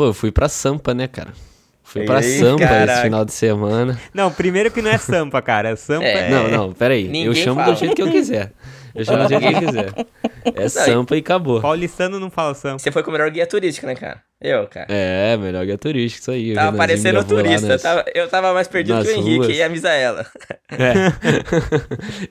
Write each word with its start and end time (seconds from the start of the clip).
Pô, 0.00 0.06
eu 0.06 0.14
fui 0.14 0.32
pra 0.32 0.48
Sampa, 0.48 0.94
né, 0.94 1.06
cara? 1.06 1.34
Fui 1.84 2.06
pra 2.06 2.24
Ei, 2.24 2.38
Sampa 2.38 2.66
caraca. 2.66 2.90
esse 2.90 3.02
final 3.02 3.22
de 3.22 3.32
semana. 3.34 4.00
Não, 4.14 4.32
primeiro 4.32 4.70
que 4.70 4.80
não 4.80 4.90
é 4.90 4.96
Sampa, 4.96 5.42
cara. 5.42 5.76
Sampa 5.76 6.06
é. 6.06 6.28
é... 6.28 6.30
Não, 6.30 6.48
não, 6.48 6.72
peraí. 6.72 7.04
Ninguém 7.04 7.24
eu 7.26 7.34
chamo 7.34 7.60
fala. 7.60 7.74
do 7.74 7.78
jeito 7.78 7.94
que 7.94 8.00
eu 8.00 8.10
quiser. 8.10 8.50
Eu 8.94 9.04
chamo 9.04 9.24
do 9.24 9.28
jeito 9.28 9.48
que 9.48 9.54
eu 9.54 9.60
quiser. 9.66 10.06
É 10.54 10.68
Sampa 10.68 11.16
e 11.16 11.20
acabou. 11.20 11.60
Paulistano 11.60 12.18
não 12.18 12.30
fala 12.30 12.54
Sampa. 12.54 12.78
Você 12.78 12.90
foi 12.90 13.02
com 13.02 13.10
o 13.10 13.12
melhor 13.12 13.30
guia 13.30 13.46
turístico, 13.46 13.86
né, 13.86 13.94
cara? 13.94 14.22
Eu, 14.42 14.66
cara. 14.68 14.86
É, 14.88 15.36
melhor 15.36 15.66
guia 15.66 15.76
turístico, 15.76 16.22
isso 16.22 16.30
aí. 16.30 16.54
Tava 16.54 16.74
parecendo 16.74 17.22
turista. 17.24 17.68
Nas... 17.68 17.82
Tava, 17.82 18.04
eu 18.14 18.26
tava 18.26 18.54
mais 18.54 18.66
perdido 18.68 19.02
que 19.02 19.08
o 19.08 19.14
Henrique 19.14 19.36
ruas. 19.36 19.56
e 19.56 19.62
a 19.62 19.68
Misaela. 19.68 20.26
É. 20.70 21.12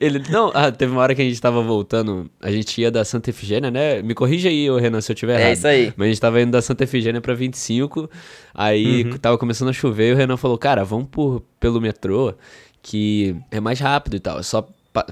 Ele, 0.04 0.20
não, 0.28 0.50
ah, 0.52 0.72
teve 0.72 0.90
uma 0.90 1.02
hora 1.02 1.14
que 1.14 1.22
a 1.22 1.24
gente 1.24 1.40
tava 1.40 1.62
voltando, 1.62 2.28
a 2.40 2.50
gente 2.50 2.80
ia 2.80 2.90
da 2.90 3.04
Santa 3.04 3.30
Efigênia, 3.30 3.70
né? 3.70 4.02
Me 4.02 4.12
corrija 4.12 4.48
aí, 4.48 4.68
Renan, 4.80 5.00
se 5.00 5.12
eu 5.12 5.16
tiver 5.16 5.34
é 5.34 5.36
errado. 5.36 5.50
É 5.50 5.52
isso 5.52 5.66
aí. 5.68 5.92
Mas 5.96 6.06
a 6.06 6.08
gente 6.08 6.20
tava 6.20 6.40
indo 6.40 6.50
da 6.50 6.60
Santa 6.60 6.82
Efigênia 6.82 7.20
pra 7.20 7.32
25, 7.32 8.10
aí 8.52 9.04
uhum. 9.04 9.16
tava 9.16 9.38
começando 9.38 9.68
a 9.68 9.72
chover 9.72 10.10
e 10.10 10.12
o 10.12 10.16
Renan 10.16 10.36
falou, 10.36 10.58
cara, 10.58 10.84
vamos 10.84 11.06
por, 11.12 11.44
pelo 11.60 11.80
metrô, 11.80 12.34
que 12.82 13.36
é 13.52 13.60
mais 13.60 13.78
rápido 13.78 14.16
e 14.16 14.20
tal. 14.20 14.40
É 14.40 14.42
só 14.42 14.68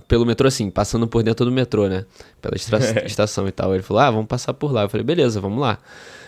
pelo 0.06 0.27
metrô, 0.27 0.48
assim, 0.48 0.70
passando 0.70 1.06
por 1.06 1.23
dentro 1.23 1.45
do 1.45 1.52
metrô, 1.52 1.88
né? 1.88 2.05
Pela 2.41 2.56
estação 3.06 3.46
e 3.46 3.52
tal. 3.52 3.74
Ele 3.74 3.82
falou, 3.82 4.02
ah, 4.02 4.10
vamos 4.10 4.27
passar 4.27 4.55
por 4.55 4.73
lá. 4.73 4.82
Eu 4.82 4.88
falei, 4.88 5.05
beleza, 5.05 5.41
vamos 5.41 5.60
lá. 5.60 5.78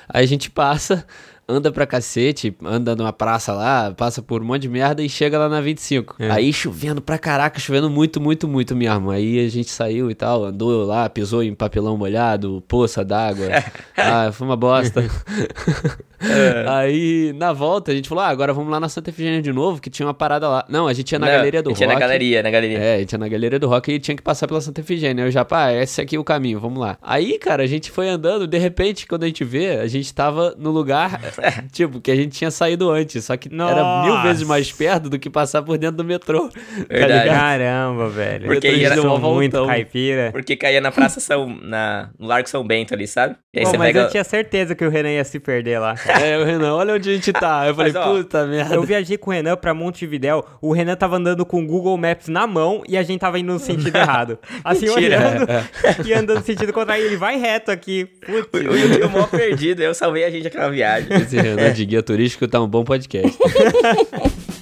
Aí 0.08 0.24
a 0.24 0.26
gente 0.26 0.50
passa, 0.50 1.06
anda 1.48 1.70
pra 1.70 1.86
cacete, 1.86 2.54
anda 2.64 2.96
numa 2.96 3.12
praça 3.12 3.52
lá, 3.52 3.92
passa 3.92 4.22
por 4.22 4.42
um 4.42 4.44
monte 4.44 4.62
de 4.62 4.68
merda 4.68 5.02
e 5.02 5.08
chega 5.08 5.38
lá 5.38 5.48
na 5.48 5.60
25. 5.60 6.16
É. 6.18 6.30
Aí 6.30 6.52
chovendo 6.52 7.00
pra 7.00 7.18
caraca, 7.18 7.58
chovendo 7.60 7.90
muito, 7.90 8.20
muito, 8.20 8.48
muito 8.48 8.74
mesmo. 8.74 9.10
Aí 9.10 9.44
a 9.44 9.48
gente 9.48 9.70
saiu 9.70 10.10
e 10.10 10.14
tal, 10.14 10.44
andou 10.44 10.84
lá, 10.84 11.08
pisou 11.08 11.42
em 11.42 11.54
papelão 11.54 11.96
molhado, 11.96 12.62
poça 12.66 13.04
d'água. 13.04 13.46
ah, 13.96 14.30
foi 14.32 14.46
uma 14.46 14.56
bosta. 14.56 15.02
É. 16.20 16.64
Aí, 16.68 17.32
na 17.36 17.52
volta, 17.52 17.92
a 17.92 17.94
gente 17.94 18.08
falou, 18.08 18.22
ah, 18.24 18.28
agora 18.28 18.52
vamos 18.52 18.70
lá 18.70 18.78
na 18.78 18.88
Santa 18.88 19.10
Efigênia 19.10 19.40
de 19.40 19.52
novo, 19.52 19.80
que 19.80 19.88
tinha 19.88 20.06
uma 20.06 20.14
parada 20.14 20.48
lá. 20.48 20.64
Não, 20.68 20.86
a 20.86 20.92
gente 20.92 21.12
ia 21.12 21.18
na 21.18 21.26
Não, 21.26 21.32
Galeria 21.32 21.62
do 21.62 21.70
Rock. 21.70 21.86
na 21.86 21.94
galeria, 21.94 22.42
na 22.42 22.50
galeria. 22.50 22.78
É, 22.78 22.94
a 22.96 22.98
gente 22.98 23.12
ia 23.12 23.18
na 23.18 23.28
Galeria 23.28 23.58
do 23.58 23.68
Rock 23.68 23.92
e 23.92 23.98
tinha 23.98 24.16
que 24.16 24.22
passar 24.22 24.46
pela 24.46 24.60
Santa 24.60 24.80
Efigênia. 24.80 25.22
Eu 25.22 25.30
já, 25.30 25.44
pá, 25.44 25.72
esse 25.72 26.00
aqui 26.00 26.16
é 26.16 26.18
o 26.18 26.24
caminho, 26.24 26.60
vamos 26.60 26.78
lá. 26.78 26.98
Aí, 27.02 27.38
cara, 27.38 27.62
a 27.62 27.66
gente 27.66 27.90
foi 27.90 28.08
andando, 28.08 28.46
de 28.46 28.58
repente, 28.58 29.06
quando 29.06 29.24
a 29.24 29.26
gente 29.26 29.44
vê, 29.44 29.78
a 29.78 29.86
gente 29.86 30.12
tava 30.12 30.54
no 30.58 30.70
lugar, 30.70 31.20
tipo, 31.72 32.00
que 32.00 32.10
a 32.10 32.16
gente 32.16 32.36
tinha 32.36 32.50
saído 32.50 32.90
antes, 32.90 33.24
só 33.24 33.36
que 33.36 33.48
Nossa. 33.48 33.72
era 33.72 34.02
mil 34.04 34.22
vezes 34.22 34.46
mais 34.46 34.70
perto 34.70 35.08
do 35.08 35.18
que 35.18 35.30
passar 35.30 35.62
por 35.62 35.78
dentro 35.78 35.96
do 35.96 36.04
metrô. 36.04 36.48
Tá 36.48 36.54
Verdade. 36.88 37.28
Tá 37.28 37.34
Caramba, 37.34 38.08
velho. 38.08 38.46
Porque 38.46 38.68
era 38.68 39.02
muito 39.02 39.66
caipira. 39.66 40.30
Porque 40.32 40.56
caía 40.56 40.80
na 40.80 40.90
Praça 40.90 41.20
São, 41.20 41.48
na, 41.62 42.10
no 42.18 42.26
Largo 42.26 42.48
São 42.48 42.66
Bento 42.66 42.94
ali, 42.94 43.06
sabe? 43.06 43.36
E 43.52 43.60
aí 43.60 43.64
Pô, 43.64 43.70
você 43.70 43.78
mas 43.78 43.88
pega... 43.88 44.00
eu 44.00 44.10
tinha 44.10 44.24
certeza 44.24 44.74
que 44.74 44.84
o 44.84 44.90
Renan 44.90 45.10
ia 45.10 45.24
se 45.24 45.38
perder 45.40 45.78
lá. 45.78 45.94
É, 46.20 46.38
o 46.38 46.44
Renan, 46.44 46.74
olha 46.74 46.94
onde 46.94 47.10
a 47.10 47.12
gente 47.12 47.32
tá. 47.32 47.66
Eu 47.66 47.74
falei, 47.74 47.92
Mas, 47.92 48.02
ó, 48.02 48.14
puta 48.16 48.46
merda. 48.46 48.74
Eu 48.74 48.82
viajei 48.82 49.16
com 49.16 49.30
o 49.30 49.32
Renan 49.32 49.56
pra 49.56 49.74
Montevidéu. 49.74 50.44
O 50.60 50.72
Renan 50.72 50.96
tava 50.96 51.16
andando 51.16 51.44
com 51.44 51.62
o 51.62 51.66
Google 51.66 51.96
Maps 51.96 52.28
na 52.28 52.46
mão 52.46 52.82
e 52.88 52.96
a 52.96 53.02
gente 53.02 53.20
tava 53.20 53.38
indo 53.38 53.52
no 53.52 53.58
sentido 53.58 53.94
errado. 53.96 54.38
Assim, 54.64 54.86
Mentira. 54.86 55.18
olhando 55.18 55.50
é, 55.50 55.64
é. 55.84 55.96
e 56.06 56.14
andando 56.14 56.38
no 56.38 56.44
sentido 56.44 56.72
contrário. 56.72 57.04
Ele 57.04 57.16
vai 57.16 57.38
reto 57.38 57.70
aqui. 57.70 58.06
Putz. 58.26 58.66
O, 58.66 58.70
o 58.70 58.76
YouTube 58.76 59.08
mó 59.12 59.26
perdido. 59.26 59.82
Eu 59.82 59.94
salvei 59.94 60.24
a 60.24 60.30
gente 60.30 60.46
aquela 60.46 60.70
viagem. 60.70 61.08
Esse 61.14 61.36
Renan 61.36 61.72
de 61.72 61.84
guia 61.84 62.02
turístico 62.02 62.46
tá 62.48 62.60
um 62.60 62.68
bom 62.68 62.84
podcast. 62.84 63.36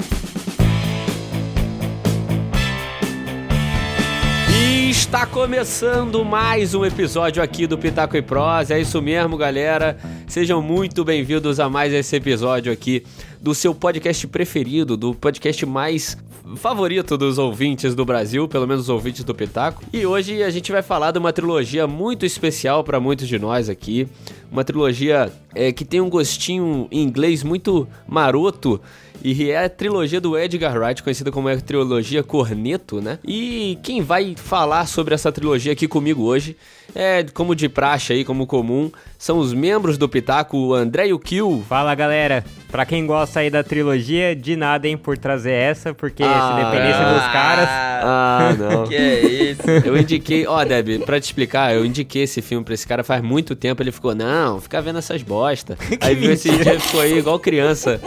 Está 4.99 5.25
começando 5.25 6.25
mais 6.25 6.75
um 6.75 6.85
episódio 6.85 7.41
aqui 7.41 7.69
do 7.69 7.79
Pitaco 7.79 8.17
e 8.17 8.21
Prosa. 8.21 8.75
É 8.75 8.81
isso 8.81 9.01
mesmo, 9.01 9.37
galera. 9.37 9.97
Sejam 10.27 10.61
muito 10.61 11.05
bem-vindos 11.05 11.61
a 11.61 11.69
mais 11.69 11.93
esse 11.95 12.17
episódio 12.17 12.73
aqui 12.73 13.05
do 13.41 13.55
seu 13.55 13.73
podcast 13.73 14.27
preferido, 14.27 14.97
do 14.97 15.15
podcast 15.15 15.65
mais 15.65 16.19
favorito 16.57 17.17
dos 17.17 17.39
ouvintes 17.39 17.95
do 17.95 18.05
Brasil, 18.05 18.49
pelo 18.49 18.67
menos 18.67 18.83
os 18.83 18.89
ouvintes 18.89 19.23
do 19.23 19.35
Pitaco. 19.35 19.85
E 19.93 20.05
hoje 20.05 20.43
a 20.43 20.51
gente 20.51 20.73
vai 20.73 20.83
falar 20.83 21.13
de 21.13 21.19
uma 21.19 21.33
trilogia 21.33 21.87
muito 21.87 22.27
especial 22.27 22.83
para 22.83 22.99
muitos 22.99 23.29
de 23.29 23.39
nós 23.39 23.69
aqui. 23.69 24.09
Uma 24.51 24.65
trilogia 24.65 25.33
é, 25.55 25.71
que 25.71 25.85
tem 25.85 26.01
um 26.01 26.11
gostinho 26.11 26.89
em 26.91 27.03
inglês 27.03 27.45
muito 27.45 27.87
maroto 28.07 28.81
e 29.23 29.51
é 29.51 29.65
a 29.65 29.69
trilogia 29.69 30.21
do 30.21 30.39
Edgar 30.39 30.79
Wright, 30.79 31.03
conhecida 31.03 31.31
como 31.31 31.49
a 31.49 31.57
trilogia 31.57 32.23
Corneto, 32.23 33.01
né? 33.01 33.19
E 33.25 33.79
quem 33.83 34.03
vai 34.03 34.35
falar 34.37 34.87
sobre 34.87 35.15
essa 35.15 35.33
trilogia 35.33 35.73
aqui 35.73 35.89
comigo 35.89 36.23
hoje 36.23 36.57
é, 36.95 37.25
como 37.35 37.55
de 37.55 37.69
praxe 37.69 38.13
aí, 38.13 38.25
como 38.25 38.47
comum, 38.47 38.91
são 39.19 39.39
os 39.39 39.53
membros 39.53 39.99
do 39.99 40.09
Pitaco, 40.09 40.57
o 40.57 40.75
André 40.75 41.09
e 41.09 41.13
o 41.13 41.19
Kill. 41.19 41.65
Fala 41.69 41.95
galera, 41.95 42.45
pra 42.71 42.87
quem 42.87 43.07
gosta 43.07 43.41
aí 43.41 43.51
da 43.51 43.63
trilogia, 43.63 44.35
de 44.35 44.57
nada 44.57 44.89
hein 44.89 44.97
por 44.97 45.19
trazer 45.19 45.53
essa, 45.53 45.93
porque 45.93 46.23
ah, 46.23 46.49
se 46.49 46.65
dependesse 46.65 47.01
ah, 47.01 47.13
dos 47.13 47.33
caras. 47.33 47.69
Ah, 47.71 48.57
não. 48.59 48.87
que 48.87 48.95
é 48.95 49.21
isso? 49.27 49.63
Eu 49.85 49.97
indiquei, 49.97 50.47
ó, 50.47 50.65
Deb, 50.65 51.05
pra 51.05 51.21
te 51.21 51.25
explicar, 51.25 51.75
eu 51.75 51.85
indiquei 51.85 52.23
esse 52.23 52.41
filme 52.41 52.65
pra 52.65 52.75
esse 52.75 52.87
cara 52.87 53.05
faz 53.05 53.23
muito 53.23 53.55
tempo, 53.55 53.83
ele 53.83 53.93
ficou, 53.93 54.15
não, 54.15 54.61
fica 54.61 54.81
vendo 54.81 54.99
essas 54.99 55.23
bosta. 55.23 55.77
aí 56.01 56.15
viu 56.15 56.33
esse 56.33 56.51
dia 56.51 56.81
ficou 56.81 57.01
aí 57.01 57.19
igual 57.19 57.39
criança. 57.39 58.01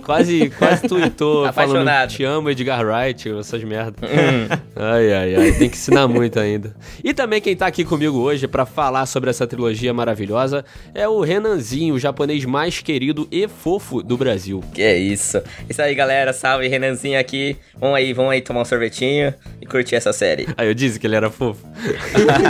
Quase, 0.00 0.50
quase 0.50 0.88
tuitou 0.88 1.52
falando 1.52 1.88
te 2.08 2.24
amo, 2.24 2.50
Edgar 2.50 2.84
Wright, 2.84 3.30
essas 3.38 3.62
merdas. 3.62 4.10
Hum. 4.10 4.48
Ai, 4.74 5.12
ai, 5.12 5.34
ai, 5.34 5.52
tem 5.52 5.68
que 5.68 5.76
ensinar 5.76 6.08
muito 6.08 6.38
ainda. 6.38 6.74
E 7.04 7.12
também 7.12 7.40
quem 7.40 7.54
tá 7.54 7.66
aqui 7.66 7.84
comigo 7.84 8.18
hoje 8.18 8.48
para 8.48 8.64
falar 8.64 9.06
sobre 9.06 9.30
essa 9.30 9.46
trilogia 9.46 9.92
maravilhosa 9.92 10.64
é 10.94 11.06
o 11.08 11.20
Renanzinho, 11.20 11.94
o 11.94 11.98
japonês 11.98 12.44
mais 12.44 12.80
querido 12.80 13.28
e 13.30 13.46
fofo 13.46 14.02
do 14.02 14.16
Brasil. 14.16 14.62
Que 14.72 14.82
é 14.82 14.96
isso. 14.96 15.42
Isso 15.68 15.82
aí, 15.82 15.94
galera. 15.94 16.32
Salve, 16.32 16.68
Renanzinho 16.68 17.18
aqui. 17.18 17.56
Vamos 17.78 17.96
aí, 17.96 18.12
vamos 18.12 18.32
aí 18.32 18.40
tomar 18.40 18.62
um 18.62 18.64
sorvetinho 18.64 19.34
e 19.60 19.66
curtir 19.66 19.94
essa 19.94 20.12
série. 20.12 20.48
Aí 20.56 20.68
eu 20.68 20.74
disse 20.74 20.98
que 20.98 21.06
ele 21.06 21.16
era 21.16 21.30
fofo. 21.30 21.64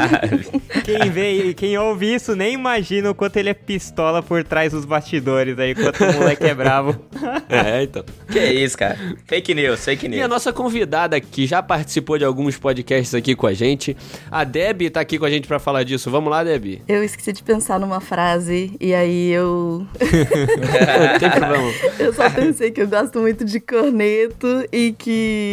quem 0.84 1.10
vê, 1.10 1.54
quem 1.54 1.76
ouve 1.78 2.14
isso 2.14 2.36
nem 2.36 2.54
imagina 2.54 3.10
o 3.10 3.14
quanto 3.14 3.36
ele 3.36 3.50
é 3.50 3.54
pistola 3.54 4.22
por 4.22 4.44
trás 4.44 4.72
dos 4.72 4.84
bastidores 4.84 5.59
aí, 5.59 5.74
quanto 5.74 6.04
o 6.04 6.12
moleque 6.14 6.44
é 6.44 6.54
bravo. 6.54 6.97
é, 7.48 7.82
então. 7.82 8.04
Que 8.31 8.38
é 8.38 8.53
isso, 8.53 8.76
cara. 8.76 8.98
Fake 9.26 9.54
news, 9.54 9.84
fake 9.84 10.09
news. 10.09 10.20
E 10.20 10.22
a 10.22 10.28
nossa 10.28 10.53
convidada 10.53 11.20
que 11.20 11.47
já 11.47 11.62
participou 11.62 12.19
de 12.19 12.25
alguns 12.25 12.56
podcasts 12.59 13.15
aqui 13.15 13.34
com 13.34 13.47
a 13.47 13.53
gente, 13.53 13.97
a 14.31 14.44
Deb 14.44 14.91
tá 14.91 15.00
aqui 15.00 15.19
com 15.19 15.25
a 15.25 15.31
gente 15.31 15.47
para 15.47 15.59
falar 15.59 15.82
disso. 15.82 16.10
Vamos 16.10 16.31
lá, 16.31 16.44
Debbie? 16.44 16.82
Eu 16.87 17.03
esqueci 17.03 17.32
de 17.32 17.42
pensar 17.42 17.78
numa 17.78 18.00
frase 18.00 18.76
e 18.81 18.94
aí 18.94 19.31
eu. 19.31 19.87
Tem 21.19 21.31
problema. 21.31 21.72
Eu 21.98 22.12
só 22.12 22.28
pensei 22.31 22.71
que 22.71 22.81
eu 22.81 22.88
gosto 22.88 23.19
muito 23.21 23.44
de 23.44 23.60
corneto 23.60 24.66
e 24.72 24.92
que 24.92 25.53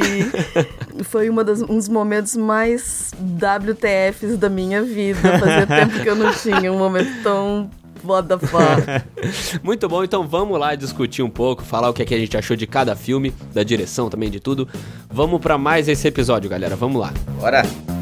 foi 1.03 1.29
uma 1.29 1.44
das, 1.44 1.62
um 1.62 1.78
dos 1.78 1.89
momentos 1.89 2.35
mais 2.35 3.12
WTFs 3.13 4.38
da 4.38 4.50
minha 4.50 4.81
vida. 4.81 5.38
Fazia 5.39 5.68
tempo 5.68 6.01
que 6.01 6.09
eu 6.09 6.16
não 6.16 6.34
tinha 6.34 6.72
um 6.72 6.78
momento 6.78 7.23
tão 7.23 7.69
What 8.03 8.27
the 8.27 8.37
fuck? 8.37 9.59
Muito 9.63 9.87
bom, 9.87 10.03
então 10.03 10.27
vamos 10.27 10.59
lá 10.59 10.75
discutir 10.75 11.21
um 11.21 11.29
pouco, 11.29 11.63
falar 11.63 11.89
o 11.89 11.93
que, 11.93 12.01
é 12.01 12.05
que 12.05 12.15
a 12.15 12.19
gente 12.19 12.37
achou 12.37 12.55
de 12.55 12.65
cada 12.65 12.95
filme, 12.95 13.33
da 13.53 13.63
direção 13.63 14.09
também, 14.09 14.29
de 14.29 14.39
tudo. 14.39 14.67
Vamos 15.09 15.39
para 15.41 15.57
mais 15.57 15.87
esse 15.87 16.07
episódio, 16.07 16.49
galera. 16.49 16.75
Vamos 16.75 17.01
lá. 17.01 17.13
Bora! 17.39 17.98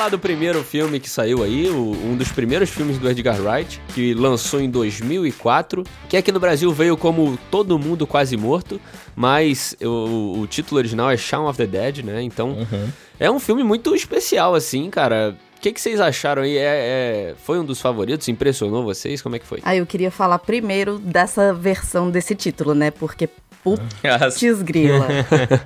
Falar 0.00 0.08
do 0.08 0.18
primeiro 0.18 0.64
filme 0.64 0.98
que 0.98 1.10
saiu 1.10 1.42
aí, 1.42 1.68
o, 1.68 1.90
um 1.90 2.16
dos 2.16 2.32
primeiros 2.32 2.70
filmes 2.70 2.96
do 2.96 3.06
Edgar 3.10 3.38
Wright, 3.38 3.78
que 3.94 4.14
lançou 4.14 4.58
em 4.58 4.70
2004, 4.70 5.84
que 6.08 6.16
aqui 6.16 6.32
no 6.32 6.40
Brasil 6.40 6.72
veio 6.72 6.96
como 6.96 7.38
Todo 7.50 7.78
Mundo 7.78 8.06
Quase 8.06 8.34
Morto, 8.34 8.80
mas 9.14 9.76
o, 9.78 10.40
o 10.40 10.46
título 10.46 10.78
original 10.78 11.10
é 11.10 11.18
Shaun 11.18 11.46
of 11.46 11.58
the 11.58 11.66
Dead, 11.66 11.98
né? 11.98 12.22
Então, 12.22 12.52
uhum. 12.52 12.88
é 13.18 13.30
um 13.30 13.38
filme 13.38 13.62
muito 13.62 13.94
especial, 13.94 14.54
assim, 14.54 14.88
cara. 14.88 15.36
O 15.58 15.60
que, 15.60 15.70
que, 15.70 15.78
vocês 15.78 16.00
acharam 16.00 16.44
aí? 16.44 16.56
É, 16.56 16.62
é, 16.62 17.34
foi 17.44 17.60
um 17.60 17.64
dos 17.66 17.78
favoritos? 17.78 18.26
Impressionou 18.26 18.82
vocês? 18.82 19.20
Como 19.20 19.36
é 19.36 19.38
que 19.38 19.46
foi? 19.46 19.60
Ah, 19.62 19.76
eu 19.76 19.84
queria 19.84 20.10
falar 20.10 20.38
primeiro 20.38 20.98
dessa 20.98 21.52
versão 21.52 22.10
desse 22.10 22.34
título, 22.34 22.74
né? 22.74 22.90
Porque 22.90 23.28
Putz 23.62 24.62
grila. 24.62 25.06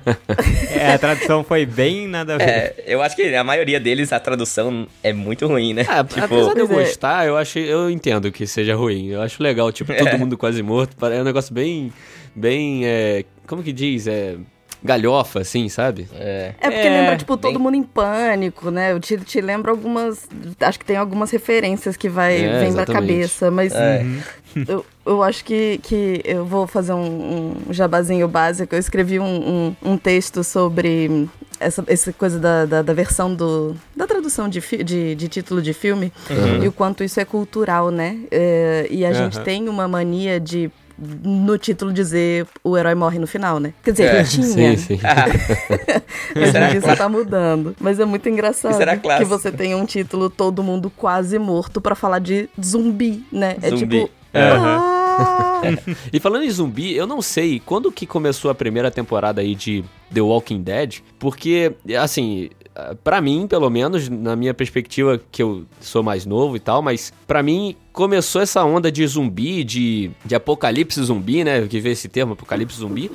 é, 0.71 0.93
a 0.93 0.97
tradução 0.97 1.43
foi 1.43 1.65
bem 1.65 2.07
nada 2.07 2.35
a 2.35 2.37
ver. 2.37 2.43
É, 2.43 2.83
eu 2.87 3.01
acho 3.01 3.15
que 3.15 3.33
a 3.33 3.43
maioria 3.43 3.79
deles, 3.79 4.11
a 4.11 4.19
tradução 4.19 4.87
é 5.01 5.13
muito 5.13 5.47
ruim, 5.47 5.73
né? 5.73 5.81
É, 5.81 6.03
tipo, 6.03 6.25
apesar 6.25 6.53
de 6.53 6.59
eu 6.59 6.65
é. 6.65 6.67
gostar, 6.67 7.25
eu, 7.25 7.37
acho, 7.37 7.57
eu 7.59 7.89
entendo 7.89 8.31
que 8.31 8.45
seja 8.45 8.75
ruim. 8.75 9.07
Eu 9.07 9.21
acho 9.21 9.41
legal, 9.41 9.71
tipo, 9.71 9.93
todo 9.93 10.07
é. 10.07 10.17
mundo 10.17 10.37
quase 10.37 10.61
morto. 10.61 10.93
É 11.05 11.21
um 11.21 11.23
negócio 11.23 11.53
bem, 11.53 11.93
bem, 12.35 12.85
é, 12.85 13.23
como 13.47 13.63
que 13.63 13.71
diz? 13.71 14.07
É 14.07 14.35
galhofa, 14.85 15.41
assim, 15.41 15.67
sabe? 15.67 16.07
É, 16.13 16.53
é 16.59 16.69
porque 16.69 16.87
é, 16.87 17.01
lembra, 17.01 17.17
tipo, 17.17 17.35
bem... 17.35 17.51
todo 17.51 17.59
mundo 17.59 17.75
em 17.75 17.83
pânico, 17.83 18.69
né? 18.69 18.91
Eu 18.91 18.99
te, 18.99 19.17
te 19.17 19.41
lembro 19.41 19.71
algumas. 19.71 20.27
Acho 20.59 20.79
que 20.79 20.85
tem 20.85 20.95
algumas 20.95 21.31
referências 21.31 21.97
que 21.97 22.07
vai 22.07 22.43
é, 22.43 22.59
vem 22.59 22.71
na 22.71 22.85
cabeça, 22.85 23.49
mas 23.51 23.73
é. 23.73 24.03
Uhum. 24.03 24.21
eu, 24.67 24.85
eu 25.05 25.23
acho 25.23 25.43
que, 25.43 25.79
que 25.83 26.21
eu 26.23 26.45
vou 26.45 26.65
fazer 26.65 26.93
um, 26.93 27.55
um 27.67 27.73
jabazinho 27.73 28.27
básico. 28.27 28.73
Eu 28.73 28.79
escrevi 28.79 29.19
um, 29.19 29.25
um, 29.83 29.91
um 29.91 29.97
texto 29.97 30.43
sobre 30.43 31.27
essa, 31.59 31.83
essa 31.87 32.13
coisa 32.13 32.39
da, 32.39 32.65
da, 32.65 32.81
da, 32.81 32.93
versão 32.93 33.33
do, 33.33 33.75
da 33.95 34.07
tradução 34.07 34.47
de, 34.47 34.61
de, 34.83 35.15
de, 35.15 35.27
título 35.27 35.61
de 35.61 35.73
filme 35.73 36.11
uhum. 36.29 36.63
e 36.63 36.67
o 36.67 36.71
quanto 36.71 37.03
isso 37.03 37.19
é 37.19 37.25
cultural, 37.25 37.91
né? 37.91 38.19
É, 38.31 38.87
e 38.89 39.05
a 39.05 39.09
uhum. 39.09 39.15
gente 39.15 39.39
tem 39.41 39.67
uma 39.67 39.87
mania 39.87 40.39
de 40.39 40.71
no 40.97 41.57
título 41.57 41.91
dizer 41.91 42.47
o 42.63 42.77
herói 42.77 42.95
morre 42.95 43.19
no 43.19 43.27
final, 43.27 43.59
né? 43.59 43.73
Quer 43.83 43.91
dizer, 43.91 44.03
é, 44.03 44.23
tinha. 44.23 44.45
Sim, 44.45 44.77
sim. 44.77 44.99
Hoje 46.35 46.49
em 46.49 46.69
dia 46.69 46.77
isso 46.77 46.97
tá 46.97 47.09
mudando. 47.09 47.75
Mas 47.79 47.99
é 47.99 48.05
muito 48.05 48.27
engraçado 48.29 48.77
que 49.17 49.25
você 49.25 49.51
tem 49.51 49.75
um 49.75 49.85
título 49.85 50.29
todo 50.29 50.63
mundo 50.63 50.89
quase 50.89 51.37
morto 51.37 51.81
para 51.81 51.95
falar 51.95 52.19
de 52.19 52.49
zumbi, 52.63 53.25
né? 53.31 53.57
É 53.61 53.69
zumbi. 53.69 53.97
É 53.97 53.99
tipo. 54.01 54.09
Ah! 54.33 55.61
e 56.11 56.19
falando 56.19 56.43
em 56.43 56.49
zumbi, 56.49 56.95
eu 56.95 57.07
não 57.07 57.21
sei 57.21 57.61
quando 57.65 57.91
que 57.91 58.05
começou 58.05 58.51
a 58.51 58.55
primeira 58.55 58.91
temporada 58.91 59.41
aí 59.41 59.55
de 59.55 59.83
The 60.13 60.21
Walking 60.21 60.61
Dead, 60.61 60.97
porque, 61.17 61.73
assim, 61.99 62.49
para 63.03 63.21
mim, 63.21 63.47
pelo 63.47 63.69
menos, 63.69 64.09
na 64.09 64.35
minha 64.35 64.53
perspectiva, 64.53 65.19
que 65.31 65.41
eu 65.41 65.65
sou 65.79 66.03
mais 66.03 66.25
novo 66.25 66.55
e 66.55 66.59
tal, 66.59 66.81
mas 66.81 67.13
para 67.25 67.41
mim 67.41 67.75
começou 67.93 68.41
essa 68.41 68.63
onda 68.63 68.91
de 68.91 69.05
zumbi, 69.07 69.63
de, 69.63 70.11
de 70.25 70.35
apocalipse 70.35 71.01
zumbi, 71.01 71.43
né? 71.43 71.65
Que 71.67 71.79
vê 71.79 71.91
esse 71.91 72.09
termo, 72.09 72.33
apocalipse 72.33 72.77
zumbi 72.77 73.09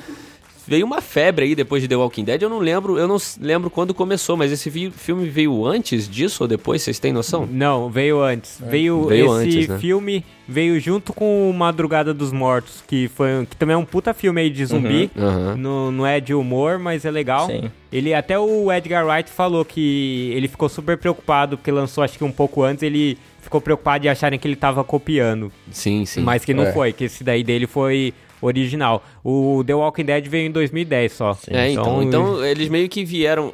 veio 0.71 0.87
uma 0.87 1.01
febre 1.01 1.47
aí 1.47 1.55
depois 1.57 1.83
de 1.83 1.89
The 1.89 1.97
Walking 1.97 2.23
Dead. 2.23 2.43
Eu 2.43 2.49
não 2.49 2.61
lembro, 2.61 2.97
eu 2.97 3.09
não 3.09 3.17
lembro 3.41 3.69
quando 3.69 3.93
começou, 3.93 4.37
mas 4.37 4.53
esse 4.53 4.71
filme 4.93 5.29
veio 5.29 5.67
antes 5.67 6.09
disso 6.09 6.45
ou 6.45 6.49
depois? 6.49 6.81
Vocês 6.81 7.01
têm 7.01 7.13
noção? 7.13 7.45
Não, 7.51 7.91
veio 7.91 8.23
antes. 8.23 8.63
É. 8.63 8.67
Veio, 8.67 9.05
veio, 9.07 9.37
esse 9.41 9.49
antes, 9.49 9.69
né? 9.69 9.79
filme 9.81 10.25
veio 10.47 10.79
junto 10.79 11.13
com 11.13 11.53
Madrugada 11.53 12.15
dos 12.15 12.31
Mortos, 12.31 12.85
que 12.87 13.09
foi 13.09 13.47
que 13.51 13.57
também 13.57 13.75
é 13.75 13.77
um 13.77 13.85
puta 13.85 14.15
filme 14.15 14.43
aí 14.43 14.49
de 14.49 14.65
zumbi. 14.65 15.11
Uhum, 15.17 15.25
uhum. 15.25 15.57
No, 15.57 15.91
não 15.91 16.07
é 16.07 16.21
de 16.21 16.33
humor, 16.33 16.79
mas 16.79 17.05
é 17.05 17.11
legal. 17.11 17.49
Sim. 17.49 17.69
Ele 17.93 18.15
até 18.15 18.39
o 18.39 18.71
Edgar 18.71 19.05
Wright 19.05 19.29
falou 19.29 19.65
que 19.65 20.33
ele 20.37 20.47
ficou 20.47 20.69
super 20.69 20.97
preocupado 20.97 21.59
porque 21.59 21.73
lançou 21.73 22.05
acho 22.05 22.17
que 22.17 22.23
um 22.23 22.31
pouco 22.31 22.63
antes, 22.63 22.85
ele 22.85 23.19
ficou 23.43 23.61
preocupado 23.61 24.03
de 24.03 24.09
acharem 24.09 24.39
que 24.39 24.47
ele 24.47 24.55
tava 24.55 24.85
copiando. 24.85 25.51
Sim, 25.73 26.07
sim. 26.07 26.21
Mas 26.21 26.45
que 26.45 26.55
não 26.55 26.65
é. 26.65 26.73
foi, 26.73 26.93
que 26.93 27.05
esse 27.05 27.25
daí 27.25 27.43
dele 27.43 27.67
foi 27.67 28.15
original. 28.41 29.05
O 29.25 29.63
The 29.67 29.75
Walking 29.75 30.05
Dead 30.05 30.27
veio 30.27 30.47
em 30.47 30.51
2010 30.51 31.13
só. 31.13 31.39
É, 31.49 31.71
então, 31.71 32.03
então, 32.03 32.03
então 32.03 32.45
eles 32.45 32.69
meio 32.69 32.89
que 32.89 33.05
vieram, 33.05 33.53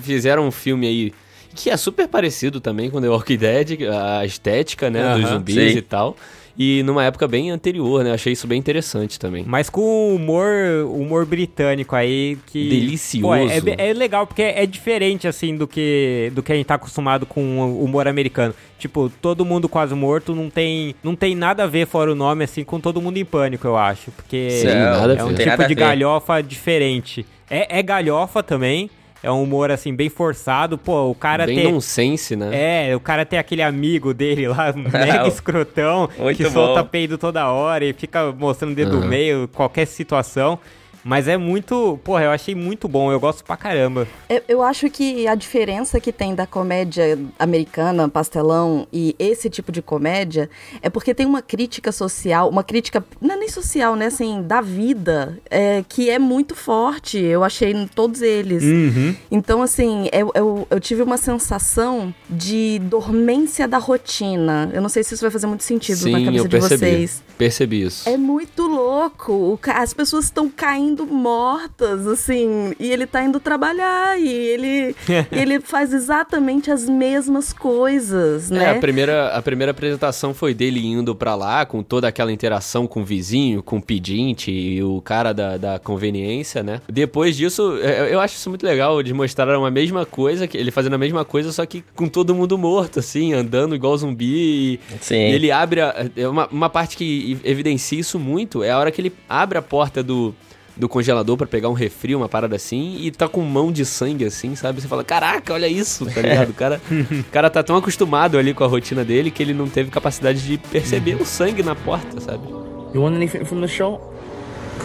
fizeram 0.00 0.46
um 0.46 0.50
filme 0.50 0.86
aí 0.86 1.12
que 1.54 1.70
é 1.70 1.76
super 1.76 2.08
parecido 2.08 2.60
também 2.60 2.90
com 2.90 3.00
The 3.00 3.08
Walking 3.08 3.36
Dead, 3.36 3.78
a 3.90 4.24
estética, 4.24 4.88
né, 4.88 5.14
dos 5.16 5.28
zumbis 5.28 5.72
sim. 5.72 5.78
e 5.78 5.82
tal. 5.82 6.16
E 6.56 6.82
numa 6.82 7.04
época 7.04 7.26
bem 7.26 7.50
anterior, 7.50 8.04
né? 8.04 8.12
Achei 8.12 8.32
isso 8.32 8.46
bem 8.46 8.58
interessante 8.58 9.18
também. 9.18 9.44
Mas 9.46 9.70
com 9.70 10.14
humor, 10.14 10.50
humor 10.86 11.24
britânico 11.24 11.96
aí 11.96 12.36
que. 12.46 12.68
Delicioso. 12.68 13.26
Pô, 13.26 13.34
é, 13.34 13.90
é, 13.90 13.92
legal, 13.92 14.26
porque 14.26 14.42
é 14.42 14.66
diferente, 14.66 15.26
assim, 15.26 15.56
do 15.56 15.66
que, 15.66 16.30
do 16.34 16.42
que 16.42 16.52
a 16.52 16.54
gente 16.54 16.66
tá 16.66 16.74
acostumado 16.74 17.24
com 17.24 17.60
o 17.60 17.84
humor 17.84 18.06
americano. 18.06 18.54
Tipo, 18.78 19.10
todo 19.20 19.44
mundo 19.44 19.68
quase 19.68 19.94
morto 19.94 20.34
não 20.34 20.50
tem, 20.50 20.94
não 21.02 21.14
tem 21.14 21.34
nada 21.34 21.64
a 21.64 21.66
ver, 21.66 21.86
fora 21.86 22.12
o 22.12 22.14
nome, 22.14 22.44
assim, 22.44 22.64
com 22.64 22.80
todo 22.80 23.00
mundo 23.00 23.16
em 23.16 23.24
pânico, 23.24 23.66
eu 23.66 23.76
acho. 23.76 24.10
Porque 24.10 24.50
Sim, 24.50 24.68
é 24.68 25.24
um 25.24 25.34
tipo 25.34 25.68
de 25.68 25.74
galhofa 25.74 26.42
diferente. 26.42 27.24
É, 27.48 27.78
é 27.78 27.82
galhofa 27.82 28.42
também, 28.42 28.90
é 29.22 29.30
um 29.30 29.42
humor, 29.42 29.70
assim, 29.70 29.94
bem 29.94 30.08
forçado. 30.08 30.76
Pô, 30.76 31.10
o 31.10 31.14
cara 31.14 31.46
bem 31.46 31.54
tem... 31.54 31.64
Bem 31.64 31.72
nonsense, 31.74 32.34
né? 32.34 32.90
É, 32.90 32.96
o 32.96 33.00
cara 33.00 33.24
tem 33.24 33.38
aquele 33.38 33.62
amigo 33.62 34.12
dele 34.12 34.48
lá, 34.48 34.72
mega 34.76 35.28
escrotão, 35.28 36.08
Muito 36.18 36.36
que 36.36 36.44
bom. 36.44 36.50
solta 36.50 36.84
peido 36.84 37.16
toda 37.16 37.48
hora 37.50 37.84
e 37.84 37.92
fica 37.92 38.32
mostrando 38.32 38.72
o 38.72 38.74
dedo 38.74 38.94
uhum. 38.94 39.00
do 39.00 39.06
meio, 39.06 39.48
qualquer 39.48 39.86
situação. 39.86 40.58
Mas 41.04 41.28
é 41.28 41.36
muito. 41.36 41.98
Porra, 42.04 42.24
eu 42.24 42.30
achei 42.30 42.54
muito 42.54 42.88
bom, 42.88 43.10
eu 43.12 43.18
gosto 43.18 43.44
pra 43.44 43.56
caramba. 43.56 44.06
Eu, 44.28 44.42
eu, 44.48 44.62
acho 44.62 44.88
que 44.88 45.26
a 45.26 45.34
diferença 45.34 46.00
que 46.00 46.12
tem 46.12 46.34
da 46.34 46.46
comédia 46.46 47.18
americana, 47.38 48.08
pastelão, 48.08 48.86
e 48.92 49.14
esse 49.18 49.50
tipo 49.50 49.72
de 49.72 49.82
comédia 49.82 50.48
é 50.80 50.88
porque 50.88 51.14
tem 51.14 51.26
uma 51.26 51.42
crítica 51.42 51.90
social, 51.90 52.48
uma 52.48 52.62
crítica, 52.62 53.04
não 53.20 53.34
é 53.34 53.38
nem 53.38 53.48
social, 53.48 53.96
né, 53.96 54.06
assim, 54.06 54.42
da 54.42 54.60
vida, 54.60 55.38
é, 55.50 55.84
que 55.88 56.08
é 56.08 56.18
muito 56.18 56.54
forte. 56.54 57.18
Eu 57.18 57.42
achei 57.42 57.72
em 57.72 57.86
todos 57.86 58.22
eles. 58.22 58.62
Uhum. 58.62 59.14
Então, 59.30 59.62
assim, 59.62 60.08
eu, 60.12 60.30
eu, 60.34 60.66
eu, 60.70 60.80
tive 60.80 61.02
uma 61.02 61.16
sensação 61.16 62.14
de 62.28 62.78
dormência 62.84 63.66
da 63.66 63.78
rotina. 63.78 64.70
Eu 64.72 64.80
não 64.80 64.88
sei 64.88 65.02
se 65.02 65.14
isso 65.14 65.22
vai 65.22 65.30
fazer 65.30 65.46
muito 65.46 65.64
sentido 65.64 65.98
Sim, 65.98 66.12
na 66.12 66.24
cabeça 66.24 66.48
de 66.48 66.60
vocês. 66.60 67.22
Percebi 67.42 67.82
isso. 67.82 68.08
É 68.08 68.16
muito 68.16 68.62
louco. 68.68 69.58
As 69.74 69.92
pessoas 69.92 70.26
estão 70.26 70.48
caindo 70.48 71.04
mortas, 71.04 72.06
assim, 72.06 72.72
e 72.78 72.88
ele 72.88 73.04
tá 73.04 73.24
indo 73.24 73.40
trabalhar 73.40 74.16
e 74.16 74.28
ele, 74.28 74.94
ele 75.32 75.58
faz 75.58 75.92
exatamente 75.92 76.70
as 76.70 76.88
mesmas 76.88 77.52
coisas, 77.52 78.48
né? 78.48 78.66
É, 78.66 78.70
a 78.70 78.78
primeira, 78.78 79.30
a 79.30 79.42
primeira 79.42 79.72
apresentação 79.72 80.32
foi 80.32 80.54
dele 80.54 80.86
indo 80.86 81.16
para 81.16 81.34
lá, 81.34 81.66
com 81.66 81.82
toda 81.82 82.06
aquela 82.06 82.30
interação 82.30 82.86
com 82.86 83.00
o 83.00 83.04
vizinho, 83.04 83.60
com 83.60 83.78
o 83.78 83.82
pedinte 83.82 84.52
e 84.52 84.80
o 84.80 85.00
cara 85.00 85.32
da, 85.32 85.56
da 85.56 85.78
conveniência, 85.80 86.62
né? 86.62 86.80
Depois 86.88 87.36
disso, 87.36 87.76
é, 87.82 88.14
eu 88.14 88.20
acho 88.20 88.36
isso 88.36 88.48
muito 88.48 88.64
legal, 88.64 89.02
de 89.02 89.12
mostrar 89.12 89.52
a 89.52 89.70
mesma 89.72 90.06
coisa, 90.06 90.48
ele 90.54 90.70
fazendo 90.70 90.94
a 90.94 90.98
mesma 90.98 91.24
coisa, 91.24 91.50
só 91.50 91.66
que 91.66 91.82
com 91.96 92.06
todo 92.06 92.36
mundo 92.36 92.56
morto, 92.56 93.00
assim, 93.00 93.32
andando 93.32 93.74
igual 93.74 93.96
zumbi. 93.96 94.78
E, 94.78 94.80
Sim. 95.00 95.16
E 95.16 95.32
ele 95.32 95.50
abre. 95.50 95.80
A, 95.80 96.08
é 96.16 96.28
uma, 96.28 96.46
uma 96.46 96.70
parte 96.70 96.96
que 96.96 97.31
evidencia 97.44 97.98
isso 97.98 98.18
muito 98.18 98.62
é 98.62 98.70
a 98.70 98.78
hora 98.78 98.90
que 98.90 99.00
ele 99.00 99.12
abre 99.28 99.58
a 99.58 99.62
porta 99.62 100.02
do 100.02 100.34
do 100.76 100.88
congelador 100.88 101.36
para 101.36 101.46
pegar 101.46 101.68
um 101.68 101.74
refri, 101.74 102.14
uma 102.14 102.28
parada 102.28 102.56
assim, 102.56 102.96
e 103.00 103.10
tá 103.10 103.28
com 103.28 103.42
mão 103.42 103.70
de 103.70 103.84
sangue 103.84 104.24
assim, 104.24 104.56
sabe? 104.56 104.80
Você 104.80 104.88
fala, 104.88 105.04
caraca, 105.04 105.52
olha 105.52 105.68
isso, 105.68 106.06
tá 106.06 106.22
ligado? 106.22 106.50
O 106.50 106.54
cara, 106.54 106.80
o 106.90 107.30
cara 107.30 107.50
tá 107.50 107.62
tão 107.62 107.76
acostumado 107.76 108.38
ali 108.38 108.54
com 108.54 108.64
a 108.64 108.66
rotina 108.66 109.04
dele 109.04 109.30
que 109.30 109.42
ele 109.42 109.52
não 109.52 109.68
teve 109.68 109.90
capacidade 109.90 110.42
de 110.42 110.58
perceber 110.58 111.20
o 111.20 111.26
sangue 111.26 111.62
na 111.62 111.74
porta, 111.74 112.20
sabe? 112.20 112.48
You 112.94 113.02
want 113.02 113.14
anything 113.16 113.44
from 113.44 113.60
the 113.60 113.68
shop? 113.68 114.02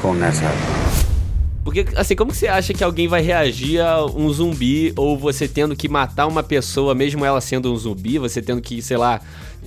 Cool, 0.02 0.16
Porque, 1.64 1.86
assim, 1.96 2.16
como 2.16 2.32
que 2.32 2.38
você 2.38 2.48
acha 2.48 2.74
que 2.74 2.84
alguém 2.84 3.08
vai 3.08 3.22
reagir 3.22 3.82
a 3.82 4.06
um 4.06 4.32
zumbi 4.32 4.94
ou 4.96 5.18
você 5.18 5.48
tendo 5.48 5.76
que 5.76 5.90
matar 5.90 6.28
uma 6.28 6.44
pessoa, 6.44 6.94
mesmo 6.94 7.26
ela 7.26 7.42
sendo 7.42 7.74
um 7.74 7.76
zumbi, 7.76 8.18
você 8.18 8.42
tendo 8.42 8.62
que, 8.62 8.82
sei 8.82 8.98
lá, 8.98 9.20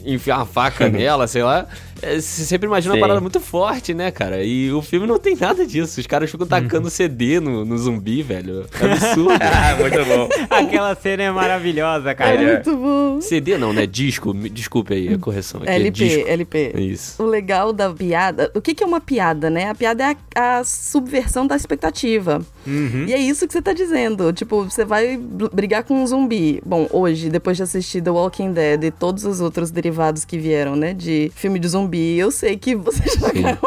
enfiar 0.05 0.37
uma 0.37 0.47
faca 0.47 0.88
nela, 0.91 1.26
sei 1.26 1.43
lá. 1.43 1.67
É, 2.02 2.20
você 2.20 2.44
sempre 2.44 2.67
imagina 2.67 2.94
Sim. 2.94 3.00
uma 3.00 3.06
parada 3.06 3.20
muito 3.20 3.41
forte, 3.41 3.94
né, 3.94 4.11
cara? 4.11 4.43
E 4.44 4.73
o 4.73 4.82
filme 4.82 5.06
não 5.06 5.19
tem 5.19 5.37
nada 5.37 5.67
disso. 5.67 6.00
Os 6.00 6.06
caras 6.06 6.31
ficam 6.31 6.47
tacando 6.47 6.85
uhum. 6.85 6.91
CD 6.91 7.41
no, 7.41 7.64
no 7.64 7.76
zumbi, 7.79 8.23
velho. 8.23 8.66
É 8.80 8.85
absurdo. 8.92 9.30
ah, 9.40 9.76
muito 9.78 10.04
bom. 10.04 10.28
Aquela 10.49 10.95
cena 10.95 11.23
é 11.25 11.30
maravilhosa, 11.30 12.14
cara. 12.14 12.35
É 12.35 12.54
muito 12.54 12.76
bom. 12.76 13.21
CD 13.21 13.59
não, 13.59 13.73
né? 13.73 13.87
Disco. 13.87 14.33
Desculpe 14.35 14.95
aí 14.95 15.14
a 15.14 15.19
correção. 15.19 15.62
Aqui 15.62 15.71
LP, 15.71 16.04
é 16.04 16.09
disco. 16.09 16.28
LP. 16.28 16.73
Isso. 16.76 17.23
O 17.23 17.26
legal 17.26 17.73
da 17.73 17.90
piada... 17.92 18.50
O 18.54 18.61
que, 18.61 18.75
que 18.75 18.83
é 18.83 18.87
uma 18.87 19.00
piada, 19.00 19.50
né? 19.50 19.69
A 19.69 19.75
piada 19.75 20.04
é 20.04 20.16
a, 20.37 20.59
a 20.59 20.64
subversão 20.64 21.47
da 21.47 21.57
expectativa. 21.57 22.40
Uhum. 22.66 23.04
E 23.07 23.12
é 23.12 23.19
isso 23.19 23.47
que 23.47 23.52
você 23.52 23.62
tá 23.62 23.73
dizendo. 23.73 24.33
Tipo, 24.33 24.64
você 24.64 24.85
vai 24.85 25.19
brigar 25.52 25.85
com 25.85 26.02
um 26.02 26.07
zumbi. 26.07 26.62
Bom, 26.64 26.88
hoje, 26.90 27.28
depois 27.28 27.57
de 27.57 27.62
assistir 27.62 28.02
The 28.02 28.11
Walking 28.11 28.52
Dead 28.52 28.85
e 28.85 28.90
todos 28.90 29.25
os 29.25 29.40
outros 29.40 29.71
derivados 29.71 30.25
que 30.25 30.38
vieram, 30.38 30.76
né? 30.76 30.95
De 30.95 31.30
filme 31.35 31.59
de 31.59 31.69
zumbi, 31.69 31.89
eu 31.99 32.30
sei 32.30 32.56
que 32.56 32.75
você 32.75 33.02
jogar 33.18 33.59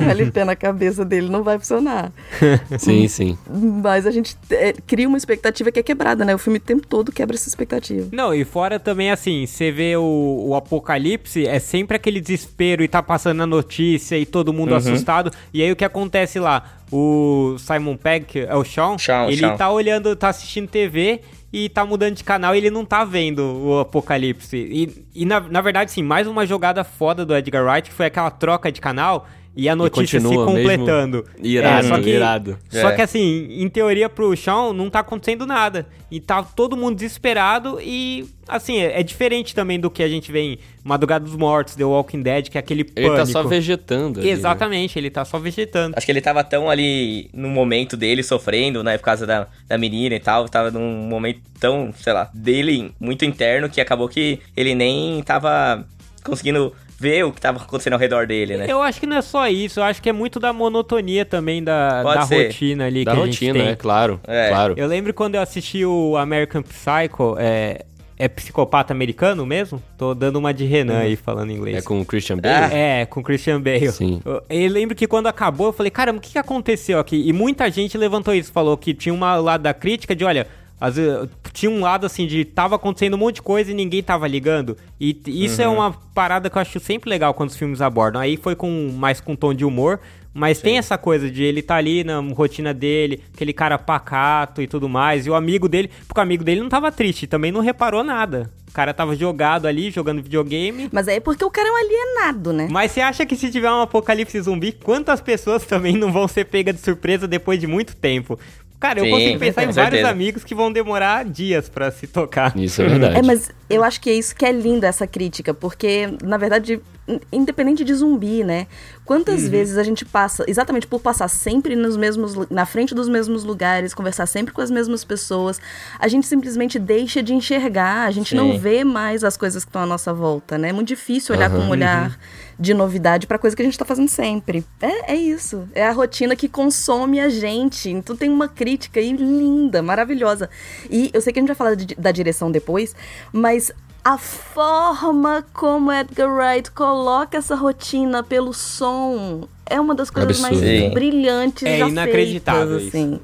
um 0.00 0.08
LP 0.08 0.44
na 0.44 0.56
cabeça 0.56 1.04
dele 1.04 1.28
não 1.28 1.42
vai 1.42 1.58
funcionar. 1.58 2.12
sim, 2.78 3.06
sim. 3.08 3.38
Mas 3.48 4.06
a 4.06 4.10
gente 4.10 4.36
é, 4.50 4.72
cria 4.72 5.08
uma 5.08 5.16
expectativa 5.16 5.70
que 5.70 5.78
é 5.78 5.82
quebrada, 5.82 6.24
né? 6.24 6.34
O 6.34 6.38
filme 6.38 6.58
o 6.58 6.60
tempo 6.60 6.86
todo 6.86 7.12
quebra 7.12 7.36
essa 7.36 7.48
expectativa. 7.48 8.08
Não, 8.12 8.34
e 8.34 8.44
fora 8.44 8.78
também, 8.78 9.10
assim, 9.10 9.46
você 9.46 9.70
vê 9.70 9.96
o, 9.96 10.46
o 10.48 10.54
apocalipse, 10.54 11.46
é 11.46 11.58
sempre 11.58 11.96
aquele 11.96 12.20
desespero 12.20 12.82
e 12.82 12.88
tá 12.88 13.02
passando 13.02 13.42
a 13.42 13.46
notícia 13.46 14.18
e 14.18 14.26
todo 14.26 14.52
mundo 14.52 14.70
uhum. 14.70 14.76
assustado. 14.76 15.30
E 15.52 15.62
aí 15.62 15.70
o 15.70 15.76
que 15.76 15.84
acontece 15.84 16.38
lá? 16.38 16.78
O 16.92 17.56
Simon 17.58 17.96
Pegg, 17.96 18.40
é 18.40 18.54
o 18.54 18.64
Sean, 18.64 18.96
Sean 18.98 19.26
ele 19.26 19.38
Sean. 19.38 19.56
tá 19.56 19.70
olhando, 19.70 20.14
tá 20.14 20.28
assistindo 20.28 20.68
TV 20.68 21.22
e 21.54 21.68
tá 21.68 21.86
mudando 21.86 22.16
de 22.16 22.24
canal 22.24 22.52
e 22.52 22.58
ele 22.58 22.68
não 22.68 22.84
tá 22.84 23.04
vendo 23.04 23.44
o 23.44 23.78
Apocalipse. 23.78 24.56
E, 24.56 25.06
e 25.14 25.24
na, 25.24 25.38
na 25.38 25.60
verdade, 25.60 25.92
sim, 25.92 26.02
mais 26.02 26.26
uma 26.26 26.44
jogada 26.44 26.82
foda 26.82 27.24
do 27.24 27.32
Edgar 27.32 27.64
Wright, 27.64 27.90
que 27.90 27.94
foi 27.94 28.06
aquela 28.06 28.28
troca 28.28 28.72
de 28.72 28.80
canal 28.80 29.28
e 29.56 29.68
a 29.68 29.76
notícia 29.76 30.18
e 30.18 30.20
se 30.20 30.34
completando. 30.34 31.24
Irado, 31.42 31.86
é, 31.86 31.88
só 31.88 32.00
que, 32.00 32.10
irado. 32.10 32.58
Só 32.68 32.90
é. 32.90 32.96
que 32.96 33.02
assim, 33.02 33.46
em 33.50 33.68
teoria 33.68 34.08
pro 34.08 34.36
Sean 34.36 34.72
não 34.72 34.90
tá 34.90 35.00
acontecendo 35.00 35.46
nada. 35.46 35.86
E 36.10 36.20
tá 36.20 36.42
todo 36.42 36.76
mundo 36.76 36.96
desesperado 36.96 37.78
e 37.80 38.26
assim, 38.48 38.78
é, 38.78 39.00
é 39.00 39.02
diferente 39.02 39.54
também 39.54 39.80
do 39.80 39.90
que 39.90 40.02
a 40.02 40.08
gente 40.08 40.30
vê 40.30 40.40
em 40.40 40.58
Madrugada 40.82 41.24
dos 41.24 41.34
Mortos, 41.34 41.74
The 41.74 41.84
Walking 41.84 42.22
Dead, 42.22 42.48
que 42.48 42.58
é 42.58 42.60
aquele 42.60 42.84
pânico. 42.84 43.14
Ele 43.14 43.16
tá 43.16 43.26
só 43.26 43.42
vegetando. 43.42 44.20
Ali, 44.20 44.28
né? 44.28 44.34
Exatamente, 44.34 44.96
né? 44.96 45.00
ele 45.00 45.10
tá 45.10 45.24
só 45.24 45.38
vegetando. 45.38 45.94
Acho 45.96 46.06
que 46.06 46.12
ele 46.12 46.20
tava 46.20 46.42
tão 46.44 46.68
ali 46.68 47.30
no 47.32 47.48
momento 47.48 47.96
dele 47.96 48.22
sofrendo, 48.22 48.82
né, 48.82 48.98
por 48.98 49.04
causa 49.04 49.26
da, 49.26 49.46
da 49.66 49.78
menina 49.78 50.14
e 50.14 50.20
tal, 50.20 50.48
tava 50.48 50.70
num 50.70 51.08
momento 51.08 51.40
tão, 51.58 51.92
sei 51.96 52.12
lá, 52.12 52.30
dele 52.34 52.92
muito 53.00 53.24
interno 53.24 53.68
que 53.68 53.80
acabou 53.80 54.08
que 54.08 54.40
ele 54.56 54.74
nem 54.74 55.22
tava 55.22 55.86
conseguindo 56.24 56.72
ver 56.98 57.24
o 57.24 57.32
que 57.32 57.40
tava 57.40 57.58
acontecendo 57.58 57.94
ao 57.94 57.98
redor 57.98 58.26
dele, 58.26 58.56
né? 58.56 58.66
Eu 58.68 58.80
acho 58.82 59.00
que 59.00 59.06
não 59.06 59.16
é 59.16 59.22
só 59.22 59.48
isso, 59.48 59.80
eu 59.80 59.84
acho 59.84 60.00
que 60.00 60.08
é 60.08 60.12
muito 60.12 60.38
da 60.38 60.52
monotonia 60.52 61.24
também 61.24 61.62
da, 61.62 62.02
da 62.02 62.22
rotina 62.22 62.86
ali 62.86 63.04
da 63.04 63.12
que 63.12 63.18
rotina, 63.18 63.52
a 63.52 63.54
gente 63.54 63.64
tem. 63.64 63.72
é 63.72 63.76
claro, 63.76 64.20
é. 64.24 64.48
claro. 64.48 64.74
Eu 64.76 64.86
lembro 64.86 65.12
quando 65.12 65.34
eu 65.34 65.40
assisti 65.40 65.84
o 65.84 66.16
American 66.16 66.62
Psycho, 66.62 67.36
é, 67.38 67.84
é 68.16 68.28
psicopata 68.28 68.92
americano 68.92 69.44
mesmo? 69.44 69.82
Tô 69.98 70.14
dando 70.14 70.36
uma 70.36 70.54
de 70.54 70.64
Renan 70.64 70.94
hum. 70.94 71.00
aí 71.00 71.16
falando 71.16 71.50
inglês. 71.50 71.78
É 71.78 71.82
com 71.82 72.00
o 72.00 72.04
Christian 72.04 72.38
Bale? 72.38 72.72
É, 72.72 73.02
é 73.02 73.06
com 73.06 73.20
o 73.20 73.22
Christian 73.22 73.60
Bale. 73.60 73.90
Sim. 73.90 74.20
Eu, 74.24 74.42
eu, 74.48 74.70
lembro 74.70 74.94
que 74.94 75.06
quando 75.06 75.26
acabou, 75.26 75.68
eu 75.68 75.72
falei, 75.72 75.90
caramba, 75.90 76.18
o 76.18 76.20
que, 76.20 76.32
que 76.32 76.38
aconteceu 76.38 76.98
aqui? 76.98 77.22
E 77.26 77.32
muita 77.32 77.70
gente 77.70 77.98
levantou 77.98 78.34
isso, 78.34 78.52
falou 78.52 78.76
que 78.76 78.94
tinha 78.94 79.12
uma 79.12 79.36
lado 79.36 79.62
da 79.62 79.74
crítica 79.74 80.14
de, 80.14 80.24
olha, 80.24 80.46
às 80.80 80.96
vezes, 80.96 81.28
tinha 81.52 81.70
um 81.70 81.80
lado 81.80 82.04
assim 82.04 82.26
de 82.26 82.44
tava 82.44 82.76
acontecendo 82.76 83.14
um 83.14 83.18
monte 83.18 83.36
de 83.36 83.42
coisa 83.42 83.70
e 83.70 83.74
ninguém 83.74 84.02
tava 84.02 84.26
ligando. 84.26 84.76
E 85.00 85.18
isso 85.26 85.62
é 85.62 85.68
uhum. 85.68 85.74
é 85.74 85.76
uma 85.76 85.92
parada 86.14 86.50
que 86.50 86.56
eu 86.56 86.62
acho 86.62 86.80
sempre 86.80 87.08
legal 87.08 87.32
quando 87.32 87.50
os 87.50 87.56
filmes 87.56 87.80
abordam. 87.80 88.20
Aí 88.20 88.36
foi 88.36 88.54
com 88.54 88.90
mais 88.92 89.20
com 89.20 89.36
tom 89.36 89.54
de 89.54 89.64
humor, 89.64 90.00
mas 90.34 90.58
Sim. 90.58 90.64
tem 90.64 90.78
essa 90.78 90.98
coisa 90.98 91.30
de 91.30 91.44
ele 91.44 91.62
tá 91.62 91.76
ali 91.76 92.02
na 92.02 92.18
rotina 92.18 92.74
dele, 92.74 93.22
aquele 93.32 93.52
cara 93.52 93.78
pacato 93.78 94.60
e 94.60 94.66
tudo 94.66 94.88
mais. 94.88 95.26
E 95.26 95.30
o 95.30 95.34
amigo 95.34 95.68
dele, 95.68 95.90
porque 96.08 96.18
o 96.18 96.22
amigo 96.22 96.42
dele 96.42 96.60
não 96.60 96.68
tava 96.68 96.90
triste, 96.90 97.28
também 97.28 97.52
não 97.52 97.60
reparou 97.60 98.02
nada. 98.02 98.50
O 98.68 98.72
cara 98.74 98.92
tava 98.92 99.14
jogado 99.14 99.66
ali, 99.66 99.92
jogando 99.92 100.20
videogame. 100.20 100.88
Mas 100.90 101.06
aí 101.06 101.18
é 101.18 101.20
porque 101.20 101.44
o 101.44 101.50
cara 101.50 101.68
é 101.68 101.70
um 101.70 101.76
alienado, 101.76 102.52
né? 102.52 102.66
Mas 102.68 102.90
você 102.90 103.00
acha 103.00 103.24
que 103.24 103.36
se 103.36 103.48
tiver 103.48 103.70
um 103.70 103.82
apocalipse 103.82 104.40
zumbi, 104.40 104.72
quantas 104.72 105.20
pessoas 105.20 105.64
também 105.64 105.96
não 105.96 106.10
vão 106.10 106.26
ser 106.26 106.46
pegas 106.46 106.74
de 106.74 106.80
surpresa 106.80 107.28
depois 107.28 107.60
de 107.60 107.68
muito 107.68 107.94
tempo? 107.94 108.36
Cara, 108.80 109.00
eu 109.00 109.04
Sim, 109.04 109.10
consigo 109.10 109.38
pensar 109.38 109.62
em 109.62 109.72
vários 109.72 109.74
certeza. 109.74 110.08
amigos 110.08 110.44
que 110.44 110.54
vão 110.54 110.70
demorar 110.70 111.24
dias 111.24 111.68
para 111.68 111.90
se 111.90 112.06
tocar. 112.06 112.54
Isso 112.56 112.82
é 112.82 112.88
verdade. 112.88 113.16
É, 113.18 113.22
mas 113.22 113.50
eu 113.70 113.82
acho 113.82 114.00
que 114.00 114.10
é 114.10 114.14
isso 114.14 114.36
que 114.36 114.44
é 114.44 114.52
lindo 114.52 114.84
essa 114.84 115.06
crítica, 115.06 115.54
porque, 115.54 116.08
na 116.22 116.36
verdade, 116.36 116.80
independente 117.30 117.84
de 117.84 117.94
zumbi, 117.94 118.42
né? 118.42 118.66
Quantas 119.04 119.42
uhum. 119.42 119.50
vezes 119.50 119.76
a 119.76 119.82
gente 119.82 120.04
passa, 120.04 120.44
exatamente 120.48 120.86
por 120.86 121.00
passar 121.00 121.28
sempre 121.28 121.76
nos 121.76 121.96
mesmos, 121.96 122.34
na 122.50 122.64
frente 122.64 122.94
dos 122.94 123.08
mesmos 123.08 123.44
lugares, 123.44 123.92
conversar 123.92 124.26
sempre 124.26 124.54
com 124.54 124.62
as 124.62 124.70
mesmas 124.70 125.04
pessoas, 125.04 125.60
a 125.98 126.08
gente 126.08 126.26
simplesmente 126.26 126.78
deixa 126.78 127.22
de 127.22 127.34
enxergar, 127.34 128.06
a 128.06 128.10
gente 128.10 128.30
Sim. 128.30 128.36
não 128.36 128.58
vê 128.58 128.82
mais 128.84 129.22
as 129.22 129.36
coisas 129.36 129.64
que 129.64 129.68
estão 129.68 129.82
à 129.82 129.86
nossa 129.86 130.14
volta, 130.14 130.56
né? 130.56 130.70
É 130.70 130.72
muito 130.72 130.88
difícil 130.88 131.34
olhar 131.34 131.50
uhum. 131.50 131.60
com 131.60 131.66
um 131.66 131.70
olhar 131.70 132.18
de 132.58 132.72
novidade 132.72 133.26
para 133.26 133.38
coisa 133.38 133.54
que 133.54 133.62
a 133.62 133.64
gente 133.64 133.78
tá 133.78 133.84
fazendo 133.84 134.08
sempre. 134.08 134.64
É, 134.80 135.12
é 135.12 135.16
isso. 135.16 135.68
É 135.74 135.86
a 135.86 135.92
rotina 135.92 136.34
que 136.34 136.48
consome 136.48 137.20
a 137.20 137.28
gente. 137.28 137.90
Então 137.90 138.16
tem 138.16 138.30
uma 138.30 138.48
crítica 138.48 139.00
aí 139.00 139.12
linda, 139.12 139.82
maravilhosa. 139.82 140.48
E 140.88 141.10
eu 141.12 141.20
sei 141.20 141.32
que 141.32 141.38
a 141.38 141.42
gente 141.42 141.48
vai 141.48 141.56
falar 141.56 141.74
de, 141.74 141.94
da 141.94 142.12
direção 142.12 142.50
depois, 142.50 142.94
mas 143.32 143.72
a 144.04 144.18
forma 144.18 145.44
como 145.54 145.90
Edgar 145.90 146.28
Wright 146.28 146.70
coloca 146.70 147.38
essa 147.38 147.54
rotina 147.54 148.22
pelo 148.22 148.52
som 148.52 149.48
é 149.64 149.80
uma 149.80 149.94
das 149.94 150.10
coisas 150.10 150.44
Absurdo. 150.44 150.62
mais 150.62 150.80
Sim. 150.82 150.90
brilhantes 150.90 151.62
é 151.62 151.78
já 151.78 151.88
inacreditável 151.88 152.78
feitas, 152.78 152.88
assim. 152.88 153.20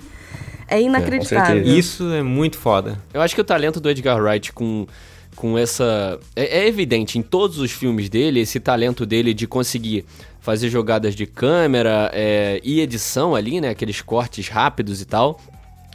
É 0.67 0.81
inacreditável. 0.81 1.63
É, 1.63 1.67
isso 1.67 2.11
é 2.13 2.23
muito 2.23 2.57
foda. 2.57 2.99
Eu 3.13 3.21
acho 3.21 3.35
que 3.35 3.41
o 3.41 3.45
talento 3.45 3.79
do 3.79 3.91
Edgar 3.91 4.23
Wright 4.23 4.53
com 4.53 4.87
com 5.37 5.57
essa 5.57 6.19
é, 6.35 6.61
é 6.61 6.67
evidente 6.67 7.19
em 7.19 7.23
todos 7.23 7.59
os 7.59 7.71
filmes 7.71 8.09
dele 8.09 8.41
esse 8.41 8.59
talento 8.59 9.07
dele 9.07 9.33
de 9.33 9.47
conseguir 9.47 10.05
fazer 10.41 10.69
jogadas 10.69 11.15
de 11.15 11.25
câmera 11.25 12.11
é, 12.13 12.61
e 12.65 12.81
edição 12.81 13.35
ali, 13.35 13.61
né? 13.61 13.69
Aqueles 13.69 14.01
cortes 14.01 14.49
rápidos 14.49 15.01
e 15.01 15.05
tal. 15.05 15.39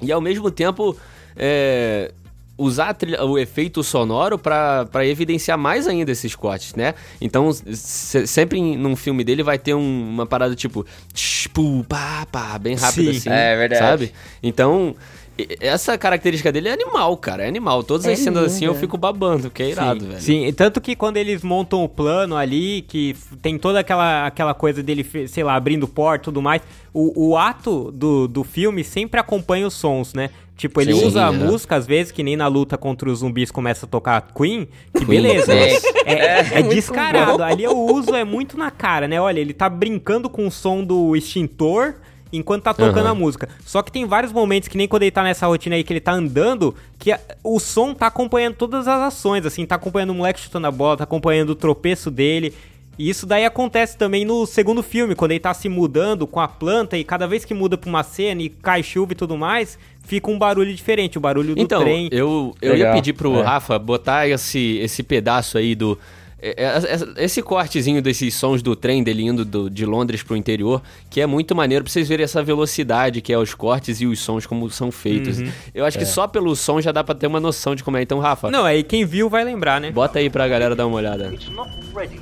E 0.02 0.12
ao 0.12 0.22
mesmo 0.22 0.52
tempo 0.52 0.96
é, 1.36 2.12
usar 2.58 2.94
trilha, 2.94 3.24
o 3.24 3.38
efeito 3.38 3.84
sonoro 3.84 4.38
para 4.38 5.06
evidenciar 5.06 5.58
mais 5.58 5.88
ainda 5.88 6.12
esses 6.12 6.36
cortes, 6.36 6.76
né? 6.76 6.94
Então, 7.20 7.52
se, 7.52 8.26
sempre 8.28 8.60
em, 8.60 8.78
num 8.78 8.96
filme 8.96 9.24
dele 9.24 9.44
vai 9.44 9.58
ter 9.58 9.74
um, 9.74 10.10
uma 10.10 10.26
parada 10.26 10.56
tipo... 10.56 10.86
Tshpu, 11.14 11.86
pá, 11.88 12.26
pá, 12.32 12.58
bem 12.58 12.76
rápido 12.76 13.12
Sim, 13.12 13.18
assim, 13.18 13.30
é 13.30 13.56
verdade. 13.56 13.82
sabe? 13.82 14.14
Então, 14.42 14.96
essa 15.60 15.98
característica 15.98 16.52
dele 16.52 16.70
é 16.70 16.74
animal, 16.74 17.16
cara. 17.18 17.44
É 17.44 17.48
animal. 17.48 17.84
Todas 17.84 18.06
é 18.06 18.14
as 18.14 18.20
cenas 18.20 18.46
assim 18.46 18.66
eu 18.66 18.76
fico 18.76 18.98
babando, 18.98 19.50
que 19.50 19.62
é 19.62 19.70
irado, 19.70 20.02
Sim. 20.02 20.08
velho. 20.08 20.22
Sim, 20.22 20.54
tanto 20.54 20.80
que 20.80 20.96
quando 20.96 21.18
eles 21.18 21.44
montam 21.44 21.84
o 21.84 21.90
plano 21.90 22.36
ali, 22.38 22.84
que 22.84 23.16
tem 23.42 23.58
toda 23.58 23.80
aquela, 23.80 24.28
aquela 24.28 24.54
coisa 24.54 24.82
dele, 24.82 25.06
sei 25.28 25.44
lá, 25.44 25.56
abrindo 25.56 25.88
porta 25.88 26.24
e 26.24 26.26
tudo 26.26 26.42
mais, 26.42 26.62
o, 26.94 27.30
o 27.30 27.38
ato 27.38 27.92
do, 27.92 28.28
do 28.28 28.44
filme 28.44 28.84
sempre 28.84 29.20
acompanha 29.20 29.68
os 29.68 29.74
sons, 29.74 30.14
né? 30.14 30.30
Tipo, 30.56 30.80
ele 30.80 30.94
Sim, 30.94 31.06
usa 31.06 31.20
é. 31.20 31.24
a 31.24 31.32
música, 31.34 31.76
às 31.76 31.86
vezes, 31.86 32.14
que 32.14 32.24
nem 32.24 32.38
na 32.38 32.48
luta 32.48 32.78
contra 32.78 33.10
os 33.10 33.20
zumbis 33.20 33.52
começa 33.52 33.86
a 33.86 33.90
tocar 33.90 34.26
Queen, 34.34 34.70
que 34.98 35.04
beleza. 35.04 35.54
é, 35.54 35.74
é, 36.06 36.60
é 36.60 36.62
descarado. 36.62 37.44
Ali 37.44 37.68
o 37.68 37.94
uso 37.94 38.16
é 38.16 38.24
muito 38.24 38.58
na 38.58 38.72
cara, 38.72 39.06
né? 39.06 39.20
Olha, 39.20 39.42
ele 39.42 39.54
tá 39.54 39.68
brincando 39.68 40.30
com 40.30 40.48
o 40.48 40.52
som 40.52 40.82
do 40.82 41.14
extintor 41.14 41.96
enquanto 42.36 42.64
tá 42.64 42.74
tocando 42.74 43.06
uhum. 43.06 43.12
a 43.12 43.16
música. 43.16 43.50
Só 43.66 43.82
que 43.82 43.92
tem 43.92 44.06
vários 44.06 44.32
momentos 44.32 44.68
que 44.68 44.78
nem 44.78 44.88
quando 44.88 45.04
ele 45.04 45.12
tá 45.12 45.24
nessa 45.24 45.48
rotina 45.48 45.76
aí 45.76 45.84
que 45.84 45.94
ele 45.94 46.00
tá 46.00 46.14
andando, 46.14 46.76
que 47.00 47.12
a, 47.12 47.20
o 47.44 47.60
som 47.60 47.94
tá 47.94 48.08
acompanhando 48.08 48.56
todas 48.56 48.88
as 48.88 49.02
ações, 49.02 49.46
assim, 49.46 49.66
tá 49.66 49.76
acompanhando 49.76 50.12
o 50.12 50.16
moleque 50.16 50.40
chutando 50.40 50.68
a 50.68 50.72
bola, 50.72 50.98
tá 50.98 51.04
acompanhando 51.04 51.52
o 51.52 51.56
tropeço 51.56 52.12
dele. 52.12 52.54
E 52.98 53.10
isso 53.10 53.26
daí 53.26 53.44
acontece 53.44 53.98
também 53.98 54.24
no 54.24 54.46
segundo 54.46 54.82
filme, 54.82 55.16
quando 55.16 55.32
ele 55.32 55.40
tá 55.40 55.54
se 55.54 55.68
mudando 55.68 56.26
com 56.26 56.40
a 56.40 56.48
planta 56.48 56.98
e 56.98 57.04
cada 57.04 57.28
vez 57.28 57.44
que 57.44 57.54
muda 57.54 57.78
pra 57.78 57.90
uma 57.90 58.04
cena 58.04 58.42
e 58.42 58.50
cai 58.50 58.82
chuva 58.82 59.12
e 59.12 59.16
tudo 59.16 59.38
mais, 59.38 59.78
fica 60.06 60.32
um 60.32 60.38
barulho 60.38 60.74
diferente, 60.74 61.18
o 61.18 61.22
barulho 61.22 61.56
do 61.56 61.62
então, 61.62 61.82
trem. 61.82 62.08
Então, 62.08 62.18
eu, 62.18 62.56
eu 62.62 62.78
ia 62.78 62.94
pedir 62.94 63.14
pro 63.14 63.38
é. 63.38 63.42
Rafa 63.42 63.78
botar 63.78 64.28
esse, 64.28 64.78
esse 64.78 65.04
pedaço 65.04 65.58
aí 65.58 65.76
do 65.76 66.00
esse 67.18 67.42
cortezinho 67.42 68.02
desses 68.02 68.36
sons 68.36 68.62
do 68.62 68.76
trem 68.76 69.04
dele 69.04 69.24
indo 69.24 69.44
do, 69.44 69.70
de 69.70 69.86
Londres 69.86 70.22
pro 70.22 70.36
interior, 70.36 70.82
que 71.10 71.20
é 71.20 71.26
muito 71.26 71.56
maneiro 71.56 71.84
pra 71.84 71.92
vocês 71.92 72.08
verem 72.08 72.24
essa 72.24 72.44
velocidade 72.44 73.22
que 73.22 73.34
é 73.34 73.38
os 73.38 73.54
cortes 73.54 74.02
e 74.02 74.06
os 74.06 74.20
sons 74.20 74.46
como 74.46 74.70
são 74.70 74.92
feitos. 74.92 75.40
Uhum. 75.40 75.52
Eu 75.74 75.86
acho 75.86 75.98
é. 75.98 76.02
que 76.02 76.06
só 76.06 76.28
pelo 76.28 76.56
som 76.56 76.80
já 76.80 76.92
dá 76.92 77.04
pra 77.04 77.16
ter 77.16 77.28
uma 77.28 77.40
noção 77.40 77.74
de 77.74 77.84
como 77.84 77.98
é. 77.98 78.02
Então, 78.02 78.20
Rafa. 78.20 78.52
Não, 78.52 78.64
aí 78.64 78.84
quem 78.84 79.06
viu 79.06 79.30
vai 79.30 79.44
lembrar, 79.44 79.82
né? 79.82 79.92
Bota 79.92 80.20
aí 80.20 80.30
pra 80.30 80.48
galera 80.48 80.76
dar 80.76 80.86
uma 80.86 80.98
olhada. 80.98 81.34
It's 81.34 81.50
not 81.50 81.72
ready. 81.96 82.20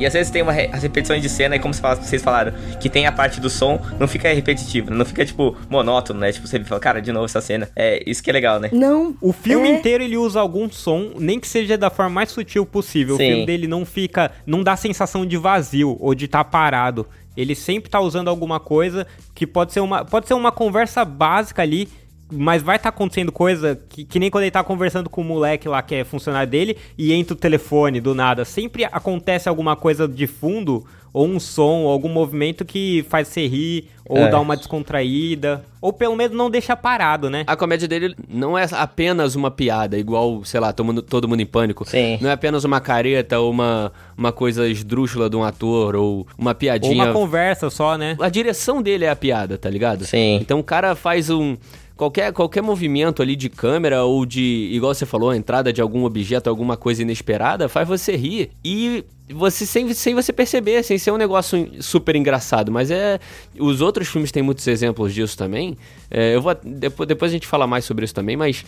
E 0.00 0.06
às 0.06 0.14
vezes 0.14 0.30
tem 0.30 0.42
uma 0.42 0.52
re 0.52 0.70
as 0.72 0.82
repetições 0.82 1.20
de 1.20 1.28
cena, 1.28 1.56
e 1.56 1.58
como 1.58 1.74
vocês 1.74 2.22
falaram, 2.22 2.52
que 2.80 2.88
tem 2.88 3.06
a 3.06 3.12
parte 3.12 3.40
do 3.40 3.50
som, 3.50 3.80
não 3.98 4.08
fica 4.08 4.32
repetitivo, 4.32 4.90
não 4.90 5.04
fica, 5.04 5.24
tipo, 5.24 5.56
monótono, 5.68 6.20
né? 6.20 6.32
Tipo, 6.32 6.46
você 6.46 6.58
fala, 6.64 6.80
cara, 6.80 7.02
de 7.02 7.12
novo 7.12 7.26
essa 7.26 7.40
cena. 7.40 7.68
É 7.76 8.02
isso 8.06 8.22
que 8.22 8.30
é 8.30 8.32
legal, 8.32 8.58
né? 8.58 8.70
Não. 8.72 9.14
O 9.20 9.32
filme 9.32 9.68
é... 9.68 9.78
inteiro 9.78 10.02
ele 10.02 10.16
usa 10.16 10.40
algum 10.40 10.70
som, 10.70 11.12
nem 11.18 11.38
que 11.38 11.46
seja 11.46 11.76
da 11.76 11.90
forma 11.90 12.10
mais 12.10 12.30
sutil 12.30 12.64
possível. 12.64 13.16
Sim. 13.16 13.22
O 13.22 13.26
filme 13.26 13.46
dele 13.46 13.66
não 13.66 13.84
fica. 13.84 14.32
não 14.46 14.62
dá 14.62 14.74
sensação 14.76 15.26
de 15.26 15.36
vazio 15.36 15.96
ou 16.00 16.14
de 16.14 16.24
estar 16.24 16.44
tá 16.44 16.50
parado. 16.50 17.06
Ele 17.36 17.54
sempre 17.54 17.90
tá 17.90 18.00
usando 18.00 18.28
alguma 18.28 18.58
coisa 18.58 19.06
que 19.34 19.46
pode 19.46 19.72
ser 19.72 19.80
uma, 19.80 20.04
pode 20.04 20.26
ser 20.26 20.34
uma 20.34 20.50
conversa 20.50 21.04
básica 21.04 21.62
ali 21.62 21.88
mas 22.30 22.62
vai 22.62 22.76
estar 22.76 22.90
tá 22.90 22.96
acontecendo 22.96 23.32
coisa 23.32 23.78
que, 23.88 24.04
que, 24.04 24.18
nem 24.18 24.30
quando 24.30 24.44
ele 24.44 24.50
tá 24.50 24.62
conversando 24.62 25.10
com 25.10 25.20
o 25.20 25.24
moleque 25.24 25.68
lá 25.68 25.82
que 25.82 25.94
é 25.94 26.04
funcionário 26.04 26.50
dele 26.50 26.76
e 26.96 27.12
entra 27.12 27.34
o 27.34 27.36
telefone 27.36 28.00
do 28.00 28.14
nada. 28.14 28.44
Sempre 28.44 28.84
acontece 28.84 29.48
alguma 29.48 29.76
coisa 29.76 30.06
de 30.06 30.26
fundo, 30.26 30.84
ou 31.12 31.26
um 31.26 31.40
som, 31.40 31.82
ou 31.82 31.90
algum 31.90 32.08
movimento 32.08 32.64
que 32.64 33.04
faz 33.08 33.28
você 33.28 33.46
rir, 33.46 33.88
ou 34.08 34.18
é. 34.18 34.28
dar 34.28 34.40
uma 34.40 34.56
descontraída, 34.56 35.64
ou 35.80 35.92
pelo 35.92 36.14
menos 36.14 36.36
não 36.36 36.50
deixa 36.50 36.76
parado, 36.76 37.28
né? 37.28 37.44
A 37.46 37.56
comédia 37.56 37.88
dele 37.88 38.14
não 38.28 38.56
é 38.56 38.66
apenas 38.72 39.34
uma 39.34 39.50
piada, 39.50 39.98
igual, 39.98 40.44
sei 40.44 40.60
lá, 40.60 40.72
todo 40.72 40.86
mundo, 40.86 41.02
todo 41.02 41.28
mundo 41.28 41.40
em 41.40 41.46
pânico. 41.46 41.84
Sim. 41.88 42.18
Não 42.20 42.30
é 42.30 42.32
apenas 42.32 42.64
uma 42.64 42.80
careta 42.80 43.38
ou 43.40 43.50
uma, 43.50 43.92
uma 44.16 44.32
coisa 44.32 44.68
esdrúxula 44.68 45.28
de 45.28 45.36
um 45.36 45.42
ator, 45.42 45.96
ou 45.96 46.26
uma 46.38 46.54
piadinha. 46.54 47.02
Ou 47.02 47.08
uma 47.08 47.12
conversa 47.12 47.70
só, 47.70 47.96
né? 47.96 48.16
A 48.20 48.28
direção 48.28 48.80
dele 48.80 49.04
é 49.04 49.10
a 49.10 49.16
piada, 49.16 49.58
tá 49.58 49.68
ligado? 49.68 50.04
Sim. 50.04 50.38
Então 50.40 50.60
o 50.60 50.64
cara 50.64 50.94
faz 50.94 51.28
um 51.28 51.56
qualquer, 52.00 52.32
qualquer 52.32 52.62
movimento 52.62 53.20
ali 53.20 53.36
de 53.36 53.50
câmera 53.50 54.04
ou 54.04 54.24
de, 54.24 54.70
igual 54.72 54.94
você 54.94 55.04
falou, 55.04 55.28
a 55.28 55.36
entrada 55.36 55.70
de 55.70 55.82
algum 55.82 56.04
objeto, 56.04 56.48
alguma 56.48 56.74
coisa 56.74 57.02
inesperada, 57.02 57.68
faz 57.68 57.86
você 57.86 58.16
rir. 58.16 58.50
E 58.64 59.04
você 59.28 59.66
sem, 59.66 59.92
sem 59.92 60.14
você 60.14 60.32
perceber, 60.32 60.82
sem 60.82 60.96
ser 60.96 61.10
um 61.10 61.18
negócio 61.18 61.70
super 61.80 62.16
engraçado. 62.16 62.72
Mas 62.72 62.90
é. 62.90 63.20
Os 63.58 63.82
outros 63.82 64.08
filmes 64.08 64.32
têm 64.32 64.42
muitos 64.42 64.66
exemplos 64.66 65.12
disso 65.12 65.36
também. 65.36 65.76
É, 66.10 66.34
eu 66.34 66.40
vou. 66.40 66.54
Depois, 66.64 67.06
depois 67.06 67.30
a 67.30 67.34
gente 67.34 67.46
fala 67.46 67.66
mais 67.66 67.84
sobre 67.84 68.06
isso 68.06 68.14
também, 68.14 68.34
mas. 68.34 68.64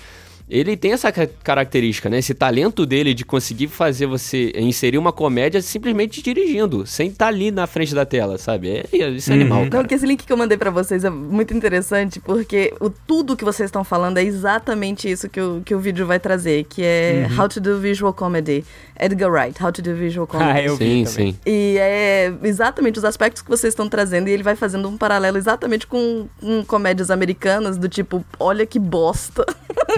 Ele 0.49 0.77
tem 0.77 0.93
essa 0.93 1.11
característica, 1.13 2.11
né? 2.11 2.19
Esse 2.19 2.35
talento 2.35 2.85
dele 2.85 3.15
de 3.15 3.25
conseguir 3.25 3.69
fazer 3.69 4.07
você 4.07 4.53
inserir 4.57 4.99
uma 4.99 5.13
comédia 5.13 5.63
simplesmente 5.63 6.23
dirigindo, 6.23 6.87
sem 6.87 7.09
estar 7.09 7.27
tá 7.27 7.29
ali 7.29 7.51
na 7.51 7.67
frente 7.67 7.95
da 7.95 8.05
tela, 8.05 8.39
sabe? 8.39 8.71
É, 8.71 8.85
é 8.93 9.09
isso 9.11 9.31
é 9.31 9.35
uhum. 9.35 9.41
animal. 9.41 9.65
Cara. 9.65 9.77
Não, 9.79 9.85
que 9.85 9.95
esse 9.95 10.07
link 10.07 10.27
que 10.27 10.33
eu 10.33 10.37
mandei 10.37 10.59
para 10.59 10.71
vocês 10.71 11.05
é 11.05 11.11
muito 11.11 11.55
interessante, 11.55 12.21
porque 12.21 12.75
o, 12.81 12.91
tudo 12.91 13.37
que 13.37 13.45
vocês 13.45 13.69
estão 13.69 13.85
falando 13.85 14.19
é 14.19 14.25
exatamente 14.25 15.11
isso 15.11 15.29
que 15.29 15.41
o, 15.41 15.63
que 15.65 15.75
o 15.75 15.79
vídeo 15.79 16.07
vai 16.07 16.19
trazer, 16.19 16.65
que 16.65 16.83
é 16.83 17.27
uhum. 17.31 17.41
How 17.41 17.49
to 17.49 17.61
do 17.61 17.79
Visual 17.79 18.13
Comedy. 18.13 18.65
Edgar 19.01 19.31
Wright, 19.31 19.63
How 19.63 19.73
to 19.73 19.83
do 19.83 19.95
Visual 19.95 20.27
Comedy. 20.27 20.43
Ah, 20.53 20.61
eu 20.61 20.77
sim, 20.77 21.05
vi 21.05 21.07
sim. 21.07 21.39
E 21.47 21.77
é 21.79 22.33
exatamente 22.43 22.99
os 22.99 23.05
aspectos 23.05 23.41
que 23.41 23.49
vocês 23.49 23.73
estão 23.73 23.89
trazendo, 23.89 24.29
e 24.29 24.33
ele 24.33 24.43
vai 24.43 24.55
fazendo 24.55 24.87
um 24.89 24.99
paralelo 24.99 25.39
exatamente 25.39 25.87
com, 25.87 26.29
com 26.41 26.65
comédias 26.65 27.11
americanas, 27.11 27.79
do 27.79 27.89
tipo, 27.89 28.25
olha 28.39 28.67
que 28.67 28.79
bosta. 28.79 29.47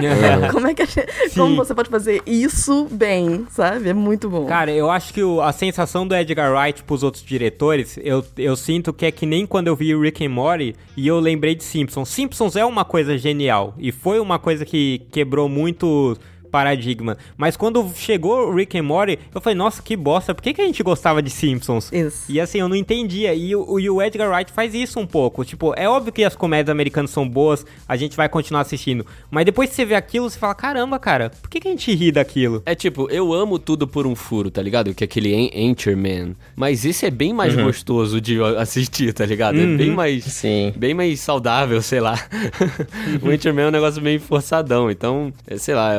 É. 0.01 0.34
como 0.51 0.67
é 0.67 0.73
que 0.73 0.81
a 0.81 0.85
gente, 0.85 1.07
como 1.35 1.55
você 1.55 1.73
pode 1.73 1.89
fazer 1.89 2.21
isso 2.25 2.87
bem, 2.91 3.45
sabe? 3.49 3.89
É 3.89 3.93
muito 3.93 4.29
bom. 4.29 4.45
Cara, 4.45 4.71
eu 4.71 4.89
acho 4.89 5.13
que 5.13 5.23
o, 5.23 5.41
a 5.41 5.51
sensação 5.51 6.07
do 6.07 6.15
Edgar 6.15 6.51
Wright 6.51 6.83
pros 6.83 7.03
outros 7.03 7.23
diretores, 7.23 7.97
eu, 8.03 8.23
eu 8.37 8.55
sinto 8.55 8.93
que 8.93 9.05
é 9.05 9.11
que 9.11 9.25
nem 9.25 9.45
quando 9.45 9.67
eu 9.67 9.75
vi 9.75 9.95
Rick 9.95 10.25
and 10.25 10.29
Morty 10.29 10.75
e 10.95 11.07
eu 11.07 11.19
lembrei 11.19 11.55
de 11.55 11.63
Simpsons. 11.63 12.09
Simpsons 12.09 12.55
é 12.55 12.65
uma 12.65 12.85
coisa 12.85 13.17
genial 13.17 13.73
e 13.77 13.91
foi 13.91 14.19
uma 14.19 14.39
coisa 14.39 14.65
que 14.65 15.01
quebrou 15.11 15.47
muito 15.49 16.17
paradigma. 16.45 17.17
Mas 17.37 17.57
quando 17.57 17.91
chegou 17.95 18.53
Rick 18.53 18.77
and 18.77 18.83
Morty, 18.83 19.19
eu 19.33 19.41
falei, 19.41 19.57
nossa, 19.57 19.81
que 19.81 19.95
bosta, 19.95 20.33
por 20.33 20.41
que, 20.41 20.53
que 20.53 20.61
a 20.61 20.65
gente 20.65 20.81
gostava 20.83 21.21
de 21.21 21.29
Simpsons? 21.29 21.91
Isso. 21.91 22.31
E 22.31 22.39
assim, 22.39 22.59
eu 22.59 22.69
não 22.69 22.75
entendia. 22.75 23.33
E 23.33 23.55
o, 23.55 23.79
e 23.79 23.89
o 23.89 24.01
Edgar 24.01 24.29
Wright 24.29 24.51
faz 24.51 24.73
isso 24.73 24.99
um 24.99 25.07
pouco. 25.07 25.43
Tipo, 25.43 25.73
é 25.75 25.89
óbvio 25.89 26.13
que 26.13 26.23
as 26.23 26.35
comédias 26.35 26.69
americanas 26.71 27.11
são 27.11 27.27
boas, 27.27 27.65
a 27.87 27.95
gente 27.95 28.15
vai 28.15 28.29
continuar 28.29 28.61
assistindo. 28.61 29.05
Mas 29.29 29.45
depois 29.45 29.69
que 29.69 29.75
você 29.75 29.85
vê 29.85 29.95
aquilo, 29.95 30.29
você 30.29 30.37
fala, 30.37 30.55
caramba, 30.55 30.99
cara, 30.99 31.31
por 31.41 31.49
que, 31.49 31.59
que 31.59 31.67
a 31.67 31.71
gente 31.71 31.93
ri 31.93 32.11
daquilo? 32.11 32.61
É 32.65 32.75
tipo, 32.75 33.09
eu 33.09 33.33
amo 33.33 33.59
tudo 33.59 33.87
por 33.87 34.05
um 34.07 34.15
furo, 34.15 34.51
tá 34.51 34.61
ligado? 34.61 34.93
Que 34.93 35.03
é 35.03 35.05
aquele 35.05 35.51
Anchorman. 35.55 36.35
Mas 36.55 36.85
esse 36.85 37.05
é 37.05 37.11
bem 37.11 37.33
mais 37.33 37.55
uhum. 37.55 37.65
gostoso 37.65 38.21
de 38.21 38.41
assistir, 38.57 39.13
tá 39.13 39.25
ligado? 39.25 39.57
Uhum. 39.57 39.73
É 39.73 39.77
bem 39.77 39.91
mais. 39.91 40.23
Sim. 40.25 40.73
Bem 40.75 40.93
mais 40.93 41.19
saudável, 41.19 41.81
sei 41.81 41.99
lá. 41.99 42.15
o 43.21 43.29
Anchorman 43.29 43.65
é 43.65 43.67
um 43.67 43.71
negócio 43.71 44.01
meio 44.01 44.19
forçadão. 44.19 44.89
Então, 44.89 45.33
é, 45.47 45.57
sei 45.57 45.75
lá, 45.75 45.93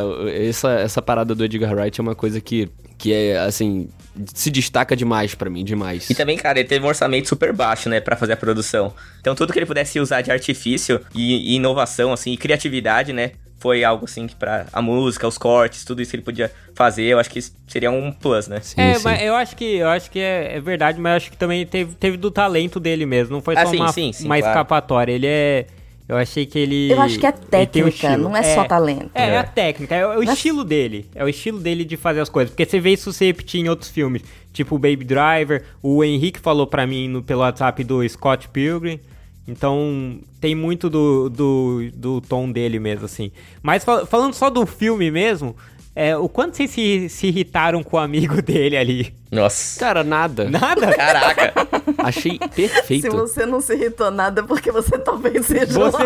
essa, 0.49 0.71
essa 0.73 1.03
parada 1.03 1.35
do 1.35 1.45
Edgar 1.45 1.75
Wright 1.75 2.01
é 2.01 2.03
uma 2.03 2.15
coisa 2.15 2.41
que, 2.41 2.69
que 2.99 3.13
é, 3.13 3.39
assim, 3.39 3.89
se 4.35 4.51
destaca 4.51 4.97
demais 4.97 5.35
para 5.35 5.51
mim, 5.51 5.65
demais. 5.65 6.09
E 6.11 6.15
também, 6.15 6.37
cara, 6.37 6.59
ele 6.59 6.69
teve 6.69 6.85
um 6.85 6.89
orçamento 6.89 7.29
super 7.29 7.53
baixo, 7.53 7.89
né, 7.89 8.01
para 8.01 8.17
fazer 8.17 8.33
a 8.33 8.37
produção. 8.37 8.93
Então 9.21 9.35
tudo 9.35 9.53
que 9.53 9.59
ele 9.59 9.67
pudesse 9.67 10.01
usar 10.01 10.23
de 10.23 10.31
artifício 10.31 11.01
e, 11.15 11.53
e 11.53 11.57
inovação, 11.57 12.13
assim, 12.13 12.33
e 12.33 12.37
criatividade, 12.37 13.13
né, 13.13 13.33
foi 13.59 13.83
algo 13.83 14.05
assim 14.05 14.27
que 14.27 14.35
para 14.37 14.67
a 14.73 14.83
música, 14.83 15.27
os 15.27 15.39
cortes, 15.39 15.85
tudo 15.85 16.03
isso 16.03 16.11
que 16.11 16.17
ele 16.17 16.23
podia 16.23 16.53
fazer, 16.75 17.05
eu 17.05 17.19
acho 17.19 17.31
que 17.31 17.41
seria 17.67 17.91
um 17.91 18.13
plus, 18.13 18.49
né? 18.49 18.61
Sim, 18.61 18.81
é, 18.81 18.95
sim. 18.95 19.05
mas 19.05 19.23
eu 19.23 19.35
acho 19.35 19.57
que 19.57 19.77
eu 19.77 19.89
acho 19.89 20.11
que 20.11 20.19
é, 20.19 20.57
é, 20.57 20.61
verdade, 20.61 21.01
mas 21.01 21.11
eu 21.11 21.17
acho 21.17 21.31
que 21.31 21.37
também 21.37 21.67
teve, 21.67 21.95
teve 21.95 22.17
do 22.17 22.31
talento 22.31 22.79
dele 22.79 23.07
mesmo, 23.07 23.35
não 23.35 23.43
foi 23.43 23.57
ah, 23.57 23.65
só 23.65 23.71
sim, 23.71 23.79
uma, 23.79 23.93
sim, 23.93 24.13
uma 24.25 24.39
claro. 24.39 24.53
escapatória. 24.53 25.13
Ele 25.13 25.27
é 25.27 25.67
eu 26.09 26.17
achei 26.17 26.47
que 26.47 26.59
ele. 26.59 26.93
Eu 26.93 27.01
acho 27.01 27.19
que 27.19 27.27
é 27.27 27.33
técnica, 27.33 28.17
não 28.17 28.37
é, 28.37 28.41
é, 28.41 28.55
só 28.55 28.65
talento. 28.65 29.11
É, 29.13 29.25
é, 29.25 29.31
é 29.31 29.39
a 29.39 29.43
técnica, 29.43 29.95
é, 29.95 30.07
o 30.07 30.23
estilo 30.23 30.63
dele. 30.63 31.11
É 31.15 31.25
o 31.25 31.29
estilo 31.29 31.59
dele 31.59 31.85
de 31.85 31.97
fazer 31.97 32.21
as 32.21 32.29
coisas. 32.29 32.51
Porque 32.51 32.65
você 32.65 32.79
vê 32.79 32.93
isso 32.93 33.13
se 33.13 33.25
repetir 33.25 33.61
em 33.61 33.69
outros 33.69 33.91
filmes. 33.91 34.23
Tipo 34.53 34.77
o 34.77 34.79
Baby 34.79 35.05
Driver. 35.05 35.65
O 35.83 36.05
Henrique 36.05 36.39
falou 36.39 36.67
pra 36.67 36.87
mim 36.87 37.09
no, 37.09 37.23
pelo 37.23 37.41
WhatsApp 37.41 37.83
do 37.83 38.09
Scott 38.09 38.49
Pilgrim. 38.49 39.01
Então, 39.49 40.19
tem 40.41 40.55
muito 40.55 40.91
do, 40.91 41.29
do, 41.29 41.91
do 41.95 42.21
tom 42.21 42.51
dele 42.51 42.79
mesmo, 42.79 43.05
assim. 43.05 43.31
Mas 43.63 43.85
fal 43.85 44.05
falando 44.05 44.35
só 44.35 44.51
do 44.51 44.67
filme 44.67 45.11
mesmo, 45.11 45.57
é, 45.99 46.15
o 46.15 46.29
quanto 46.29 46.59
vocês 46.59 46.71
se, 46.71 47.09
se 47.09 47.29
irritaram 47.29 47.83
com 47.83 47.97
o 47.97 47.99
amigo 47.99 48.41
dele 48.45 48.77
ali? 48.77 49.15
Nossa. 49.33 49.81
Cara, 49.81 50.05
nada. 50.05 50.45
Nada? 50.51 50.95
Caraca. 50.95 51.55
Achei 52.05 52.39
perfeito. 52.39 53.03
Se 53.03 53.09
você 53.09 53.47
não 53.47 53.63
se 53.63 53.75
irritou 53.75 54.11
nada, 54.11 54.43
é 54.43 54.45
porque 54.45 54.71
você 54.71 54.99
talvez 54.99 55.47
seja 55.47 55.73
você 55.73 56.03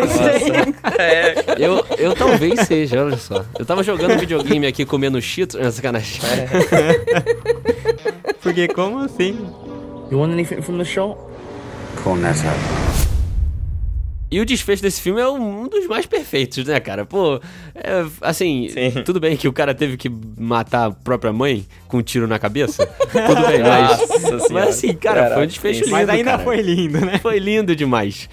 é. 0.97 1.35
eu, 1.59 1.85
eu 1.97 2.15
talvez 2.15 2.61
seja, 2.61 3.03
olha 3.03 3.17
só. 3.17 3.45
Eu 3.59 3.65
tava 3.65 3.83
jogando 3.83 4.17
videogame 4.17 4.65
aqui 4.65 4.85
comendo 4.85 5.21
cheetos. 5.21 5.59
Não, 5.59 5.69
sacanagem. 5.69 6.21
É. 6.71 8.33
porque 8.41 8.69
como 8.69 8.99
assim? 8.99 9.45
You 10.09 10.19
want 10.19 10.31
anything 10.31 10.61
from 10.61 10.77
the 10.77 10.85
shop? 10.85 11.19
Cornetto. 12.01 13.10
E 14.31 14.39
o 14.39 14.45
desfecho 14.45 14.81
desse 14.81 15.01
filme 15.01 15.19
é 15.19 15.27
um 15.27 15.67
dos 15.67 15.85
mais 15.87 16.05
perfeitos, 16.05 16.63
né, 16.63 16.79
cara? 16.79 17.05
Pô, 17.05 17.41
é, 17.75 18.05
assim, 18.21 18.69
Sim. 18.69 19.03
tudo 19.03 19.19
bem 19.19 19.35
que 19.35 19.45
o 19.45 19.51
cara 19.51 19.75
teve 19.75 19.97
que 19.97 20.09
matar 20.37 20.85
a 20.85 20.91
própria 20.91 21.33
mãe 21.33 21.65
com 21.89 21.97
um 21.97 22.01
tiro 22.01 22.25
na 22.27 22.39
cabeça. 22.39 22.87
tudo 22.87 23.45
bem, 23.45 23.61
mas. 23.61 24.47
mas 24.49 24.69
assim, 24.69 24.93
cara, 24.93 25.15
Caraca, 25.15 25.35
foi 25.35 25.43
um 25.43 25.47
desfecho 25.47 25.79
lindo. 25.81 25.91
Mas 25.91 26.07
ainda 26.07 26.31
cara. 26.31 26.43
foi 26.43 26.61
lindo, 26.61 27.05
né? 27.05 27.17
Foi 27.17 27.39
lindo 27.39 27.75
demais. 27.75 28.29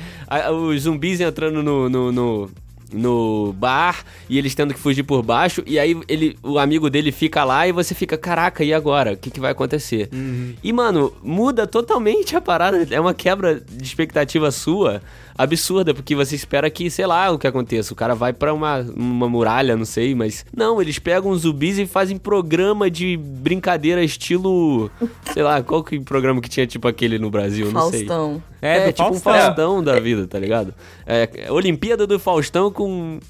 Os 0.68 0.82
zumbis 0.82 1.20
entrando 1.20 1.64
no, 1.64 1.88
no, 1.88 2.12
no 2.12 2.50
no 2.92 3.52
bar 3.52 4.04
e 4.28 4.38
eles 4.38 4.54
tendo 4.54 4.72
que 4.72 4.80
fugir 4.80 5.02
por 5.02 5.22
baixo 5.22 5.62
e 5.66 5.78
aí 5.78 5.98
ele 6.08 6.38
o 6.42 6.58
amigo 6.58 6.88
dele 6.88 7.12
fica 7.12 7.44
lá 7.44 7.68
e 7.68 7.72
você 7.72 7.94
fica 7.94 8.16
caraca 8.16 8.64
e 8.64 8.72
agora 8.72 9.12
o 9.12 9.16
que, 9.16 9.30
que 9.30 9.40
vai 9.40 9.52
acontecer 9.52 10.08
uhum. 10.12 10.54
e 10.62 10.72
mano 10.72 11.12
muda 11.22 11.66
totalmente 11.66 12.34
a 12.34 12.40
parada 12.40 12.86
é 12.90 13.00
uma 13.00 13.12
quebra 13.12 13.60
de 13.60 13.84
expectativa 13.84 14.50
sua 14.50 15.02
absurda 15.38 15.94
porque 15.94 16.16
você 16.16 16.34
espera 16.34 16.68
que 16.68 16.90
sei 16.90 17.06
lá 17.06 17.30
o 17.30 17.38
que 17.38 17.46
aconteça 17.46 17.92
o 17.92 17.96
cara 17.96 18.12
vai 18.14 18.32
para 18.32 18.52
uma, 18.52 18.80
uma 18.96 19.28
muralha 19.28 19.76
não 19.76 19.84
sei 19.84 20.12
mas 20.12 20.44
não 20.54 20.82
eles 20.82 20.98
pegam 20.98 21.30
os 21.30 21.42
zumbis 21.42 21.78
e 21.78 21.86
fazem 21.86 22.18
programa 22.18 22.90
de 22.90 23.16
brincadeira 23.16 24.02
estilo 24.02 24.90
sei 25.32 25.44
lá 25.44 25.62
qual 25.62 25.84
que 25.84 26.00
programa 26.00 26.40
que 26.40 26.48
tinha 26.48 26.66
tipo 26.66 26.88
aquele 26.88 27.20
no 27.20 27.30
Brasil 27.30 27.66
não 27.66 27.82
Faustão. 27.82 28.42
sei 28.60 28.68
é, 28.68 28.88
é 28.88 28.92
tipo 28.92 29.04
Faustão. 29.08 29.32
um 29.32 29.36
Faustão 29.36 29.84
da 29.84 30.00
vida 30.00 30.26
tá 30.26 30.38
ligado 30.40 30.74
é, 31.06 31.46
Olimpíada 31.50 32.04
do 32.04 32.18
Faustão 32.18 32.72
com 32.72 33.20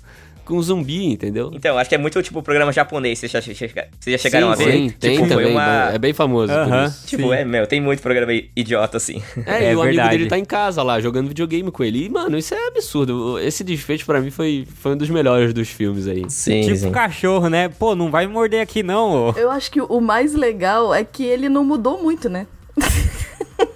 com 0.48 0.62
zumbi, 0.62 1.04
entendeu? 1.04 1.50
Então, 1.52 1.76
acho 1.76 1.90
que 1.90 1.94
é 1.94 1.98
muito 1.98 2.22
tipo 2.22 2.42
programa 2.42 2.72
japonês. 2.72 3.18
Vocês 3.18 3.30
já, 3.30 3.40
vocês 3.42 3.70
já 4.06 4.18
chegaram 4.18 4.54
sim, 4.54 4.62
a 4.62 4.66
ver? 4.66 4.72
Sim, 4.72 4.90
tem 4.98 5.16
tipo, 5.16 5.28
também. 5.28 5.52
Uma... 5.52 5.90
É 5.92 5.98
bem 5.98 6.14
famoso. 6.14 6.50
Uh 6.50 6.56
-huh, 6.56 7.06
tipo, 7.06 7.24
sim. 7.24 7.34
é, 7.34 7.44
meu, 7.44 7.66
tem 7.66 7.80
muito 7.80 8.00
programa 8.00 8.32
idiota 8.56 8.96
assim. 8.96 9.22
É, 9.46 9.66
é 9.66 9.72
e 9.72 9.76
o 9.76 9.82
verdade. 9.82 10.00
amigo 10.00 10.08
dele 10.08 10.26
tá 10.26 10.38
em 10.38 10.44
casa 10.44 10.82
lá, 10.82 10.98
jogando 11.00 11.28
videogame 11.28 11.70
com 11.70 11.84
ele. 11.84 12.06
E, 12.06 12.08
mano, 12.08 12.38
isso 12.38 12.54
é 12.54 12.68
absurdo. 12.68 13.38
Esse 13.38 13.62
desfecho 13.62 14.06
para 14.06 14.20
mim 14.20 14.30
foi, 14.30 14.66
foi 14.80 14.92
um 14.92 14.96
dos 14.96 15.10
melhores 15.10 15.52
dos 15.52 15.68
filmes 15.68 16.08
aí. 16.08 16.24
Sim. 16.28 16.62
Tipo 16.62 16.76
sim. 16.76 16.90
cachorro, 16.90 17.48
né? 17.48 17.68
Pô, 17.68 17.94
não 17.94 18.10
vai 18.10 18.26
morder 18.26 18.62
aqui 18.62 18.82
não. 18.82 19.28
Ô. 19.28 19.34
Eu 19.36 19.50
acho 19.50 19.70
que 19.70 19.80
o 19.80 20.00
mais 20.00 20.34
legal 20.34 20.94
é 20.94 21.04
que 21.04 21.24
ele 21.24 21.48
não 21.48 21.62
mudou 21.62 22.02
muito, 22.02 22.28
né? 22.28 22.46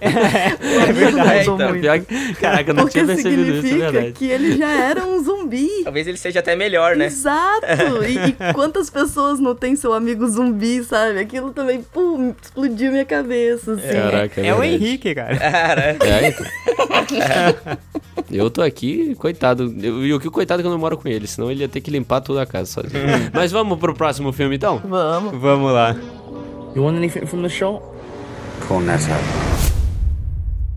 É, 0.03 0.89
é 0.89 0.93
verdade. 0.93 1.49
Então. 1.49 2.35
Caraca, 2.39 2.71
eu 2.71 2.73
não 2.73 2.83
Porque 2.83 2.99
tinha 2.99 3.05
percebido 3.05 3.65
isso, 3.65 3.75
é 3.75 3.91
verdade. 3.91 4.11
que 4.13 4.25
ele 4.25 4.57
já 4.57 4.69
era 4.69 5.05
um 5.05 5.23
zumbi. 5.23 5.69
Talvez 5.83 6.07
ele 6.07 6.17
seja 6.17 6.39
até 6.39 6.55
melhor, 6.55 6.95
né? 6.95 7.05
Exato! 7.05 7.63
E, 8.03 8.17
e 8.17 8.53
quantas 8.53 8.89
pessoas 8.89 9.39
não 9.39 9.55
tem 9.55 9.75
seu 9.75 9.93
amigo 9.93 10.27
zumbi, 10.27 10.83
sabe? 10.83 11.19
Aquilo 11.19 11.51
também, 11.51 11.81
pum, 11.81 12.33
explodiu 12.41 12.91
minha 12.91 13.05
cabeça, 13.05 13.73
assim. 13.73 13.93
Caraca, 13.93 14.41
é, 14.41 14.47
é 14.47 14.55
o 14.55 14.63
Henrique, 14.63 15.15
cara. 15.15 15.37
Cara. 15.37 15.97
É, 16.03 16.27
então. 16.29 17.77
Eu 18.31 18.49
tô 18.49 18.61
aqui, 18.61 19.15
coitado. 19.15 19.73
E 19.77 20.13
o 20.13 20.19
que 20.19 20.29
coitado 20.29 20.61
que 20.61 20.67
eu 20.67 20.71
não 20.71 20.77
moro 20.77 20.97
com 20.97 21.07
ele, 21.07 21.27
senão 21.27 21.51
ele 21.51 21.61
ia 21.61 21.69
ter 21.69 21.81
que 21.81 21.91
limpar 21.91 22.21
toda 22.21 22.41
a 22.41 22.45
casa 22.45 22.71
sozinho. 22.71 23.03
Mas 23.33 23.51
vamos 23.51 23.77
pro 23.79 23.93
próximo 23.93 24.31
filme 24.31 24.55
então? 24.55 24.81
Vamos. 24.83 25.39
Vamos 25.39 25.71
lá. 25.71 25.95
You 26.75 26.83
want 26.83 26.97
anything 26.97 27.25
from 27.25 27.41
the 27.43 27.49
shop? 27.49 27.83
Cornetto. 28.67 29.52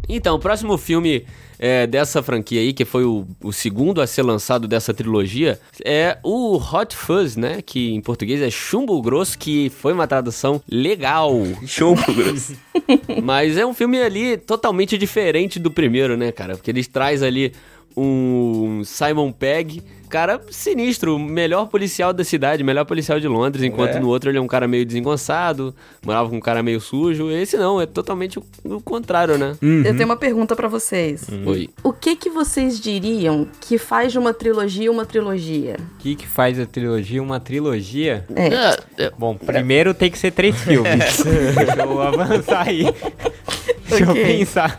Então, 0.09 0.37
o 0.37 0.39
próximo 0.39 0.77
filme 0.79 1.27
é, 1.59 1.87
dessa 1.87 2.23
franquia 2.23 2.61
aí, 2.61 2.73
que 2.73 2.85
foi 2.85 3.05
o, 3.05 3.27
o, 3.43 3.53
segundo 3.53 4.01
a 4.01 4.07
ser 4.07 4.23
lançado 4.23 4.69
dessa 4.69 4.93
trilogia, 4.93 5.59
é 5.85 6.19
o 6.23 6.57
Hot 6.57 6.95
Fuzz, 6.95 7.37
né? 7.37 7.63
Que 7.63 7.93
em 7.93 8.01
português 8.01 8.41
é 8.41 8.51
Chumbo 8.51 9.01
Grosso, 9.01 9.39
que 9.39 9.71
foi 9.71 9.93
uma 9.93 10.07
tradução 10.07 10.63
legal. 10.71 11.33
Chumbo 11.67 12.03
Grosso. 12.13 12.55
Mas 13.23 13.57
é 13.57 13.67
um 13.67 13.75
filme 13.75 14.01
ali 14.01 14.37
totalmente 14.37 14.97
diferente 14.99 15.59
do 15.59 15.71
primeiro, 15.71 16.17
né, 16.17 16.31
cara? 16.31 16.57
Porque 16.57 16.71
eles 16.71 16.87
traz 16.87 17.23
ali 17.23 17.53
um 17.97 18.83
Simon 18.85 19.33
Pegg 19.33 19.83
cara 20.07 20.41
sinistro, 20.51 21.19
melhor 21.19 21.67
policial 21.67 22.13
da 22.13 22.25
cidade, 22.25 22.65
melhor 22.65 22.85
policial 22.85 23.21
de 23.21 23.29
Londres, 23.29 23.65
enquanto 23.65 23.97
é. 23.97 24.01
no 24.01 24.09
outro 24.09 24.31
ele 24.31 24.39
é 24.39 24.41
um 24.41 24.47
cara 24.47 24.67
meio 24.67 24.85
desengonçado, 24.85 25.75
morava 26.05 26.29
com 26.29 26.37
um 26.37 26.41
cara 26.41 26.63
meio 26.63 26.81
sujo. 26.81 27.31
Esse 27.31 27.57
não, 27.57 27.81
é 27.81 27.87
totalmente 27.87 28.39
o, 28.39 28.45
o 28.65 28.81
contrário, 28.81 29.37
né? 29.37 29.57
Uhum. 29.63 29.83
Eu 29.85 29.95
tenho 29.95 30.05
uma 30.07 30.17
pergunta 30.17 30.55
para 30.55 30.69
vocês. 30.69 31.29
Uhum. 31.29 31.49
Oi. 31.49 31.71
O 31.83 31.93
que 31.93 32.17
que 32.17 32.31
vocês 32.31 32.81
diriam 32.81 33.49
que 33.61 33.79
faz 33.79 34.13
de 34.13 34.19
uma 34.19 34.33
trilogia 34.33 34.91
uma 34.91 35.05
trilogia? 35.05 35.77
O 35.97 35.99
que 35.99 36.15
que 36.15 36.27
faz 36.27 36.59
a 36.59 36.67
trilogia 36.67 37.23
uma 37.23 37.41
trilogia? 37.41 38.25
É. 38.35 38.47
é, 38.47 39.07
é. 39.07 39.13
Bom, 39.19 39.37
primeiro 39.37 39.93
tem 39.95 40.11
que 40.11 40.19
ser 40.19 40.31
três 40.31 40.57
filmes. 40.57 41.25
Deixa 41.57 41.83
eu 41.83 42.03
avançar 42.03 42.67
aí. 42.67 42.85
Deixa 43.89 44.11
okay. 44.11 44.23
eu 44.23 44.39
pensar. 44.39 44.79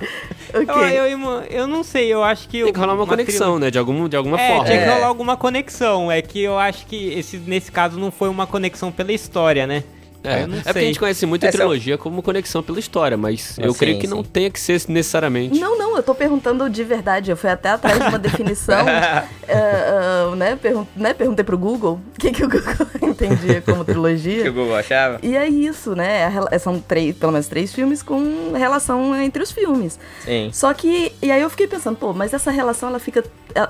Ok. 0.62 0.76
Eu, 0.76 1.06
eu, 1.06 1.30
eu, 1.50 1.68
não 1.68 1.84
sei, 1.84 2.08
eu 2.12 2.24
acho 2.24 2.48
que... 2.48 2.64
Tem 2.64 2.74
que 2.74 2.80
rolar 2.80 2.94
uma, 2.94 3.04
uma 3.04 3.08
conexão, 3.08 3.60
né? 3.60 3.70
De, 3.70 3.78
algum, 3.78 4.08
de 4.08 4.16
alguma 4.16 4.40
é, 4.40 4.48
forma. 4.48 4.66
Tinha 4.66 4.84
que 4.84 4.90
rolar 4.90 5.08
alguma 5.08 5.38
conexão. 5.38 6.12
É 6.12 6.22
que 6.22 6.42
eu 6.42 6.58
acho 6.58 6.86
que 6.86 7.14
esse, 7.14 7.38
nesse 7.38 7.72
caso 7.72 8.00
não 8.00 8.12
foi 8.12 8.30
uma 8.30 8.48
conexão 8.48 8.92
pela 8.92 9.12
história, 9.12 9.68
né? 9.68 9.84
É, 10.28 10.42
é 10.42 10.64
porque 10.64 10.80
a 10.80 10.82
gente 10.82 11.00
conhece 11.00 11.26
muito 11.26 11.46
a 11.48 11.52
trilogia 11.52 11.94
é... 11.94 11.98
como 11.98 12.22
conexão 12.22 12.62
pela 12.62 12.80
história, 12.80 13.18
mas 13.18 13.58
eu 13.58 13.72
sim, 13.74 13.80
creio 13.80 14.00
que 14.00 14.08
sim. 14.08 14.14
não 14.14 14.24
tenha 14.24 14.50
que 14.50 14.60
ser 14.60 14.82
necessariamente. 14.88 15.60
Não, 15.60 15.78
não, 15.78 15.96
eu 15.96 16.04
tô 16.04 16.14
perguntando 16.14 16.70
de 16.70 16.84
verdade. 16.84 17.32
Eu 17.32 17.38
fui 17.38 17.50
até 17.50 17.70
atrás 17.70 18.00
de 18.00 18.08
uma 18.08 18.20
definição, 18.20 18.86
uh, 18.86 20.32
uh, 20.32 20.36
né, 20.36 20.56
pergun 20.56 20.86
né? 20.96 21.14
Perguntei 21.14 21.44
pro 21.44 21.58
Google 21.58 22.00
o 22.16 22.20
que, 22.20 22.32
que 22.32 22.44
o 22.44 22.50
Google 22.50 22.88
entendia 23.02 23.62
como 23.62 23.84
trilogia. 23.84 24.44
que 24.44 24.50
o 24.50 24.54
Google 24.54 24.76
achava. 24.76 25.20
E 25.24 25.36
é 25.36 25.48
isso, 25.48 25.96
né? 25.96 26.30
São 26.60 26.80
três, 26.80 27.16
pelo 27.16 27.32
menos 27.32 27.48
três 27.48 27.74
filmes 27.74 28.04
com 28.04 28.54
relação 28.54 29.16
entre 29.22 29.42
os 29.42 29.52
filmes. 29.52 30.00
Sim. 30.24 30.50
Só 30.54 30.74
que, 30.74 31.14
e 31.22 31.32
aí 31.32 31.42
eu 31.42 31.50
fiquei 31.50 31.68
pensando, 31.68 31.98
pô, 31.98 32.14
mas 32.14 32.34
essa 32.34 32.52
relação 32.52 32.90
ela 32.90 33.00
fica 33.00 33.24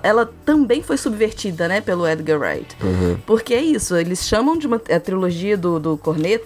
ela 0.03 0.29
também 0.45 0.81
foi 0.81 0.97
subvertida, 0.97 1.67
né, 1.67 1.81
pelo 1.81 2.07
Edgar 2.07 2.39
Wright. 2.39 2.75
Uhum. 2.81 3.17
Porque 3.25 3.53
é 3.53 3.61
isso, 3.61 3.95
eles 3.95 4.27
chamam 4.27 4.57
de 4.57 4.67
uma 4.67 4.81
a 4.89 4.99
trilogia 4.99 5.57
do, 5.57 5.79
do 5.79 5.97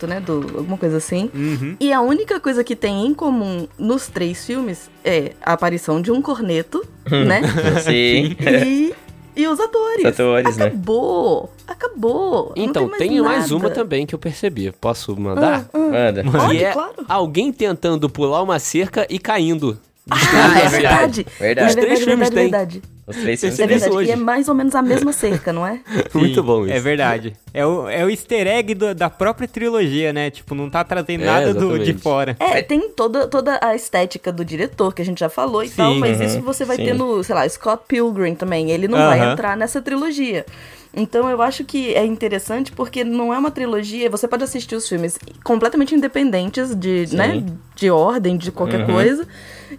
né, 0.08 0.20
do, 0.20 0.34
alguma 0.58 0.78
coisa 0.78 0.98
assim. 0.98 1.30
Uhum. 1.34 1.76
E 1.80 1.92
a 1.92 2.02
única 2.02 2.40
coisa 2.40 2.64
que 2.64 2.76
tem 2.76 3.08
em 3.08 3.14
comum 3.14 3.68
nos 3.78 4.08
três 4.08 4.46
filmes 4.46 4.90
é 5.04 5.34
a 5.42 5.54
aparição 5.54 6.02
de 6.02 6.12
um 6.12 6.22
corneto, 6.22 6.86
hum. 7.12 7.26
né? 7.26 7.42
Sim. 7.84 8.36
E, 8.40 8.94
e 9.36 9.48
os 9.48 9.60
atores. 9.60 10.06
Os 10.06 10.12
atores? 10.12 10.60
Acabou. 10.60 11.44
Né? 11.44 11.64
Acabou. 11.68 12.54
Então, 12.56 12.84
tem, 12.84 12.90
mais, 12.90 12.98
tem 13.00 13.22
mais, 13.22 13.52
uma 13.52 13.70
também 13.70 14.06
que 14.06 14.14
eu 14.14 14.20
percebi. 14.20 14.72
Posso 14.80 15.16
mandar? 15.20 15.70
Ah, 15.74 15.78
ah. 15.78 16.24
Manda. 16.24 16.56
É 16.56 16.72
claro. 16.72 16.94
alguém 17.08 17.52
tentando 17.52 18.10
pular 18.10 18.42
uma 18.42 18.60
cerca 18.60 19.08
e 19.10 19.18
caindo. 19.18 19.78
Ah, 20.10 20.60
é 20.60 20.70
verdade. 20.70 21.26
verdade. 21.40 21.68
Os 21.68 21.76
três 21.76 21.90
verdade, 21.90 22.04
filmes 22.06 22.30
verdade, 22.30 22.80
têm. 22.80 22.92
Os 23.06 23.18
três 23.18 23.40
filmes 23.40 23.60
é 23.60 23.68
verdade. 23.68 23.94
Hoje. 23.94 24.10
E 24.10 24.12
é 24.12 24.16
mais 24.16 24.50
ou 24.50 24.56
menos 24.56 24.74
a 24.74 24.82
mesma 24.82 25.14
cerca, 25.14 25.54
não 25.54 25.66
é? 25.66 25.80
Sim, 26.12 26.20
Muito 26.20 26.42
bom 26.42 26.66
isso. 26.66 26.74
É 26.74 26.80
verdade. 26.80 27.34
É 27.54 27.66
o, 27.66 27.88
é 27.88 28.04
o 28.04 28.10
easter 28.10 28.48
egg 28.48 28.74
do, 28.74 28.96
da 28.96 29.10
própria 29.10 29.48
trilogia, 29.48 30.12
né? 30.12 30.32
Tipo, 30.32 30.56
não 30.56 30.70
tá 30.70 30.84
trazendo 30.84 31.24
é, 31.24 31.26
nada 31.26 31.54
do, 31.54 31.78
de 31.78 31.94
fora. 31.94 32.36
É, 32.40 32.62
tem 32.62 32.90
toda, 32.90 33.28
toda 33.28 33.60
a 33.62 33.76
estética 33.76 34.32
do 34.32 34.44
diretor, 34.44 34.94
que 34.94 35.02
a 35.02 35.06
gente 35.06 35.20
já 35.20 35.30
falou 35.30 35.62
e 35.62 35.70
sim, 35.70 35.76
tal, 35.76 35.96
mas 35.96 36.20
isso 36.20 36.42
você 36.42 36.66
vai 36.66 36.78
sim. 36.78 36.86
ter 36.86 36.94
no, 36.94 37.24
sei 37.24 37.36
lá, 37.36 37.48
Scott 37.48 37.84
Pilgrim 37.88 38.34
também. 38.34 38.72
Ele 38.72 38.88
não 38.88 38.98
uh 38.98 39.02
-huh. 39.02 39.18
vai 39.18 39.32
entrar 39.32 39.56
nessa 39.56 39.82
trilogia. 39.82 40.46
Então 40.94 41.30
eu 41.30 41.42
acho 41.42 41.64
que 41.64 41.94
é 41.94 42.06
interessante 42.06 42.72
porque 42.72 43.04
não 43.04 43.34
é 43.34 43.38
uma 43.38 43.52
trilogia, 43.52 44.10
você 44.10 44.28
pode 44.28 44.44
assistir 44.44 44.76
os 44.76 44.88
filmes 44.88 45.18
completamente 45.44 45.96
independentes 45.96 46.76
de, 46.76 47.08
né, 47.16 47.44
de 47.76 47.90
ordem, 47.90 48.38
de 48.38 48.52
qualquer 48.52 48.82
uhum. 48.82 48.94
coisa. 48.94 49.28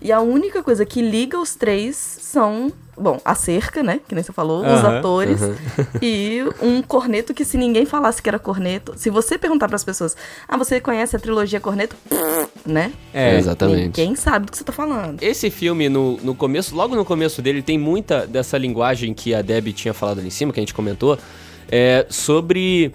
E 0.00 0.10
a 0.10 0.20
única 0.20 0.62
coisa 0.62 0.86
que 0.86 1.02
liga 1.02 1.38
os 1.38 1.54
três 1.54 1.96
são 1.96 2.72
Bom, 2.96 3.18
a 3.24 3.34
cerca, 3.34 3.82
né? 3.82 4.00
Que 4.06 4.14
nem 4.14 4.22
você 4.22 4.32
falou, 4.32 4.60
os 4.60 4.84
atores. 4.84 5.40
E 6.02 6.40
um 6.60 6.82
corneto 6.82 7.32
que 7.32 7.44
se 7.44 7.56
ninguém 7.56 7.86
falasse 7.86 8.20
que 8.20 8.28
era 8.28 8.38
corneto. 8.38 8.94
Se 8.96 9.08
você 9.08 9.38
perguntar 9.38 9.66
para 9.66 9.76
as 9.76 9.84
pessoas, 9.84 10.16
ah, 10.46 10.56
você 10.56 10.80
conhece 10.80 11.16
a 11.16 11.18
trilogia 11.18 11.58
Corneto? 11.58 11.96
Né? 12.66 12.92
É, 13.12 13.36
exatamente. 13.36 13.92
Quem 13.92 14.14
sabe 14.14 14.46
do 14.46 14.52
que 14.52 14.58
você 14.58 14.64
tá 14.64 14.72
falando. 14.72 15.22
Esse 15.22 15.50
filme, 15.50 15.88
no, 15.88 16.16
no 16.18 16.34
começo, 16.34 16.74
logo 16.74 16.94
no 16.94 17.04
começo 17.04 17.42
dele, 17.42 17.62
tem 17.62 17.78
muita 17.78 18.26
dessa 18.26 18.56
linguagem 18.56 19.12
que 19.14 19.34
a 19.34 19.42
Debbie 19.42 19.72
tinha 19.72 19.92
falado 19.92 20.18
ali 20.18 20.28
em 20.28 20.30
cima, 20.30 20.52
que 20.52 20.60
a 20.60 20.62
gente 20.62 20.74
comentou, 20.74 21.18
é, 21.70 22.06
sobre. 22.08 22.92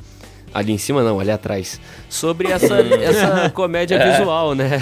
Ali 0.54 0.72
em 0.72 0.78
cima 0.78 1.04
não, 1.04 1.20
ali 1.20 1.30
atrás. 1.30 1.80
Sobre 2.10 2.50
essa, 2.52 2.80
essa 3.02 3.50
comédia 3.50 3.96
é. 3.96 4.12
visual, 4.12 4.56
né? 4.56 4.82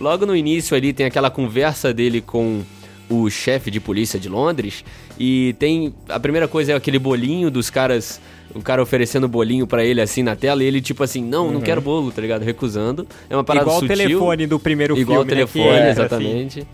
Logo 0.00 0.26
no 0.26 0.34
início 0.34 0.76
ali 0.76 0.92
tem 0.92 1.06
aquela 1.06 1.30
conversa 1.30 1.94
dele 1.94 2.20
com 2.20 2.62
o 3.08 3.30
chefe 3.30 3.70
de 3.70 3.80
polícia 3.80 4.18
de 4.18 4.28
Londres. 4.28 4.84
E 5.18 5.54
tem. 5.58 5.94
A 6.08 6.18
primeira 6.18 6.48
coisa 6.48 6.72
é 6.72 6.74
aquele 6.74 6.98
bolinho 6.98 7.50
dos 7.50 7.70
caras. 7.70 8.20
O 8.54 8.62
cara 8.62 8.80
oferecendo 8.80 9.26
bolinho 9.26 9.66
para 9.66 9.84
ele 9.84 10.00
assim 10.00 10.22
na 10.22 10.36
tela 10.36 10.62
e 10.62 10.66
ele 10.66 10.80
tipo 10.80 11.02
assim, 11.02 11.24
não, 11.24 11.46
uhum. 11.46 11.54
não 11.54 11.60
quero 11.60 11.80
bolo, 11.80 12.12
tá 12.12 12.22
ligado? 12.22 12.42
Recusando. 12.42 13.06
É 13.28 13.34
uma 13.34 13.42
parada 13.42 13.66
Igual 13.66 13.80
sutil. 13.80 13.94
Igual 13.94 14.06
o 14.06 14.08
telefone 14.08 14.46
do 14.46 14.60
primeiro 14.60 14.96
igual 14.96 15.24
filme. 15.24 15.42
Igual 15.42 15.46
o 15.46 15.50
telefone, 15.52 15.80
né? 15.80 15.90
exatamente. 15.90 16.58
Assim. 16.60 16.68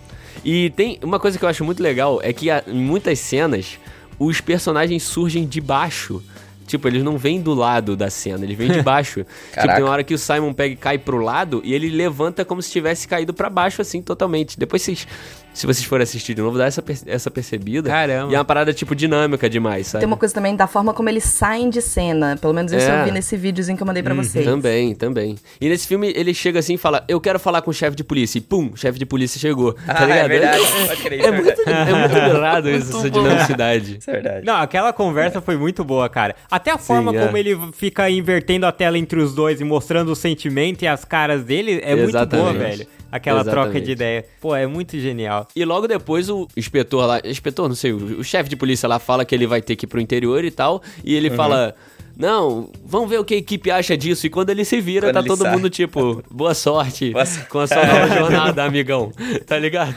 E 0.44 0.70
tem 0.70 0.98
uma 1.02 1.18
coisa 1.18 1.38
que 1.38 1.44
eu 1.44 1.48
acho 1.48 1.64
muito 1.64 1.82
legal, 1.82 2.20
é 2.22 2.32
que 2.32 2.48
em 2.50 2.80
muitas 2.80 3.18
cenas 3.18 3.78
os 4.18 4.40
personagens 4.40 5.02
surgem 5.02 5.46
de 5.46 5.60
baixo. 5.60 6.22
Tipo, 6.66 6.86
eles 6.86 7.02
não 7.02 7.18
vêm 7.18 7.40
do 7.40 7.52
lado 7.52 7.96
da 7.96 8.08
cena, 8.08 8.44
eles 8.44 8.56
vêm 8.56 8.70
de 8.70 8.80
baixo. 8.84 9.26
tipo, 9.52 9.74
tem 9.74 9.82
uma 9.82 9.90
hora 9.90 10.04
que 10.04 10.14
o 10.14 10.18
Simon 10.18 10.52
Pegg 10.52 10.76
cai 10.76 10.98
pro 10.98 11.18
lado 11.18 11.60
e 11.64 11.74
ele 11.74 11.90
levanta 11.90 12.44
como 12.44 12.62
se 12.62 12.70
tivesse 12.70 13.08
caído 13.08 13.34
para 13.34 13.50
baixo, 13.50 13.82
assim, 13.82 14.00
totalmente. 14.00 14.56
Depois 14.56 14.80
vocês 14.80 15.06
se 15.52 15.66
vocês 15.66 15.84
forem 15.84 16.04
assistir 16.04 16.34
de 16.34 16.42
novo, 16.42 16.56
dá 16.56 16.66
essa, 16.66 16.82
essa 17.06 17.30
percebida. 17.30 17.88
Caramba. 17.88 18.32
E 18.32 18.34
é 18.34 18.38
uma 18.38 18.44
parada, 18.44 18.72
tipo, 18.72 18.94
dinâmica 18.94 19.48
demais, 19.48 19.88
sabe? 19.88 20.00
Tem 20.00 20.06
uma 20.06 20.16
coisa 20.16 20.32
também 20.32 20.54
da 20.54 20.66
forma 20.66 20.94
como 20.94 21.08
eles 21.08 21.24
saem 21.24 21.68
de 21.68 21.82
cena. 21.82 22.36
Pelo 22.40 22.52
menos 22.52 22.72
isso 22.72 22.88
é. 22.88 23.00
eu 23.00 23.04
vi 23.06 23.10
nesse 23.10 23.36
videozinho 23.36 23.76
que 23.76 23.82
eu 23.82 23.86
mandei 23.86 24.02
pra 24.02 24.14
uhum. 24.14 24.22
vocês. 24.22 24.44
Também, 24.44 24.94
também. 24.94 25.36
E 25.60 25.68
nesse 25.68 25.86
filme, 25.86 26.12
ele 26.14 26.32
chega 26.32 26.60
assim 26.60 26.74
e 26.74 26.78
fala, 26.78 27.04
eu 27.08 27.20
quero 27.20 27.38
falar 27.38 27.62
com 27.62 27.70
o 27.70 27.74
chefe 27.74 27.96
de 27.96 28.04
polícia. 28.04 28.38
E 28.38 28.40
pum, 28.40 28.70
o 28.72 28.76
chefe 28.76 28.98
de 28.98 29.06
polícia 29.06 29.40
chegou. 29.40 29.72
Tá 29.72 29.82
ah, 29.88 30.02
é 30.02 30.06
ligado? 30.06 30.24
É 30.24 30.28
verdade. 30.28 30.60
É 31.10 31.30
muito, 31.30 31.60
é 31.66 32.60
muito 32.60 32.68
isso, 32.70 32.96
essa 32.98 33.10
dinamicidade. 33.10 33.98
Isso 33.98 34.10
é 34.10 34.12
verdade. 34.12 34.46
Não, 34.46 34.56
aquela 34.56 34.92
conversa 34.92 35.40
foi 35.40 35.56
muito 35.56 35.84
boa, 35.84 36.08
cara. 36.08 36.34
Até 36.50 36.70
a 36.70 36.78
forma 36.78 37.10
Sim, 37.10 37.18
é. 37.18 37.26
como 37.26 37.36
ele 37.36 37.58
fica 37.72 38.08
invertendo 38.08 38.66
a 38.66 38.72
tela 38.72 38.96
entre 38.96 39.20
os 39.20 39.34
dois 39.34 39.60
e 39.60 39.64
mostrando 39.64 40.12
o 40.12 40.16
sentimento 40.16 40.82
e 40.82 40.86
as 40.86 41.04
caras 41.04 41.42
dele 41.42 41.80
é 41.82 41.92
Exatamente. 41.92 42.20
muito 42.20 42.36
boa, 42.36 42.52
velho 42.52 42.86
aquela 43.10 43.40
Exatamente. 43.40 43.70
troca 43.72 43.80
de 43.84 43.92
ideia. 43.92 44.24
Pô, 44.40 44.54
é 44.54 44.66
muito 44.66 44.98
genial. 44.98 45.46
E 45.54 45.64
logo 45.64 45.86
depois 45.86 46.28
o 46.28 46.46
inspetor 46.56 47.06
lá, 47.06 47.20
inspetor, 47.24 47.68
não 47.68 47.76
sei, 47.76 47.92
o, 47.92 48.20
o 48.20 48.24
chefe 48.24 48.48
de 48.48 48.56
polícia 48.56 48.88
lá 48.88 48.98
fala 48.98 49.24
que 49.24 49.34
ele 49.34 49.46
vai 49.46 49.60
ter 49.62 49.76
que 49.76 49.86
ir 49.86 49.88
pro 49.88 50.00
interior 50.00 50.44
e 50.44 50.50
tal, 50.50 50.82
e 51.04 51.14
ele 51.14 51.30
uhum. 51.30 51.36
fala 51.36 51.74
não, 52.20 52.70
vamos 52.84 53.08
ver 53.08 53.18
o 53.18 53.24
que 53.24 53.32
a 53.32 53.36
equipe 53.38 53.70
acha 53.70 53.96
disso. 53.96 54.26
E 54.26 54.30
quando 54.30 54.50
ele 54.50 54.62
se 54.62 54.78
vira, 54.78 55.06
quando 55.06 55.22
tá 55.22 55.22
todo 55.22 55.42
sai. 55.42 55.52
mundo 55.52 55.70
tipo, 55.70 56.22
boa 56.30 56.52
sorte 56.52 57.14
com 57.48 57.60
a 57.60 57.66
sua 57.66 57.86
nova 57.86 58.08
jornada, 58.14 58.62
amigão. 58.62 59.10
Tá 59.46 59.58
ligado? 59.58 59.94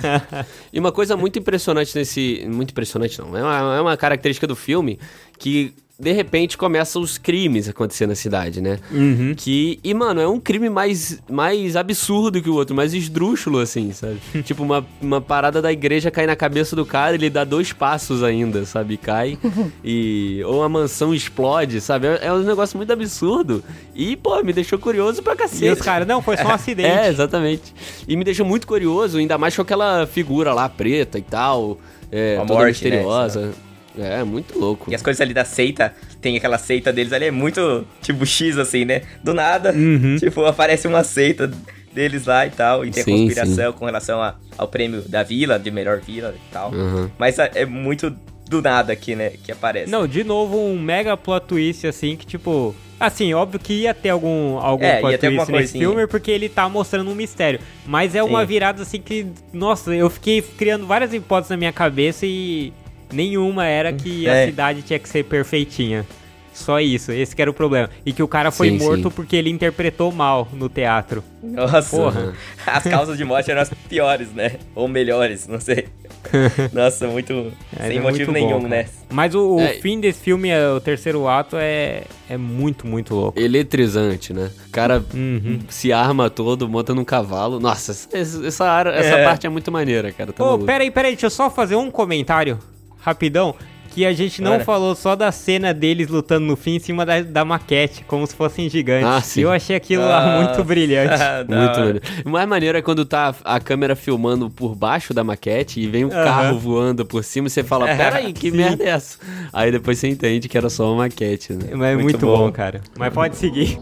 E 0.71 0.79
uma 0.79 0.93
coisa 0.93 1.17
muito 1.17 1.37
impressionante 1.37 1.93
nesse. 1.97 2.45
Muito 2.47 2.71
impressionante, 2.71 3.19
não. 3.19 3.35
É 3.37 3.43
uma, 3.43 3.75
é 3.75 3.81
uma 3.81 3.97
característica 3.97 4.47
do 4.47 4.55
filme 4.55 4.97
que 5.37 5.73
de 5.99 6.11
repente 6.11 6.57
começam 6.57 7.01
os 7.01 7.19
crimes 7.19 7.67
a 7.67 7.71
acontecer 7.71 8.07
na 8.07 8.15
cidade, 8.15 8.59
né? 8.59 8.79
Uhum. 8.91 9.35
Que, 9.37 9.79
e 9.83 9.93
mano, 9.93 10.19
é 10.19 10.27
um 10.27 10.39
crime 10.39 10.67
mais, 10.67 11.21
mais 11.29 11.75
absurdo 11.75 12.41
que 12.41 12.49
o 12.49 12.55
outro, 12.55 12.75
mais 12.75 12.95
esdrúxulo, 12.95 13.59
assim, 13.59 13.93
sabe? 13.93 14.19
tipo, 14.43 14.63
uma, 14.63 14.83
uma 14.99 15.21
parada 15.21 15.61
da 15.61 15.71
igreja 15.71 16.09
cai 16.09 16.25
na 16.25 16.35
cabeça 16.35 16.75
do 16.75 16.83
cara, 16.83 17.15
ele 17.15 17.29
dá 17.29 17.43
dois 17.43 17.71
passos 17.71 18.23
ainda, 18.23 18.65
sabe? 18.65 18.97
Cai. 18.97 19.37
e. 19.85 20.41
Ou 20.45 20.63
a 20.63 20.69
mansão 20.69 21.13
explode, 21.13 21.79
sabe? 21.79 22.07
É, 22.07 22.21
é, 22.23 22.33
um 22.33 22.39
negócio 22.39 22.75
muito 22.75 22.91
absurdo. 22.91 23.63
E, 23.93 24.15
pô, 24.15 24.41
me 24.41 24.51
deixou 24.51 24.79
curioso 24.79 25.21
pra 25.21 25.35
cacete. 25.35 25.65
E 25.65 25.69
os 25.69 25.81
caras, 25.81 26.07
não, 26.07 26.23
foi 26.23 26.37
só 26.37 26.47
um 26.47 26.51
acidente. 26.53 26.89
É, 26.89 27.07
exatamente. 27.07 27.73
E 28.07 28.15
me 28.17 28.23
deixou 28.23 28.45
muito 28.45 28.65
curioso, 28.65 29.19
ainda 29.19 29.37
mais 29.37 29.55
com 29.55 29.61
aquela 29.61 30.07
figura 30.07 30.53
lá 30.53 30.67
preta 30.67 31.19
e 31.19 31.23
tal. 31.23 31.77
É, 32.11 32.37
toda 32.37 32.53
morte, 32.53 32.63
né? 32.63 32.91
misteriosa. 32.91 33.47
Né? 33.47 33.53
É, 33.97 34.23
muito 34.23 34.57
louco. 34.57 34.91
E 34.91 34.95
as 34.95 35.01
coisas 35.01 35.21
ali 35.21 35.33
da 35.33 35.45
seita, 35.45 35.93
tem 36.21 36.35
aquela 36.35 36.57
seita 36.57 36.91
deles 36.91 37.13
ali, 37.13 37.25
é 37.25 37.31
muito 37.31 37.85
tipo 38.01 38.25
X 38.25 38.57
assim, 38.57 38.85
né? 38.85 39.03
Do 39.23 39.33
nada, 39.33 39.71
uhum. 39.71 40.17
tipo, 40.17 40.43
aparece 40.45 40.87
uma 40.87 41.03
seita 41.03 41.51
deles 41.93 42.25
lá 42.25 42.45
e 42.45 42.49
tal, 42.49 42.83
e 42.83 42.91
tem 42.91 43.03
sim, 43.03 43.25
conspiração 43.25 43.71
sim. 43.71 43.77
com 43.77 43.85
relação 43.85 44.21
a, 44.21 44.35
ao 44.57 44.67
prêmio 44.67 45.01
da 45.03 45.23
vila, 45.23 45.59
de 45.59 45.69
melhor 45.69 45.99
vila 45.99 46.33
e 46.35 46.53
tal. 46.53 46.71
Uhum. 46.71 47.09
Mas 47.17 47.37
é, 47.37 47.51
é 47.53 47.65
muito 47.65 48.15
do 48.49 48.61
nada 48.61 48.91
aqui, 48.93 49.15
né, 49.15 49.31
que 49.43 49.51
aparece. 49.51 49.91
Não, 49.91 50.07
de 50.07 50.23
novo 50.23 50.57
um 50.57 50.79
mega 50.79 51.15
plot 51.15 51.45
twist 51.45 51.87
assim 51.87 52.15
que 52.15 52.25
tipo, 52.25 52.75
assim, 52.99 53.33
óbvio 53.33 53.59
que 53.59 53.73
ia 53.73 53.93
ter 53.93 54.09
algum 54.09 54.57
algum 54.57 54.83
é, 54.83 54.99
plot 54.99 55.17
twist 55.17 55.51
nesse 55.51 55.77
filme 55.77 56.07
porque 56.07 56.31
ele 56.31 56.49
tá 56.49 56.67
mostrando 56.67 57.09
um 57.09 57.15
mistério, 57.15 57.59
mas 57.85 58.15
é 58.15 58.23
uma 58.23 58.41
Sim. 58.41 58.47
virada 58.47 58.81
assim 58.81 58.99
que, 58.99 59.27
nossa, 59.53 59.93
eu 59.93 60.09
fiquei 60.09 60.41
criando 60.41 60.85
várias 60.85 61.13
hipóteses 61.13 61.51
na 61.51 61.57
minha 61.57 61.71
cabeça 61.71 62.25
e 62.25 62.73
Nenhuma 63.13 63.65
era 63.65 63.93
que 63.93 64.27
é. 64.27 64.43
a 64.43 64.45
cidade 64.47 64.81
tinha 64.81 64.99
que 64.99 65.07
ser 65.07 65.23
perfeitinha. 65.23 66.05
Só 66.53 66.79
isso, 66.79 67.11
esse 67.11 67.33
era 67.41 67.49
o 67.49 67.53
problema. 67.53 67.89
E 68.05 68.13
que 68.13 68.21
o 68.21 68.27
cara 68.27 68.51
foi 68.51 68.69
sim, 68.69 68.77
morto 68.77 69.09
sim. 69.09 69.15
porque 69.15 69.35
ele 69.35 69.49
interpretou 69.49 70.11
mal 70.11 70.47
no 70.53 70.69
teatro. 70.69 71.23
Nossa, 71.41 71.97
Porra. 71.97 72.33
as 72.65 72.83
causas 72.83 73.17
de 73.17 73.25
morte 73.25 73.49
eram 73.49 73.61
as 73.61 73.71
piores, 73.89 74.31
né? 74.31 74.57
Ou 74.75 74.87
melhores, 74.87 75.47
não 75.47 75.59
sei. 75.59 75.87
Nossa, 76.71 77.07
muito. 77.07 77.51
É, 77.77 77.87
sem 77.87 77.97
é 77.97 78.01
motivo 78.01 78.31
muito 78.31 78.31
nenhum, 78.31 78.61
bom, 78.61 78.67
né? 78.67 78.85
Mas 79.09 79.33
o, 79.33 79.55
o 79.55 79.59
é. 79.59 79.73
fim 79.73 79.99
desse 79.99 80.19
filme, 80.19 80.49
é, 80.49 80.69
o 80.69 80.79
terceiro 80.79 81.27
ato, 81.27 81.57
é, 81.57 82.03
é 82.29 82.37
muito, 82.37 82.85
muito 82.85 83.15
louco. 83.15 83.39
Eletrizante, 83.39 84.31
né? 84.31 84.51
O 84.67 84.71
cara 84.71 85.03
uhum. 85.13 85.59
se 85.67 85.91
arma 85.91 86.29
todo, 86.29 86.69
monta 86.69 86.93
num 86.93 87.03
cavalo. 87.03 87.59
Nossa, 87.59 87.91
essa, 87.91 88.45
essa, 88.45 88.83
essa 88.93 89.15
é. 89.15 89.25
parte 89.25 89.47
é 89.47 89.49
muito 89.49 89.71
maneira, 89.71 90.11
cara. 90.11 90.31
Tá 90.31 90.43
Ô, 90.43 90.53
oh, 90.53 90.59
peraí, 90.59 90.91
peraí, 90.91 91.13
deixa 91.13 91.25
eu 91.25 91.31
só 91.31 91.49
fazer 91.49 91.75
um 91.75 91.89
comentário 91.89 92.59
rapidão, 93.03 93.53
que 93.89 94.07
a 94.07 94.11
gente 94.13 94.41
não 94.41 94.53
Olha. 94.53 94.63
falou 94.65 94.95
só 94.95 95.15
da 95.15 95.31
cena 95.31 95.71
deles 95.71 96.07
lutando 96.07 96.47
no 96.47 96.55
fim 96.55 96.77
em 96.77 96.79
cima 96.79 97.05
da, 97.05 97.21
da 97.21 97.45
maquete, 97.45 98.03
como 98.07 98.25
se 98.25 98.33
fossem 98.35 98.67
gigantes. 98.67 99.07
Ah, 99.07 99.21
sim. 99.21 99.41
Eu 99.41 99.51
achei 99.51 99.75
aquilo 99.75 100.01
lá 100.03 100.37
Ah, 100.37 100.41
muito 100.43 100.63
brilhante. 100.63 101.09
da 101.45 101.45
Muito 101.47 101.77
maneiro. 101.79 102.01
O 102.25 102.29
mais 102.31 102.49
maneiro 102.49 102.75
é 102.75 102.81
quando 102.81 103.05
tá 103.05 103.35
a 103.43 103.59
câmera 103.59 103.95
filmando 103.95 104.49
por 104.49 104.73
baixo 104.73 105.13
da 105.13 105.23
maquete 105.23 105.79
e 105.79 105.85
vem 105.85 106.05
um 106.05 106.11
Aham. 106.11 106.23
carro 106.23 106.57
voando 106.57 107.05
por 107.05 107.23
cima 107.23 107.45
e 107.45 107.51
você 107.51 107.63
fala, 107.63 107.85
peraí, 107.85 108.33
que 108.33 108.49
Sim. 108.49 108.57
merda 108.57 108.83
é 108.83 108.87
essa? 108.89 109.19
Aí 109.53 109.71
depois 109.71 109.99
você 109.99 110.07
entende 110.07 110.49
que 110.49 110.57
era 110.57 110.71
só 110.71 110.87
uma 110.91 111.03
maquete, 111.03 111.53
né? 111.53 111.67
Mas 111.75 111.89
é 111.89 111.93
muito, 111.93 112.03
Muito 112.05 112.25
bom. 112.25 112.37
bom. 112.47 112.51
cara. 112.51 112.81
Mas 112.97 113.13
pode 113.13 113.35
seguir. 113.35 113.77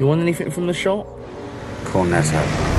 You 0.00 0.08
want 0.08 0.22
anything 0.22 0.50
from 0.50 0.66
the 0.66 0.72
shop? 0.72 1.06
Cornetto. 1.92 2.71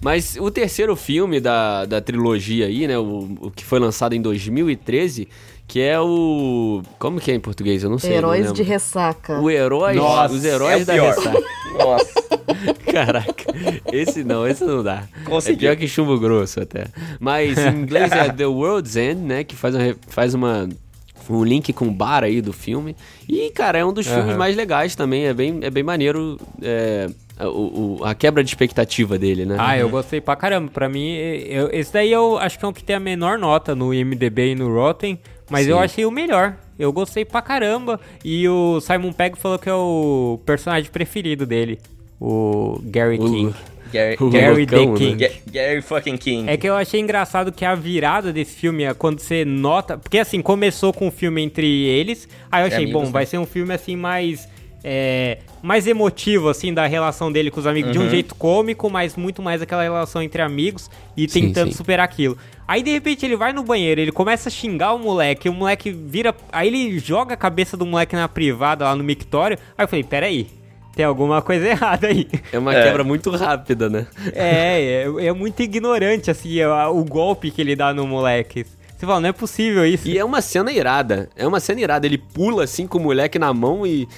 Mas 0.00 0.36
o 0.40 0.50
terceiro 0.50 0.94
filme 0.94 1.40
da, 1.40 1.84
da 1.84 2.00
trilogia 2.00 2.66
aí, 2.66 2.86
né? 2.86 2.98
O, 2.98 3.28
o 3.40 3.50
que 3.50 3.64
foi 3.64 3.78
lançado 3.80 4.14
em 4.14 4.22
2013, 4.22 5.28
que 5.66 5.80
é 5.80 5.98
o. 6.00 6.82
Como 6.98 7.20
que 7.20 7.30
é 7.30 7.34
em 7.34 7.40
português? 7.40 7.82
Eu 7.82 7.90
não 7.90 7.98
sei. 7.98 8.10
não 8.10 8.16
Heróis 8.18 8.40
lembro. 8.42 8.54
de 8.54 8.62
ressaca. 8.62 9.40
O 9.40 9.50
herói, 9.50 9.94
Nossa, 9.94 10.34
os 10.34 10.44
heróis 10.44 10.80
é 10.80 10.82
o 10.82 10.86
da 10.86 10.92
pior. 10.94 11.14
ressaca. 11.14 11.40
Nossa. 11.78 12.28
Caraca, 12.92 13.44
esse 13.92 14.24
não, 14.24 14.46
esse 14.46 14.64
não 14.64 14.82
dá. 14.82 15.04
Consegui. 15.24 15.66
É 15.66 15.70
pior 15.70 15.76
que 15.78 15.86
chumbo 15.86 16.18
grosso 16.18 16.60
até. 16.60 16.86
Mas 17.20 17.58
em 17.58 17.68
inglês 17.82 18.10
é 18.12 18.28
The 18.32 18.46
World's 18.46 18.96
End, 18.96 19.20
né? 19.20 19.44
Que 19.44 19.54
faz, 19.54 19.74
uma, 19.74 19.96
faz 20.08 20.34
uma, 20.34 20.68
um 21.28 21.44
link 21.44 21.72
com 21.72 21.86
o 21.88 21.90
bar 21.90 22.24
aí 22.24 22.40
do 22.40 22.52
filme. 22.52 22.96
E, 23.28 23.50
cara, 23.50 23.78
é 23.78 23.84
um 23.84 23.92
dos 23.92 24.06
filmes 24.06 24.36
mais 24.36 24.56
legais 24.56 24.94
também. 24.94 25.26
É 25.26 25.34
bem, 25.34 25.58
é 25.62 25.70
bem 25.70 25.82
maneiro 25.82 26.38
é, 26.62 27.08
o, 27.40 27.98
o- 28.00 28.04
a 28.04 28.14
quebra 28.14 28.42
de 28.42 28.50
expectativa 28.50 29.18
dele, 29.18 29.44
né? 29.44 29.56
Ah, 29.58 29.76
eu 29.78 29.88
gostei 29.88 30.20
pra 30.20 30.34
caramba. 30.36 30.70
Pra 30.72 30.88
mim, 30.88 31.14
eu- 31.14 31.68
esse 31.72 31.92
daí 31.92 32.10
eu 32.12 32.38
acho 32.38 32.58
que 32.58 32.64
é 32.64 32.68
o 32.68 32.72
que 32.72 32.82
tem 32.82 32.96
a 32.96 33.00
menor 33.00 33.38
nota 33.38 33.74
no 33.74 33.92
IMDB 33.92 34.52
e 34.52 34.54
no 34.54 34.72
Rotten, 34.72 35.18
mas 35.50 35.64
Sim. 35.66 35.72
eu 35.72 35.78
achei 35.78 36.04
o 36.06 36.10
melhor. 36.10 36.56
Eu 36.78 36.92
gostei 36.92 37.24
pra 37.24 37.42
caramba. 37.42 37.98
E 38.24 38.48
o 38.48 38.80
Simon 38.80 39.12
Pegg 39.12 39.36
falou 39.38 39.58
que 39.58 39.68
é 39.68 39.74
o 39.74 40.40
personagem 40.46 40.90
preferido 40.90 41.44
dele, 41.44 41.78
o 42.20 42.80
Gary 42.84 43.18
O- 43.18 43.24
King. 43.24 43.54
Gary, 43.92 44.16
O 44.20 44.30
Gary 44.30 44.66
loucão, 44.66 44.66
the 44.66 44.86
né? 44.86 44.96
King. 44.98 45.16
Ga- 45.16 45.34
Gary 45.52 45.82
fucking 45.82 46.16
King. 46.16 46.50
É 46.50 46.56
que 46.56 46.68
eu 46.68 46.74
achei 46.74 47.00
engraçado 47.00 47.50
que 47.52 47.64
a 47.64 47.74
virada 47.74 48.32
desse 48.32 48.54
filme 48.56 48.84
é 48.84 48.94
quando 48.94 49.20
você 49.20 49.44
nota. 49.44 49.96
Porque 49.98 50.18
assim, 50.18 50.40
começou 50.42 50.92
com 50.92 51.08
um 51.08 51.10
filme 51.10 51.42
entre 51.42 51.66
eles. 51.66 52.28
Aí 52.50 52.62
eu 52.62 52.66
achei, 52.66 52.78
amigos, 52.84 52.92
bom, 52.92 53.04
né? 53.06 53.10
vai 53.12 53.26
ser 53.26 53.38
um 53.38 53.46
filme 53.46 53.72
assim 53.74 53.96
mais. 53.96 54.48
é, 54.84 55.38
mais 55.60 55.88
emotivo, 55.88 56.48
assim, 56.48 56.72
da 56.72 56.86
relação 56.86 57.32
dele 57.32 57.50
com 57.50 57.58
os 57.58 57.66
amigos. 57.66 57.90
De 57.92 57.98
um 57.98 58.02
Uhum. 58.02 58.10
jeito 58.10 58.32
cômico, 58.36 58.88
mas 58.88 59.16
muito 59.16 59.42
mais 59.42 59.60
aquela 59.60 59.82
relação 59.82 60.22
entre 60.22 60.40
amigos 60.40 60.88
e 61.16 61.28
Sim, 61.28 61.46
tentando 61.48 61.72
sim. 61.72 61.76
superar 61.76 62.04
aquilo. 62.04 62.38
Aí 62.66 62.80
de 62.82 62.90
repente 62.92 63.26
ele 63.26 63.34
vai 63.34 63.52
no 63.52 63.64
banheiro, 63.64 64.00
ele 64.00 64.12
começa 64.12 64.48
a 64.48 64.52
xingar 64.52 64.94
o 64.94 64.98
moleque, 65.00 65.48
o 65.48 65.52
moleque 65.52 65.90
vira. 65.90 66.32
Aí 66.52 66.68
ele 66.68 66.96
joga 67.00 67.34
a 67.34 67.36
cabeça 67.36 67.76
do 67.76 67.84
moleque 67.84 68.14
na 68.14 68.28
privada 68.28 68.84
lá 68.84 68.94
no 68.94 69.02
mictório. 69.02 69.58
Aí 69.76 69.84
eu 69.84 69.88
falei, 69.88 70.04
peraí. 70.04 70.46
Tem 70.98 71.04
alguma 71.04 71.40
coisa 71.40 71.64
errada 71.64 72.08
aí. 72.08 72.26
É 72.52 72.58
uma 72.58 72.74
É. 72.74 72.82
quebra 72.82 73.04
muito 73.04 73.30
rápida, 73.30 73.88
né? 73.88 74.04
É, 74.34 75.04
é, 75.06 75.26
é 75.26 75.32
muito 75.32 75.62
ignorante, 75.62 76.28
assim, 76.28 76.60
o 76.64 77.04
golpe 77.04 77.52
que 77.52 77.60
ele 77.60 77.76
dá 77.76 77.94
no 77.94 78.04
moleque. 78.04 78.66
Você 78.96 79.06
fala, 79.06 79.20
não 79.20 79.28
é 79.28 79.32
possível 79.32 79.86
isso. 79.86 80.08
E 80.08 80.18
é 80.18 80.24
uma 80.24 80.40
cena 80.42 80.72
irada. 80.72 81.28
É 81.36 81.46
uma 81.46 81.60
cena 81.60 81.80
irada. 81.80 82.04
Ele 82.04 82.18
pula 82.18 82.64
assim 82.64 82.84
com 82.84 82.98
o 82.98 83.00
moleque 83.00 83.38
na 83.38 83.54
mão 83.54 83.86
e. 83.86 84.08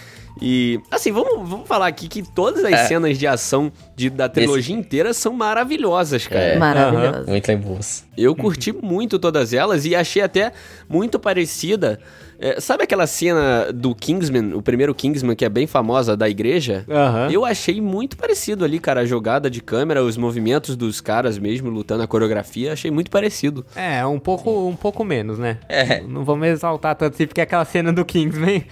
E. 0.40 0.80
Assim, 0.90 1.12
vamos, 1.12 1.46
vamos 1.46 1.68
falar 1.68 1.86
aqui 1.86 2.08
que 2.08 2.22
todas 2.22 2.64
as 2.64 2.72
É. 2.72 2.86
cenas 2.86 3.18
de 3.18 3.26
ação 3.26 3.70
de, 4.00 4.10
da 4.10 4.28
trilogia 4.28 4.74
inteira 4.74 5.12
são 5.12 5.32
maravilhosas, 5.34 6.26
cara. 6.26 6.40
É. 6.40 6.58
Maravilhoso. 6.58 7.28
Muito 7.28 7.56
boas. 7.58 8.04
Eu 8.16 8.34
curti 8.34 8.72
muito 8.72 9.18
todas 9.18 9.52
elas 9.52 9.84
e 9.84 9.94
achei 9.94 10.22
até 10.22 10.52
muito 10.88 11.18
parecida. 11.18 11.98
é, 12.38 12.58
sabe 12.60 12.84
aquela 12.84 13.06
cena 13.06 13.70
do 13.72 13.94
Kingsman, 13.94 14.54
o 14.54 14.62
primeiro 14.62 14.94
Kingsman, 14.94 15.34
que 15.36 15.44
é 15.44 15.48
bem 15.48 15.66
famosa, 15.66 16.16
da 16.16 16.28
igreja? 16.28 16.84
Aham. 16.88 17.28
Eu 17.30 17.44
achei 17.46 17.80
muito 17.80 18.16
parecido 18.16 18.64
ali, 18.64 18.78
cara, 18.78 19.00
a 19.00 19.04
jogada 19.06 19.50
de 19.50 19.60
câmera, 19.62 20.02
os 20.02 20.16
movimentos 20.16 20.76
dos 20.76 21.00
caras 21.00 21.38
mesmo 21.38 21.68
lutando 21.70 22.02
a 22.02 22.06
coreografia, 22.06 22.72
achei 22.74 22.90
muito 22.90 23.10
parecido. 23.10 23.64
É, 23.74 24.04
um 24.04 24.18
pouco, 24.18 24.68
um 24.68 24.76
pouco 24.76 25.02
menos, 25.04 25.38
né? 25.38 25.58
É. 25.68 26.00
Não 26.02 26.24
vamos 26.24 26.46
exaltar 26.48 26.94
tanto 26.94 27.14
assim, 27.14 27.26
porque 27.26 27.40
aquela 27.40 27.64
cena 27.64 27.90
do 27.92 28.04
Kingsman 28.04 28.64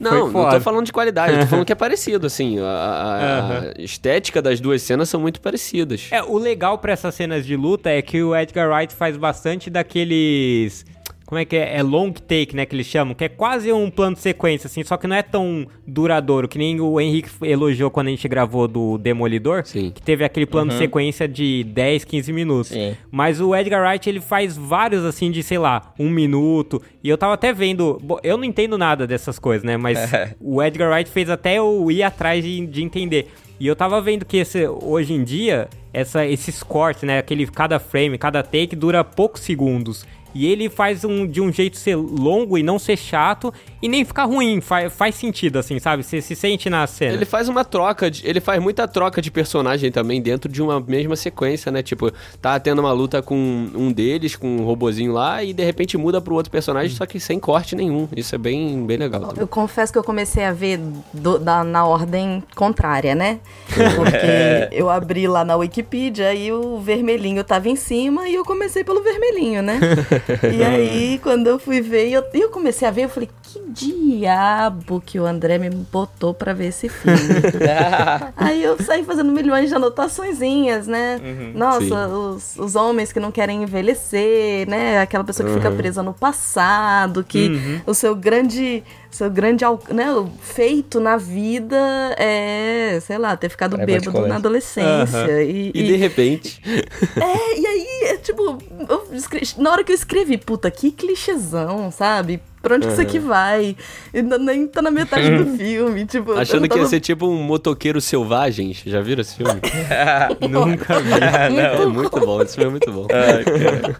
Não, 0.00 0.30
foi 0.32 0.42
não 0.42 0.50
tô 0.50 0.60
falando 0.60 0.86
de 0.86 0.92
qualidade, 0.92 1.34
eu 1.34 1.40
tô 1.40 1.46
falando 1.46 1.64
que 1.64 1.72
é 1.72 1.76
parecido, 1.76 2.26
assim. 2.26 2.58
A, 2.58 2.64
a- 2.64 3.58
a 3.78 3.80
estética 3.80 4.42
das 4.42 4.58
duas 4.60 4.67
cenas 4.82 5.08
são 5.08 5.20
muito 5.20 5.40
parecidas. 5.40 6.08
É, 6.10 6.22
o 6.22 6.38
legal 6.38 6.78
pra 6.78 6.92
essas 6.92 7.14
cenas 7.14 7.46
de 7.46 7.56
luta 7.56 7.90
é 7.90 8.02
que 8.02 8.22
o 8.22 8.34
Edgar 8.36 8.70
Wright 8.70 8.94
faz 8.94 9.16
bastante 9.16 9.70
daqueles. 9.70 10.84
Como 11.28 11.38
é 11.38 11.44
que 11.44 11.56
é? 11.56 11.76
É 11.76 11.82
long 11.82 12.10
take, 12.10 12.56
né? 12.56 12.64
Que 12.64 12.74
eles 12.74 12.86
chamam, 12.86 13.14
que 13.14 13.22
é 13.22 13.28
quase 13.28 13.70
um 13.70 13.90
plano 13.90 14.16
de 14.16 14.22
sequência, 14.22 14.66
assim, 14.66 14.82
só 14.82 14.96
que 14.96 15.06
não 15.06 15.14
é 15.14 15.20
tão 15.20 15.66
duradouro, 15.86 16.48
que 16.48 16.56
nem 16.56 16.80
o 16.80 16.98
Henrique 16.98 17.28
elogiou 17.42 17.90
quando 17.90 18.06
a 18.06 18.10
gente 18.10 18.26
gravou 18.26 18.66
do 18.66 18.96
Demolidor, 18.96 19.66
Sim. 19.66 19.90
que 19.94 20.00
teve 20.00 20.24
aquele 20.24 20.46
plano 20.46 20.70
de 20.70 20.78
sequência 20.78 21.28
de 21.28 21.64
10, 21.64 22.04
15 22.04 22.32
minutos. 22.32 22.68
Sim. 22.68 22.96
Mas 23.10 23.42
o 23.42 23.54
Edgar 23.54 23.86
Wright, 23.86 24.08
ele 24.08 24.22
faz 24.22 24.56
vários, 24.56 25.04
assim, 25.04 25.30
de, 25.30 25.42
sei 25.42 25.58
lá, 25.58 25.92
um 25.98 26.08
minuto. 26.08 26.80
E 27.04 27.10
eu 27.10 27.18
tava 27.18 27.34
até 27.34 27.52
vendo. 27.52 28.00
bom, 28.02 28.18
eu 28.22 28.38
não 28.38 28.44
entendo 28.44 28.78
nada 28.78 29.06
dessas 29.06 29.38
coisas, 29.38 29.62
né? 29.62 29.76
Mas 29.76 29.98
o 30.40 30.62
Edgar 30.62 30.90
Wright 30.90 31.10
fez 31.10 31.28
até 31.28 31.58
eu 31.58 31.90
ir 31.90 32.02
atrás 32.02 32.42
de, 32.42 32.66
de 32.66 32.82
entender. 32.82 33.28
E 33.60 33.66
eu 33.66 33.74
tava 33.74 34.00
vendo 34.00 34.24
que 34.24 34.36
esse, 34.36 34.66
hoje 34.66 35.12
em 35.12 35.24
dia, 35.24 35.68
essa, 35.92 36.24
esses 36.24 36.62
cortes, 36.62 37.02
né? 37.02 37.18
Aquele, 37.18 37.46
cada 37.48 37.78
frame, 37.80 38.16
cada 38.16 38.42
take 38.42 38.76
dura 38.76 39.02
poucos 39.02 39.42
segundos. 39.42 40.06
E 40.34 40.46
ele 40.46 40.68
faz 40.68 41.04
um, 41.04 41.26
de 41.26 41.40
um 41.40 41.52
jeito 41.52 41.76
ser 41.76 41.96
longo 41.96 42.56
e 42.58 42.62
não 42.62 42.78
ser 42.78 42.96
chato 42.96 43.52
e 43.82 43.88
nem 43.88 44.04
ficar 44.04 44.24
ruim. 44.24 44.60
Faz, 44.60 44.92
faz 44.92 45.14
sentido, 45.14 45.58
assim, 45.58 45.78
sabe? 45.78 46.02
Você 46.02 46.20
se 46.20 46.34
sente 46.36 46.68
na 46.68 46.86
cena. 46.86 47.14
Ele 47.14 47.24
faz 47.24 47.48
uma 47.48 47.64
troca, 47.64 48.10
de, 48.10 48.26
ele 48.28 48.40
faz 48.40 48.60
muita 48.62 48.86
troca 48.86 49.22
de 49.22 49.30
personagem 49.30 49.90
também 49.90 50.20
dentro 50.20 50.50
de 50.50 50.62
uma 50.62 50.80
mesma 50.80 51.16
sequência, 51.16 51.72
né? 51.72 51.82
Tipo, 51.82 52.12
tá 52.42 52.58
tendo 52.60 52.80
uma 52.80 52.92
luta 52.92 53.22
com 53.22 53.34
um 53.74 53.90
deles, 53.90 54.36
com 54.36 54.46
um 54.58 54.64
robozinho 54.64 55.12
lá, 55.12 55.42
e 55.42 55.52
de 55.52 55.64
repente 55.64 55.96
muda 55.96 56.20
pro 56.20 56.34
outro 56.34 56.50
personagem, 56.52 56.94
só 56.94 57.06
que 57.06 57.18
sem 57.18 57.38
corte 57.40 57.74
nenhum. 57.74 58.08
Isso 58.16 58.34
é 58.34 58.38
bem, 58.38 58.84
bem 58.86 58.96
legal. 58.98 59.20
também. 59.22 59.36
Eu 59.40 59.48
confesso 59.48 59.92
que 59.92 59.98
eu 59.98 60.04
comecei 60.04 60.44
a 60.44 60.52
ver 60.52 60.78
do- 61.12 61.38
da- 61.38 61.64
na 61.64 61.86
ordem 61.86 62.42
contrária, 62.54 63.14
né? 63.14 63.40
Porque 63.96 64.68
eu 64.72 64.90
abri 64.90 65.26
lá 65.26 65.44
na 65.44 65.56
Wikipedia 65.56 66.34
e 66.34 66.52
o 66.52 66.78
vermelhinho 66.78 67.42
tava 67.44 67.68
em 67.68 67.76
cima 67.76 68.28
e 68.28 68.34
eu 68.34 68.44
comecei 68.44 68.84
pelo 68.84 69.02
vermelhinho, 69.02 69.62
né? 69.62 69.78
E 70.52 70.62
aí, 70.62 71.20
quando 71.22 71.46
eu 71.46 71.58
fui 71.58 71.80
ver, 71.80 72.08
eu, 72.10 72.24
eu 72.34 72.48
comecei 72.50 72.86
a 72.86 72.90
ver, 72.90 73.04
eu 73.04 73.08
falei, 73.08 73.28
que 73.42 73.60
diabo 73.68 75.00
que 75.04 75.18
o 75.18 75.24
André 75.24 75.58
me 75.58 75.70
botou 75.70 76.34
pra 76.34 76.52
ver 76.52 76.66
esse 76.66 76.88
filme? 76.88 77.18
Aí 78.36 78.62
eu 78.62 78.80
saí 78.82 79.04
fazendo 79.04 79.32
milhões 79.32 79.68
de 79.68 79.74
anotaçõezinhas, 79.74 80.86
né? 80.86 81.18
Nossa, 81.54 82.08
os, 82.08 82.56
os 82.56 82.76
homens 82.76 83.12
que 83.12 83.20
não 83.20 83.30
querem 83.30 83.62
envelhecer, 83.62 84.68
né? 84.68 85.00
Aquela 85.00 85.24
pessoa 85.24 85.48
que 85.48 85.54
fica 85.54 85.70
presa 85.70 86.02
no 86.02 86.12
passado, 86.12 87.24
que 87.24 87.80
o 87.86 87.94
seu 87.94 88.14
grande, 88.14 88.82
seu 89.10 89.30
grande 89.30 89.64
né, 89.90 90.06
feito 90.40 91.00
na 91.00 91.16
vida 91.16 91.76
é, 92.18 92.98
sei 93.02 93.18
lá, 93.18 93.36
ter 93.36 93.48
ficado 93.48 93.76
pra 93.76 93.86
bêbado 93.86 94.26
na 94.26 94.36
adolescência. 94.36 95.42
E, 95.42 95.70
E 95.74 95.82
de 95.84 95.96
repente, 95.96 96.60
é, 97.16 97.58
e 97.60 97.66
aí, 97.66 98.17
é, 99.18 99.22
tipo, 99.22 99.36
eu 99.36 99.40
escre- 99.42 99.62
na 99.62 99.70
hora 99.72 99.84
que 99.84 99.92
eu 99.92 99.96
escrevi, 99.96 100.36
puta, 100.38 100.70
que 100.70 100.90
clichêzão, 100.90 101.90
sabe? 101.90 102.40
Pra 102.60 102.74
onde 102.74 102.86
que 102.88 102.92
isso 102.92 103.00
aqui 103.00 103.18
vai? 103.20 103.76
N- 104.12 104.38
nem 104.38 104.66
tá 104.66 104.82
na 104.82 104.90
metade 104.90 105.30
do 105.30 105.46
filme, 105.56 106.04
tipo... 106.06 106.32
achando 106.32 106.62
não 106.62 106.68
que 106.68 106.74
ia 106.74 106.78
tava- 106.80 106.88
ser 106.90 106.98
tipo 107.00 107.26
um 107.28 107.40
motoqueiro 107.40 108.00
selvagem. 108.00 108.74
Já 108.84 109.00
viram 109.00 109.20
esse 109.22 109.36
filme? 109.36 109.52
Nunca 110.50 110.98
vi. 110.98 111.12
é 111.22 111.86
muito 111.86 112.18
bom, 112.20 112.42
esse 112.42 112.56
filme 112.56 112.68
é 112.68 112.70
muito 112.72 112.90
bom. 112.92 113.06
Ai, 113.12 113.44
cara. 113.44 113.96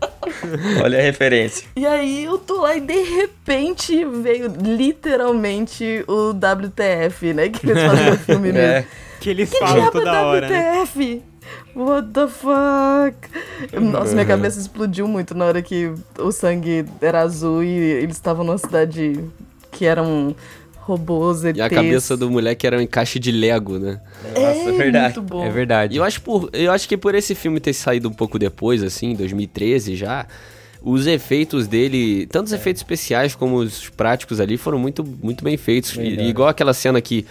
Olha 0.82 0.98
a 0.98 1.02
referência. 1.02 1.66
E 1.76 1.86
aí 1.86 2.24
eu 2.24 2.36
tô 2.36 2.60
lá 2.62 2.74
e 2.76 2.80
de 2.80 3.00
repente 3.00 4.04
veio 4.04 4.52
literalmente 4.60 6.04
o 6.08 6.30
WTF, 6.30 7.32
né? 7.34 7.48
Que 7.48 7.70
eles 7.70 7.82
fazem 7.84 8.10
no 8.10 8.18
filme 8.18 8.52
mesmo. 8.52 8.58
É. 8.68 8.84
Que 9.20 9.30
eles 9.30 9.50
Que 9.50 9.58
falam 9.58 9.74
diabo 9.76 9.92
toda 9.92 10.10
é 10.16 10.22
hora, 10.24 10.48
né? 10.48 10.80
WTF? 11.78 11.90
What 11.90 12.08
the 12.12 12.28
fuck? 12.28 13.80
Nossa, 13.80 14.12
minha 14.12 14.26
cabeça 14.26 14.58
explodiu 14.60 15.06
muito 15.06 15.34
na 15.34 15.44
hora 15.46 15.62
que 15.62 15.92
o 16.18 16.32
sangue 16.32 16.84
era 17.00 17.20
azul 17.20 17.62
e 17.62 17.68
eles 17.68 18.16
estavam 18.16 18.44
numa 18.44 18.58
cidade 18.58 19.20
que 19.70 19.84
eram 19.84 20.34
robôs, 20.80 21.44
ETs. 21.44 21.58
E 21.58 21.62
a 21.62 21.68
cabeça 21.70 22.16
do 22.16 22.30
moleque 22.30 22.66
era 22.66 22.78
um 22.78 22.80
encaixe 22.80 23.18
de 23.18 23.30
Lego, 23.30 23.78
né? 23.78 24.00
Nossa, 24.34 24.70
é 24.70 24.72
verdade. 24.72 25.14
Muito 25.18 25.22
bom. 25.22 25.44
É 25.44 25.50
verdade. 25.50 25.94
E 25.94 25.98
eu 25.98 26.04
acho, 26.04 26.20
por, 26.22 26.48
eu 26.52 26.72
acho 26.72 26.88
que 26.88 26.96
por 26.96 27.14
esse 27.14 27.34
filme 27.34 27.60
ter 27.60 27.72
saído 27.74 28.08
um 28.08 28.12
pouco 28.12 28.38
depois, 28.38 28.82
assim, 28.82 29.14
2013 29.14 29.94
já, 29.94 30.26
os 30.82 31.06
efeitos 31.06 31.66
dele, 31.66 32.26
tanto 32.26 32.46
os 32.46 32.52
efeitos 32.52 32.80
especiais 32.80 33.34
como 33.34 33.56
os 33.56 33.88
práticos 33.90 34.40
ali, 34.40 34.56
foram 34.56 34.78
muito, 34.78 35.04
muito 35.22 35.44
bem 35.44 35.56
feitos. 35.56 35.92
E- 35.94 35.96
Verdade. 36.00 36.28
igual 36.28 36.48
aquela 36.48 36.72
cena 36.74 37.00
que. 37.00 37.26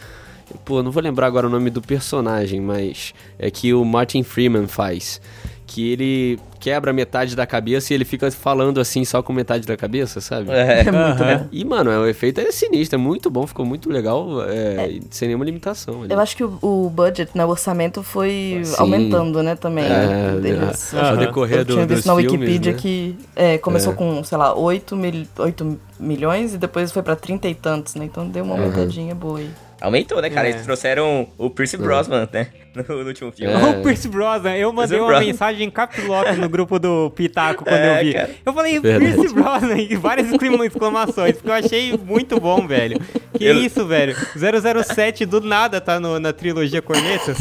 Pô, 0.63 0.81
não 0.83 0.91
vou 0.91 1.01
lembrar 1.03 1.27
agora 1.27 1.47
o 1.47 1.49
nome 1.49 1.69
do 1.69 1.81
personagem, 1.81 2.61
mas 2.61 3.13
é 3.37 3.49
que 3.51 3.73
o 3.73 3.83
Martin 3.83 4.23
Freeman 4.23 4.67
faz. 4.67 5.19
Que 5.65 5.91
ele. 5.91 6.39
quebra 6.61 6.93
metade 6.93 7.35
da 7.35 7.45
cabeça 7.45 7.91
e 7.91 7.95
ele 7.95 8.05
fica 8.05 8.31
falando 8.31 8.79
assim 8.79 9.03
só 9.03 9.21
com 9.21 9.33
metade 9.33 9.67
da 9.67 9.75
cabeça, 9.75 10.21
sabe? 10.21 10.49
É. 10.49 10.79
É 10.79 10.83
muito 10.91 11.17
bom. 11.17 11.47
E, 11.51 11.65
mano, 11.65 11.91
o 11.91 12.07
efeito 12.07 12.39
é 12.39 12.49
sinistro, 12.53 12.97
é 12.97 13.01
muito 13.01 13.29
bom, 13.29 13.45
ficou 13.45 13.65
muito 13.65 13.89
legal, 13.89 14.41
é, 14.47 14.97
sem 15.09 15.27
nenhuma 15.27 15.43
limitação. 15.43 16.03
ali. 16.03 16.13
Eu 16.13 16.19
acho 16.21 16.37
que 16.37 16.43
o, 16.45 16.57
o 16.61 16.89
budget, 16.89 17.31
né, 17.35 17.45
o 17.45 17.49
orçamento 17.49 18.01
foi 18.01 18.61
Sim. 18.63 18.75
aumentando, 18.79 19.43
né, 19.43 19.55
também. 19.55 19.83
É, 19.83 20.35
Eles- 20.41 20.93
ao 20.93 21.01
Aham. 21.01 21.17
decorrer 21.17 21.57
eu 21.59 21.65
do, 21.65 21.73
tinha 21.73 21.85
visto 21.85 22.05
na 22.07 22.15
filmes, 22.15 22.31
Wikipedia 22.31 22.71
né? 22.71 22.77
que 22.79 23.17
é, 23.35 23.57
começou 23.57 23.91
É. 23.91 23.95
com, 23.97 24.23
sei 24.23 24.37
lá, 24.37 24.55
8, 24.55 24.95
mil, 24.95 25.27
8 25.37 25.77
milhões 25.99 26.53
e 26.53 26.57
depois 26.57 26.93
foi 26.93 27.03
pra 27.03 27.15
30 27.17 27.47
e 27.49 27.53
tantos, 27.55 27.93
né? 27.95 28.05
Então 28.05 28.25
deu 28.25 28.45
uma 28.45 28.55
aumentadinha 28.55 29.13
boa 29.13 29.39
aí. 29.39 29.49
Aumentou, 29.79 30.21
né, 30.21 30.29
cara? 30.29 30.47
É. 30.47 30.51
Eles 30.51 30.63
trouxeram 30.63 31.27
o 31.37 31.49
Pierce 31.49 31.77
Brosnan, 31.77 32.27
né? 32.31 32.47
No, 32.77 33.01
no 33.01 33.07
último 33.07 33.31
filme. 33.31 33.51
É. 33.51 33.57
O 33.57 33.81
Pierce 33.81 34.07
Brosnan, 34.07 34.55
eu 34.55 34.71
mandei 34.71 34.99
uma 34.99 35.19
mensagem 35.19 35.67
em 35.67 35.69
caps 35.71 36.03
lock 36.05 36.31
no 36.33 36.47
grupo 36.47 36.77
do 36.77 37.09
Pitaco 37.09 37.63
quando 37.63 37.75
É, 37.75 37.99
eu 38.01 38.05
vi. 38.05 38.13
cara. 38.13 38.29
Eu 38.45 38.53
falei, 38.53 38.79
Verdade. 38.79 39.13
Pierce 39.15 39.33
Brosnan, 39.33 39.77
e 39.79 39.95
várias 39.95 40.31
exclama- 40.31 40.65
exclamações, 40.65 41.33
porque 41.37 41.49
eu 41.49 41.53
achei 41.53 41.97
muito 41.97 42.39
bom, 42.39 42.67
velho. 42.67 42.99
Que 43.35 43.45
Eu- 43.45 43.55
isso, 43.55 43.83
velho? 43.87 44.15
007 44.35 45.25
do 45.25 45.41
nada 45.41 45.81
tá 45.81 45.99
no- 45.99 46.19
na 46.19 46.31
trilogia 46.31 46.81
Cornetas. 46.81 47.37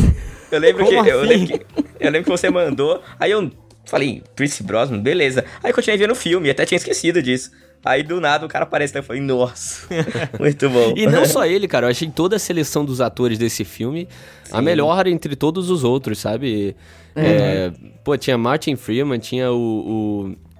Eu 0.51 0.59
lembro 0.59 0.87
que, 0.87 0.94
eu 0.94 1.01
assim? 1.20 1.27
lembro 1.29 1.46
que. 1.59 1.66
Eu 2.01 2.11
lembro 2.11 2.25
que 2.25 2.31
você 2.31 2.49
mandou. 2.49 3.03
Aí 3.20 3.31
eu 3.33 3.51
falei, 3.85 4.22
Pierce 4.35 4.62
Brosnan, 4.62 4.99
beleza. 5.01 5.44
Aí 5.62 5.70
continuei 5.72 5.99
vendo 5.99 6.12
o 6.12 6.16
filme, 6.16 6.49
até 6.49 6.64
tinha 6.64 6.77
esquecido 6.77 7.20
disso. 7.22 7.51
Aí 7.87 8.03
do 8.03 8.20
nada 8.20 8.44
o 8.44 8.49
cara 8.49 8.64
aparece 8.64 8.92
lá 8.94 8.99
e 8.99 9.03
eu 9.03 9.05
falei, 9.07 9.22
nossa, 9.22 9.87
muito 10.38 10.68
bom. 10.68 10.92
E 10.96 11.07
não 11.07 11.25
só 11.25 11.46
ele, 11.46 11.68
cara, 11.68 11.87
eu 11.87 11.90
achei 11.90 12.09
toda 12.11 12.37
a 12.37 12.38
seleção 12.38 12.85
dos 12.85 13.01
atores 13.01 13.38
desse 13.38 13.64
filme 13.64 14.09
a 14.51 14.61
melhor 14.61 15.07
entre 15.07 15.35
todos 15.37 15.70
os 15.70 15.85
outros, 15.85 16.18
sabe? 16.18 16.75
É, 17.14 17.72
pô, 18.05 18.16
tinha 18.16 18.37
Martin 18.37 18.77
Freeman, 18.77 19.18
tinha 19.18 19.51
o, 19.51 19.57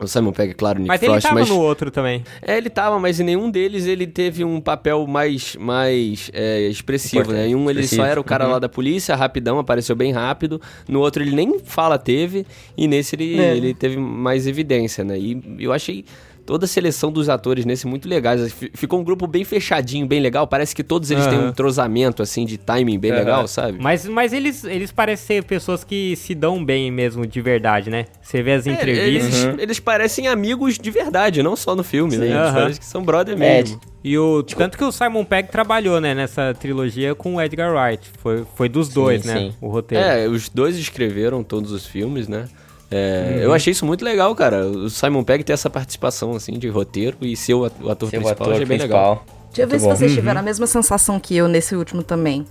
o, 0.01 0.05
o 0.05 0.07
Simon 0.07 0.33
Pegg, 0.33 0.55
claro, 0.55 0.79
Nick 0.79 0.89
Mas 0.89 1.03
ele 1.03 1.11
Frost, 1.13 1.23
tava 1.29 1.41
mas... 1.41 1.49
no 1.51 1.59
outro 1.61 1.91
também. 1.91 2.25
É, 2.41 2.57
ele 2.57 2.71
tava, 2.71 2.99
mas 2.99 3.21
em 3.21 3.25
nenhum 3.25 3.51
deles 3.51 3.87
ele 3.87 4.07
teve 4.07 4.43
um 4.43 4.59
papel 4.59 5.07
mais, 5.07 5.55
mais 5.57 6.31
é, 6.33 6.61
expressivo, 6.63 7.25
Importante, 7.25 7.41
né? 7.43 7.49
Em 7.49 7.55
um 7.55 7.69
ele 7.69 7.81
só 7.81 7.85
expressivo. 7.85 8.07
era 8.11 8.21
o 8.21 8.25
cara 8.25 8.47
Uhum. 8.47 8.53
lá 8.53 8.59
da 8.59 8.71
polícia, 8.71 9.15
rapidão, 9.15 9.59
apareceu 9.59 9.95
bem 9.95 10.13
rápido. 10.13 10.59
No 10.89 11.01
outro 11.01 11.23
ele 11.23 11.37
nem 11.37 11.59
fala 11.59 11.99
teve, 11.99 12.47
e 12.77 12.89
nesse 12.89 13.17
ele, 13.17 13.39
É. 13.39 13.55
ele 13.55 13.75
teve 13.75 13.99
mais 13.99 14.47
evidência, 14.47 15.05
né? 15.05 15.19
E 15.19 15.43
eu 15.59 15.75
achei 15.75 16.07
toda 16.47 16.65
a 16.65 16.69
seleção 16.69 17.11
dos 17.13 17.29
atores 17.29 17.65
nesse 17.65 17.87
muito 17.87 18.09
legais. 18.09 18.41
F- 18.47 18.71
Ficou 18.73 19.01
um 19.01 19.05
grupo 19.05 19.27
bem 19.27 19.45
fechadinho, 19.45 20.07
bem 20.07 20.21
legal. 20.21 20.47
Parece 20.47 20.75
que 20.75 20.85
todos 20.85 21.11
eles 21.11 21.27
têm 21.27 21.39
um 21.39 21.49
entrosamento, 21.49 22.23
assim, 22.23 22.47
de 22.47 22.57
timing 22.57 22.99
bem 22.99 23.11
Aham. 23.11 23.21
legal, 23.21 23.49
sabe? 23.49 23.79
Mas, 23.81 24.07
mas 24.07 24.33
eles, 24.33 24.65
eles 24.65 24.93
parecem 24.93 25.27
ser 25.39 25.45
pessoas 25.45 25.83
que 25.85 26.15
se 26.17 26.35
dão 26.35 26.65
bem 26.65 26.91
mesmo, 26.91 27.27
de 27.27 27.41
verdade, 27.41 27.91
né? 27.91 28.07
Você 28.23 28.43
vê 28.43 28.53
as 28.53 28.67
É, 28.67 28.73
entrevistas. 28.73 29.35
eles, 29.45 29.59
eles 29.61 29.81
parecem 29.81 30.29
amigos 30.29 30.79
de 30.79 30.91
verdade, 30.91 31.43
não 31.43 31.57
só 31.57 31.75
no 31.75 31.83
filme, 31.83 32.17
né? 32.17 32.27
Sim. 32.27 32.33
Eles 32.33 32.49
Aham. 32.49 32.55
parecem 32.55 32.81
que 32.81 32.87
são 32.87 33.03
brother 33.03 33.35
É, 33.35 33.39
mesmo. 33.39 33.81
E 34.05 34.17
o 34.17 34.43
tanto 34.45 34.79
que 34.79 34.85
o 34.85 34.93
Simon 34.93 35.25
Pegg 35.25 35.51
trabalhou, 35.51 36.01
né, 36.01 36.15
nessa 36.15 36.55
trilogia 36.55 37.13
com 37.15 37.35
o 37.35 37.41
Edgar 37.43 37.75
Wright. 37.75 38.09
Foi, 38.19 38.45
foi 38.55 38.69
dos 38.69 38.89
dois, 38.89 39.25
né, 39.25 39.39
sim. 39.41 39.55
o 39.61 39.67
roteiro. 39.69 40.05
É, 40.05 40.29
os 40.29 40.49
dois 40.49 40.77
escreveram 40.77 41.43
todos 41.43 41.73
os 41.73 41.85
filmes, 41.87 42.29
né? 42.29 42.47
É, 42.91 43.31
Uhum. 43.37 43.39
Eu 43.43 43.53
achei 43.55 43.73
isso 43.73 43.85
muito 43.85 44.05
legal, 44.05 44.35
cara. 44.35 44.65
O 44.67 44.89
Simon 44.89 45.25
Pegg 45.25 45.43
ter 45.45 45.53
essa 45.53 45.69
participação, 45.69 46.33
assim, 46.37 46.53
de 46.59 46.69
roteiro 46.69 47.17
e 47.23 47.37
ser 47.37 47.55
o 47.55 47.65
at- 47.65 47.73
o 47.83 47.91
ator 47.91 48.09
Seu 48.11 48.21
principal, 48.21 48.43
ator 48.47 48.55
achei 48.55 48.67
bem 48.67 48.79
legal. 48.79 49.25
Deixa 49.49 49.63
eu 49.63 49.69
ver 49.69 49.81
se 49.81 49.87
vocês 49.87 50.13
tiveram 50.15 50.41
a 50.41 50.43
mesma 50.43 50.67
sensação 50.67 51.19
que 51.19 51.35
eu 51.37 51.49
nesse 51.49 51.75
último 51.75 52.03
também. 52.03 52.47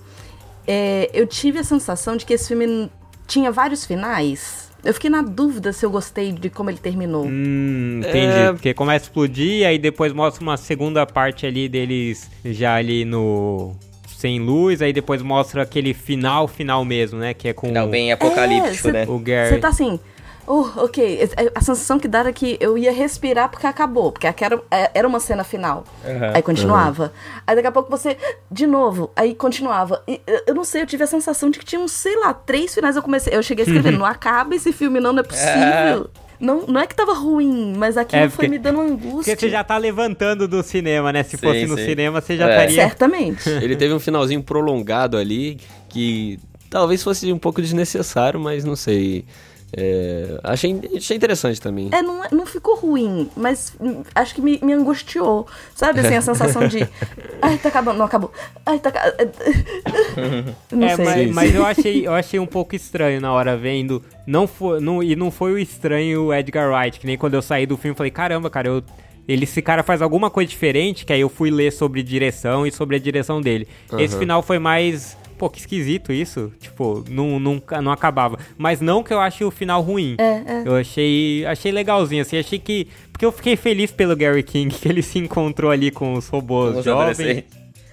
É, 0.67 1.09
eu 1.13 1.27
tive 1.27 1.59
a 1.59 1.63
sensação 1.63 2.17
de 2.17 2.25
que 2.25 2.33
esse 2.33 2.47
filme 2.47 2.89
tinha 3.27 3.51
vários 3.51 3.85
finais. 3.85 4.65
Eu 4.83 4.93
fiquei 4.93 5.09
na 5.09 5.21
dúvida 5.21 5.71
se 5.73 5.85
eu 5.85 5.89
gostei 5.89 6.31
de 6.31 6.49
como 6.49 6.69
ele 6.69 6.77
terminou. 6.77 7.25
Hum, 7.25 7.99
entendi. 7.99 8.33
É. 8.37 8.51
Porque 8.51 8.73
começa 8.73 9.05
a 9.05 9.07
explodir, 9.07 9.65
aí 9.65 9.77
depois 9.79 10.11
mostra 10.13 10.41
uma 10.43 10.57
segunda 10.57 11.05
parte 11.05 11.45
ali 11.45 11.67
deles 11.69 12.29
já 12.43 12.75
ali 12.75 13.03
no. 13.05 13.75
sem 14.17 14.39
luz, 14.39 14.81
aí 14.81 14.91
depois 14.93 15.21
mostra 15.21 15.61
aquele 15.63 15.93
final, 15.93 16.47
final 16.47 16.83
mesmo, 16.85 17.19
né? 17.19 17.33
Que 17.33 17.49
é 17.49 17.53
com 17.53 17.67
Final 17.67 17.87
bem 17.87 18.11
apocalíptico, 18.11 18.75
cê- 18.83 18.91
né? 18.91 19.05
o 19.07 19.17
Gary. 19.19 19.49
Você 19.49 19.57
tá 19.59 19.67
assim. 19.69 19.99
Oh, 20.47 20.67
ok. 20.77 21.19
É- 21.36 21.51
A 21.55 21.60
sensação 21.62 21.97
que 21.99 22.08
dá 22.08 22.19
era 22.19 22.31
que 22.34 22.58
eu 22.60 22.77
ia 22.77 22.91
respirar 22.91 23.49
porque 23.49 23.65
acabou. 23.65 24.12
Porque 24.12 24.27
aquela 24.27 24.62
era, 24.69 24.91
era 24.93 25.08
uma 25.08 25.19
cena 25.19 25.43
final. 25.43 25.84
Aham. 26.05 26.31
Aí 26.36 26.41
continuava. 26.41 27.12
Aí 27.47 27.55
daqui 27.55 27.67
a 27.67 27.71
pouco 27.71 27.89
você. 27.89 28.15
De 28.51 28.67
novo. 28.67 29.10
Aí 29.15 29.34
continuava. 29.34 30.03
E 30.08 30.21
eu- 30.47 30.53
não 30.53 30.63
sei, 30.63 30.84
eu 30.84 30.86
tive 30.86 31.03
a 31.03 31.08
sensação 31.08 31.49
de 31.49 31.58
que 31.60 31.65
tinha 31.65 31.81
uns, 31.81 31.91
sei 31.91 32.15
lá, 32.19 32.34
três 32.34 32.73
finais. 32.75 32.95
Eu 32.95 33.01
comecei. 33.01 33.36
Eu 33.36 33.41
cheguei 33.41 33.65
a 33.65 33.67
escrever, 33.67 33.91
não 33.97 34.05
acaba 34.05 34.53
esse 34.55 34.71
filme, 34.71 34.99
não, 34.99 35.12
não 35.13 35.21
é 35.21 35.23
possível. 35.23 36.10
Não, 36.39 36.67
não 36.67 36.81
é 36.81 36.86
que 36.86 36.93
tava 36.93 37.13
ruim, 37.13 37.73
mas 37.77 37.95
aquilo 37.97 38.23
É, 38.23 38.29
foi 38.29 38.45
porque- 38.45 38.47
me 38.49 38.60
dando 38.60 38.81
uma 38.81 38.89
Porque 38.89 39.08
angústia. 39.08 39.38
você 39.39 39.49
já 39.49 39.63
tá 39.63 39.77
levantando 39.77 40.47
do 40.49 40.62
cinema, 40.62 41.12
né? 41.13 41.23
Se 41.23 41.38
Sim, 41.38 41.38
fosse 41.38 41.65
no 41.65 41.77
sim. 41.77 41.86
cinema, 41.86 42.19
você 42.19 42.36
já 42.36 42.47
É. 42.49 42.51
estaria. 42.51 42.75
Certamente. 42.84 43.49
Ele 43.63 43.75
teve 43.77 43.93
um 43.93 43.99
finalzinho 43.99 44.43
prolongado 44.43 45.15
ali 45.17 45.58
que 45.88 46.38
talvez 46.69 47.01
fosse 47.01 47.31
um 47.31 47.38
pouco 47.39 47.62
desnecessário, 47.62 48.38
mas 48.39 48.65
não 48.65 48.75
sei. 48.75 49.25
É, 49.77 50.39
achei, 50.41 50.79
achei 50.95 51.17
interessante 51.17 51.59
também. 51.59 51.89
É, 51.91 52.01
não, 52.01 52.21
não 52.31 52.45
ficou 52.45 52.75
ruim, 52.77 53.29
mas 53.35 53.75
acho 54.15 54.33
que 54.33 54.41
me, 54.41 54.57
me 54.63 54.71
angustiou. 54.71 55.45
Sabe, 55.75 55.99
assim, 55.99 56.15
a 56.15 56.21
sensação 56.23 56.65
de. 56.65 56.88
Ai, 57.41 57.57
tá 57.57 57.67
acabando, 57.67 57.97
não 57.97 58.05
acabou. 58.05 58.31
Ai, 58.65 58.79
tá. 58.79 58.89
ca- 58.91 59.13
Não 60.71 60.88
é, 60.88 60.95
sei. 60.95 61.05
mas, 61.05 61.31
mas 61.31 61.55
eu 61.55 61.65
achei, 61.65 62.07
eu 62.07 62.13
achei 62.13 62.39
um 62.39 62.45
pouco 62.45 62.73
estranho 62.75 63.19
na 63.19 63.33
hora 63.33 63.57
vendo. 63.57 64.01
Não 64.25 64.47
foi, 64.47 64.79
não, 64.79 65.03
e 65.03 65.15
não 65.15 65.29
foi 65.29 65.51
o 65.53 65.57
estranho 65.59 66.33
Edgar 66.33 66.71
Wright, 66.71 66.99
que 66.99 67.05
nem 67.05 67.17
quando 67.17 67.33
eu 67.33 67.41
saí 67.41 67.65
do 67.65 67.75
filme 67.75 67.91
eu 67.93 67.97
falei, 67.97 68.11
caramba, 68.11 68.49
cara, 68.49 68.67
eu, 68.69 68.83
ele, 69.27 69.43
esse 69.43 69.61
cara 69.61 69.83
faz 69.83 70.01
alguma 70.01 70.29
coisa 70.29 70.49
diferente, 70.49 71.05
que 71.05 71.11
aí 71.11 71.19
eu 71.21 71.29
fui 71.29 71.51
ler 71.51 71.71
sobre 71.71 72.01
direção 72.01 72.65
e 72.65 72.71
sobre 72.71 72.95
a 72.95 72.99
direção 72.99 73.41
dele. 73.41 73.67
Esse 73.97 74.13
Aham. 74.13 74.19
final 74.19 74.41
foi 74.41 74.57
mais. 74.57 75.17
Pô, 75.37 75.49
que 75.49 75.59
esquisito 75.59 76.11
isso. 76.13 76.51
Tipo, 76.59 77.03
não, 77.09 77.39
não, 77.39 77.61
não 77.83 77.91
acabava. 77.91 78.39
Mas 78.57 78.79
não 78.81 79.03
que 79.03 79.13
eu 79.13 79.19
ache 79.19 79.43
o 79.43 79.51
final 79.51 79.81
ruim. 79.81 80.15
É, 80.17 80.23
é. 80.23 80.63
Eu 80.65 80.75
achei, 80.75 81.45
achei 81.45 81.71
legalzinho, 81.71 82.21
assim, 82.21 82.37
achei 82.37 82.59
que. 82.59 82.87
Porque 83.11 83.25
eu 83.25 83.31
fiquei 83.31 83.55
feliz 83.55 83.91
pelo 83.91 84.15
Gary 84.15 84.43
King, 84.43 84.73
que 84.75 84.87
ele 84.87 85.01
se 85.01 85.19
encontrou 85.19 85.71
ali 85.71 85.91
com 85.91 86.13
os 86.13 86.27
robôs 86.27 86.83
jovens. 86.83 87.43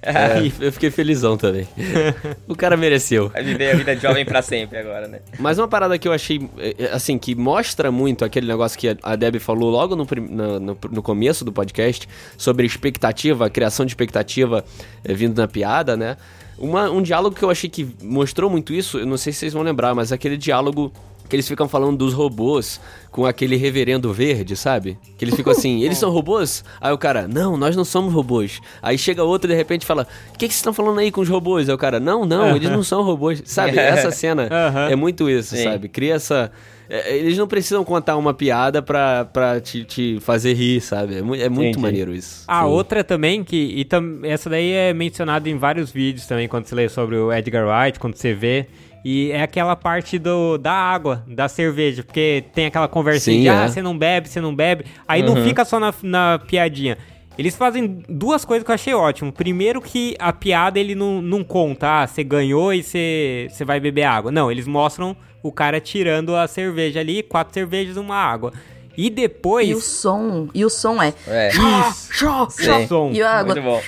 É, 0.04 0.50
eu 0.58 0.72
fiquei 0.72 0.90
felizão 0.90 1.36
também. 1.36 1.66
o 2.48 2.56
cara 2.56 2.76
mereceu. 2.76 3.28
Vai 3.28 3.44
viver 3.44 3.70
a 3.70 3.76
vida 3.76 3.94
de 3.94 4.02
jovem 4.02 4.24
pra 4.24 4.42
sempre 4.42 4.78
agora, 4.78 5.06
né? 5.06 5.20
Mas 5.38 5.58
uma 5.60 5.68
parada 5.68 5.96
que 5.96 6.08
eu 6.08 6.12
achei, 6.12 6.40
é, 6.58 6.74
é, 6.76 6.92
assim, 6.92 7.16
que 7.16 7.36
mostra 7.36 7.92
muito 7.92 8.24
aquele 8.24 8.48
negócio 8.48 8.76
que 8.76 8.96
a- 9.00 9.14
Debbie 9.14 9.38
falou 9.38 9.70
logo 9.70 9.94
no, 9.94 10.04
no, 10.28 10.76
no 10.90 11.02
começo 11.04 11.44
do 11.44 11.52
podcast, 11.52 12.08
sobre 12.36 12.66
expectativa, 12.66 13.48
criação 13.48 13.86
de 13.86 13.92
expectativa 13.92 14.64
é, 15.04 15.14
vindo 15.14 15.38
na 15.40 15.46
piada, 15.46 15.96
né? 15.96 16.16
Uma- 16.58 16.90
um 16.90 17.02
diálogo 17.02 17.34
que 17.36 17.42
eu 17.44 17.50
achei 17.50 17.68
que 17.68 17.86
mostrou 18.02 18.48
muito 18.50 18.72
isso, 18.72 18.98
eu 18.98 19.06
não 19.06 19.16
sei 19.16 19.32
se 19.32 19.40
vocês 19.40 19.52
vão 19.52 19.62
lembrar, 19.62 19.94
mas 19.94 20.12
aquele 20.12 20.36
diálogo 20.36 20.92
que 21.28 21.36
eles 21.36 21.48
ficam 21.48 21.66
falando 21.66 21.96
dos 21.96 22.12
robôs 22.12 22.78
com 23.10 23.24
aquele 23.24 23.56
reverendo 23.56 24.12
verde, 24.12 24.54
sabe? 24.54 24.98
Que 25.16 25.24
eles 25.24 25.34
ficam 25.34 25.50
assim, 25.50 25.80
eles 25.84 25.96
são 25.96 26.10
robôs? 26.10 26.62
Aí 26.78 26.92
o 26.92 26.98
cara, 26.98 27.26
não, 27.26 27.56
nós 27.56 27.74
não 27.74 27.84
somos 27.86 28.12
robôs. 28.12 28.60
Aí 28.82 28.98
chega 28.98 29.24
outro 29.24 29.48
de 29.48 29.54
repente 29.56 29.86
fala, 29.86 30.06
o 30.28 30.32
que, 30.38 30.40
que 30.46 30.52
vocês 30.52 30.56
estão 30.56 30.74
falando 30.74 30.98
aí 30.98 31.10
com 31.10 31.22
os 31.22 31.28
robôs? 31.30 31.70
Aí 31.70 31.74
o 31.74 31.78
cara, 31.78 31.98
não, 31.98 32.26
não, 32.26 32.54
eles 32.54 32.68
não 32.70 32.82
são 32.82 33.02
robôs. 33.02 33.42
Sabe, 33.46 33.78
essa 33.80 34.10
cena 34.10 34.46
Aham. 34.50 34.90
é 34.90 34.96
muito 34.96 35.30
isso, 35.30 35.56
Sim. 35.56 35.64
sabe? 35.64 35.88
Cria 35.88 36.14
essa... 36.16 36.52
é, 36.92 37.16
Eles 37.16 37.38
não 37.38 37.48
precisam 37.48 37.82
contar 37.84 38.18
uma 38.18 38.34
piada 38.34 38.82
pra, 38.82 39.24
pra 39.24 39.58
te, 39.60 39.82
te 39.82 40.18
fazer 40.20 40.52
rir, 40.52 40.82
sabe? 40.82 41.14
É, 41.14 41.18
é 41.18 41.48
muito 41.48 41.70
Entendi. 41.70 41.78
maneiro 41.78 42.14
isso. 42.14 42.44
A 42.46 42.60
Sim. 42.60 42.68
outra 42.68 43.02
também, 43.02 43.42
que 43.42 43.56
e 43.56 43.84
tam, 43.84 44.20
essa 44.22 44.50
daí 44.50 44.72
é 44.72 44.92
mencionada 44.92 45.48
em 45.48 45.56
vários 45.56 45.90
vídeos 45.90 46.26
também, 46.26 46.46
quando 46.46 46.66
você 46.66 46.74
lê 46.74 46.88
sobre 46.90 47.16
o 47.16 47.32
Edgar 47.32 47.66
Wright, 47.66 47.98
quando 47.98 48.16
você 48.16 48.34
vê. 48.34 48.66
E 49.02 49.32
é 49.32 49.42
aquela 49.42 49.74
parte 49.74 50.18
do, 50.18 50.58
da 50.58 50.72
água, 50.72 51.24
da 51.26 51.48
cerveja, 51.48 52.04
porque 52.04 52.44
tem 52.54 52.66
aquela 52.66 52.86
conversinha 52.86 53.36
Sim, 53.36 53.42
de, 53.42 53.48
ah, 53.48 53.64
é. 53.64 53.68
você 53.68 53.82
não 53.82 53.96
bebe, 53.96 54.28
você 54.28 54.40
não 54.40 54.54
bebe. 54.54 54.84
Aí 55.08 55.22
não 55.22 55.34
fica 55.42 55.64
só 55.64 55.80
na, 55.80 55.92
na 56.02 56.38
piadinha. 56.38 56.98
Eles 57.38 57.56
fazem 57.56 58.02
duas 58.08 58.44
coisas 58.44 58.64
que 58.64 58.70
eu 58.70 58.74
achei 58.74 58.94
ótimo. 58.94 59.32
Primeiro 59.32 59.80
que 59.80 60.14
a 60.18 60.32
piada 60.32 60.78
ele 60.78 60.94
não, 60.94 61.22
não 61.22 61.42
conta, 61.42 62.02
ah, 62.02 62.06
você 62.06 62.22
ganhou 62.22 62.72
e 62.74 62.82
você, 62.82 63.48
você 63.50 63.64
vai 63.64 63.80
beber 63.80 64.04
água. 64.04 64.30
Não, 64.30 64.50
eles 64.52 64.66
mostram 64.66 65.16
o 65.42 65.50
cara 65.50 65.80
tirando 65.80 66.36
a 66.36 66.46
cerveja 66.46 67.00
ali, 67.00 67.22
quatro 67.22 67.52
cervejas 67.52 67.96
e 67.96 68.00
uma 68.00 68.16
água. 68.16 68.52
E 68.96 69.08
depois... 69.08 69.68
E 69.68 69.74
o 69.74 69.80
som. 69.80 70.48
E 70.54 70.64
o 70.64 70.70
som 70.70 71.02
é. 71.02 71.14
É. 71.26 71.50
Isso! 71.50 72.08
Sim. 72.52 72.64
chó. 72.64 72.86
som. 72.86 73.10
E 73.12 73.22
a 73.22 73.38
água. 73.38 73.54
Muito 73.54 73.64
bom. 73.64 73.80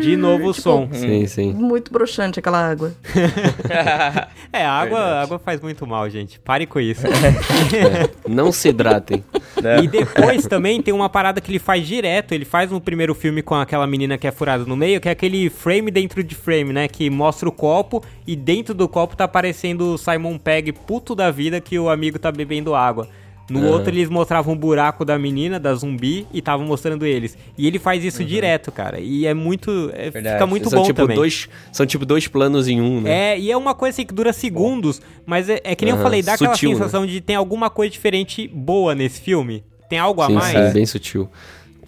De 0.00 0.16
novo 0.16 0.48
o 0.48 0.52
Tipo, 0.52 0.62
som. 0.62 0.88
Sim, 0.92 1.26
sim. 1.26 1.52
Muito 1.52 1.92
broxante 1.92 2.38
aquela 2.38 2.58
água. 2.70 2.92
É, 4.50 4.64
a 4.64 4.72
água, 4.72 4.98
Verdade. 4.98 5.24
água 5.24 5.38
faz 5.38 5.60
muito 5.60 5.86
mal, 5.86 6.08
gente. 6.08 6.40
Pare 6.40 6.64
com 6.66 6.80
isso. 6.80 7.02
Não 8.26 8.50
se 8.50 8.70
hidratem. 8.70 9.22
E 9.82 9.86
depois 9.86 10.46
também 10.46 10.80
tem 10.80 10.94
uma 10.94 11.08
parada 11.08 11.38
que 11.40 11.50
ele 11.50 11.58
faz 11.58 11.86
direto. 11.86 12.32
Ele 12.32 12.46
faz 12.46 12.70
no 12.70 12.80
primeiro 12.80 13.14
filme 13.14 13.42
com 13.42 13.54
aquela 13.54 13.86
menina 13.86 14.16
que 14.16 14.26
é 14.26 14.30
furada 14.32 14.64
no 14.64 14.74
meio, 14.74 15.00
que 15.00 15.08
é 15.08 15.12
aquele 15.12 15.50
frame 15.50 15.90
dentro 15.90 16.22
de 16.24 16.34
frame, 16.34 16.72
né? 16.72 16.88
Que 16.88 17.10
mostra 17.10 17.46
o 17.48 17.52
copo 17.52 18.02
e 18.26 18.34
dentro 18.34 18.74
do 18.74 18.88
copo 18.88 19.14
tá 19.16 19.24
aparecendo 19.24 19.94
o 19.94 19.98
Simon 19.98 20.38
Pegg 20.38 20.72
puto 20.72 21.14
da 21.14 21.30
vida 21.30 21.60
que 21.60 21.78
o 21.78 21.90
amigo 21.90 22.18
tá 22.18 22.32
bebendo 22.32 22.74
água. 22.74 23.06
No 23.50 23.60
Aham. 23.60 23.70
outro 23.70 23.90
eles 23.90 24.10
mostravam 24.10 24.52
um 24.52 24.56
buraco 24.56 25.04
da 25.04 25.18
menina, 25.18 25.58
da 25.58 25.74
zumbi, 25.74 26.26
e 26.32 26.38
estavam 26.40 26.66
mostrando 26.66 27.06
eles. 27.06 27.36
E 27.56 27.66
ele 27.66 27.78
faz 27.78 28.04
isso 28.04 28.22
direto, 28.22 28.70
cara. 28.70 29.00
E 29.00 29.26
é 29.26 29.32
muito. 29.32 29.90
é- 29.94 30.10
fica 30.10 30.46
muito 30.46 30.68
são 30.68 30.80
bom 30.80 30.84
tipo 30.86 31.00
também. 31.00 31.16
dois 31.16 31.48
São 31.72 31.86
tipo 31.86 32.04
dois 32.04 32.28
planos 32.28 32.68
em 32.68 32.80
um, 32.80 33.00
né? 33.00 33.32
É, 33.32 33.38
e 33.38 33.50
é 33.50 33.56
uma 33.56 33.74
coisa 33.74 33.94
assim 33.94 34.04
que 34.04 34.12
dura 34.12 34.32
segundos, 34.32 35.00
mas 35.24 35.48
é, 35.48 35.60
é 35.64 35.74
que 35.74 35.84
nem 35.84 35.92
eu 35.92 35.96
Aham, 35.96 36.02
falei, 36.04 36.22
dá 36.22 36.34
aquela 36.34 36.54
sutil, 36.54 36.70
né? 36.70 36.76
sensação 36.76 37.06
de 37.06 37.20
tem 37.20 37.36
alguma 37.36 37.70
coisa 37.70 37.90
diferente 37.90 38.46
boa 38.48 38.94
nesse 38.94 39.20
filme. 39.20 39.64
Tem 39.88 39.98
algo 39.98 40.20
a 40.20 40.26
sim, 40.26 40.34
mais. 40.34 40.68
sim, 40.68 40.74
bem 40.74 40.84
sutil. 40.84 41.28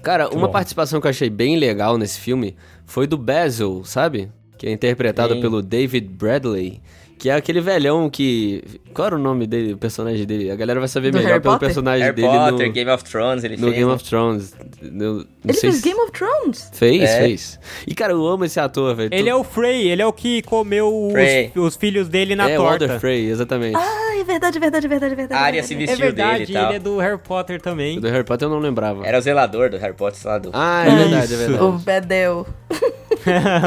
Cara, 0.03 0.31
uma 0.31 0.47
bom. 0.47 0.53
participação 0.53 0.99
que 1.01 1.07
eu 1.07 1.11
achei 1.11 1.29
bem 1.29 1.57
legal 1.57 1.99
nesse 1.99 2.19
filme 2.19 2.57
foi 2.87 3.07
do 3.07 3.19
Basil, 3.19 3.83
sabe? 3.85 4.31
Que 4.57 4.67
é 4.67 4.73
interpretado 4.73 5.35
Sim. 5.35 5.41
pelo 5.41 5.61
David 5.63 6.09
Bradley. 6.09 6.81
Que 7.21 7.29
é 7.29 7.35
aquele 7.35 7.61
velhão 7.61 8.09
que. 8.09 8.65
Qual 8.95 9.07
era 9.07 9.15
o 9.15 9.19
nome 9.19 9.47
dele, 9.47 9.75
o 9.75 9.77
personagem 9.77 10.25
dele? 10.25 10.51
A 10.51 10.57
galera 10.57 10.81
vai 10.81 10.89
saber 10.89 11.11
Do 11.11 11.19
melhor 11.19 11.33
Harry 11.33 11.43
pelo 11.43 11.53
Potter? 11.55 11.69
personagem 11.69 12.03
Harry 12.03 12.17
dele 12.17 12.29
Potter, 12.29 12.67
no, 12.67 12.73
Game 12.73 12.91
of 12.91 13.05
Thrones, 13.05 13.45
ele 13.45 13.57
no 13.59 13.63
fez. 13.65 13.75
Game 13.75 13.87
né? 13.87 13.93
of 13.95 14.05
Thrones. 14.05 14.55
Eu 14.83 14.91
não 14.91 15.19
Ele 15.45 15.53
sei 15.53 15.61
fez 15.71 15.75
se- 15.77 15.83
Game 15.83 16.01
of 16.01 16.13
Thrones. 16.13 16.71
Fez, 16.73 17.03
É. 17.03 17.19
fez. 17.21 17.61
E 17.87 17.95
cara, 17.95 18.15
eu 18.15 18.27
amo 18.27 18.47
esse 18.47 18.59
ator, 18.59 18.97
velho. 18.97 19.11
Ele 19.13 19.29
é 19.29 19.35
o 19.35 19.45
Frey, 19.45 19.89
ele 19.91 20.01
é 20.01 20.07
o 20.07 20.13
que 20.15 20.41
comeu 20.43 20.89
os, 20.89 21.63
os 21.63 21.77
filhos 21.77 22.09
dele 22.09 22.35
na 22.35 22.49
é, 22.49 22.59
o 22.59 22.63
torta. 22.63 22.85
Alder 22.87 22.99
Frey, 23.01 23.29
exatamente. 23.29 23.77
Ah, 23.77 24.17
é 24.19 24.25
verdade, 24.25 24.59
verdade, 24.59 24.89
verdade, 24.89 25.15
verdade. 25.15 25.41
A 25.43 25.45
área 25.45 25.63
se. 25.63 25.75
É 25.75 25.77
vestiu 25.77 25.97
dele 25.99 26.13
verdade, 26.15 26.51
e 26.51 26.55
tal. 26.55 26.65
ele 26.69 26.77
é 26.77 26.79
do 26.79 26.97
Harry 26.99 27.19
Potter 27.19 27.61
também. 27.61 28.01
Do 28.01 28.09
Harry 28.09 28.25
Potter 28.25 28.49
eu 28.49 28.51
não 28.51 28.61
lembrava. 28.61 29.07
Era 29.07 29.19
o 29.19 29.21
zelador 29.21 29.69
do 29.69 29.77
Harry 29.77 29.95
Potter, 29.95 30.19
zelador. 30.21 30.53
Ah, 30.55 30.85
é 30.87 30.97
verdade, 30.97 31.35
é 31.35 31.37
verdade. 31.37 31.63
O 31.63 31.73
Bedel. 31.73 32.47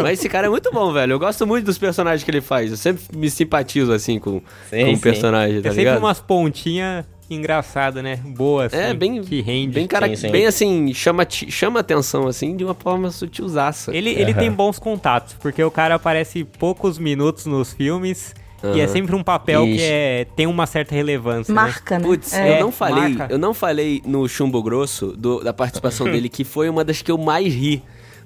Mas 0.02 0.20
esse 0.20 0.30
cara 0.30 0.48
é 0.48 0.50
muito 0.50 0.72
bom, 0.72 0.92
velho. 0.92 1.14
Eu 1.14 1.20
gosto 1.20 1.46
muito 1.46 1.66
dos 1.66 1.78
personagens 1.78 2.24
que 2.24 2.32
ele 2.32 2.42
faz. 2.42 2.72
Eu 2.72 2.78
sempre 2.78 3.04
me 3.16 3.30
simpatizo, 3.44 3.92
assim, 3.92 4.20
com, 4.20 4.42
Sim, 4.70 4.86
com 4.86 4.92
o 4.92 4.96
sim. 4.96 5.02
personagem, 5.02 5.58
É 5.58 5.62
tá 5.62 5.70
sempre 5.70 5.80
ligado? 5.86 6.00
umas 6.00 6.20
pontinhas 6.20 7.06
engraçadas, 7.30 8.04
né? 8.04 8.20
Boas, 8.24 8.74
É, 8.74 8.88
assim, 8.88 8.96
bem, 8.98 9.22
que 9.24 9.42
rende. 9.42 9.74
bem, 9.74 9.88
cara, 9.88 10.08
Sim, 10.10 10.16
sim. 10.16 10.32
bem 10.32 10.46
assim, 10.46 10.94
chama, 10.94 11.26
chama 11.30 11.80
atenção, 11.80 12.28
assim, 12.28 12.56
de 12.56 12.64
uma 12.64 12.74
forma 12.74 13.10
sutilzaça. 13.10 13.96
Ele, 13.96 14.10
ele 14.12 14.34
tem 14.34 14.52
bons 14.52 14.78
contatos, 14.78 15.36
porque 15.42 15.64
o 15.64 15.72
cara 15.72 15.96
aparece 15.96 16.44
poucos 16.44 17.00
minutos 17.00 17.46
nos 17.46 17.74
filmes 17.74 18.36
e 18.76 18.80
é 18.80 18.88
sempre 18.88 19.14
um 19.16 19.22
papel 19.24 19.64
que 19.66 19.72
Ixi. 19.74 19.84
é, 19.86 20.28
tem 20.38 20.48
uma 20.48 20.66
certa 20.66 20.96
relevância. 20.96 21.54
né? 21.54 21.60
Marca, 21.62 22.00
né? 22.00 22.06
Putz, 22.06 22.34
É. 22.34 22.58
eu 22.60 22.62
não 22.62 22.72
falei, 22.72 23.10
marca. 23.16 23.34
eu 23.34 23.38
não 23.38 23.54
falei 23.54 24.02
no 24.06 24.28
Chumbo 24.30 24.62
Grosso 24.64 25.08
do- 25.18 25.44
da 25.44 25.52
participação 25.54 26.06
dele, 26.12 26.30
que 26.30 26.44
foi 26.46 26.70
uma 26.70 26.84
das 26.84 27.02
que 27.02 27.12
eu 27.12 27.18
mais 27.18 27.54
ri. 27.54 27.84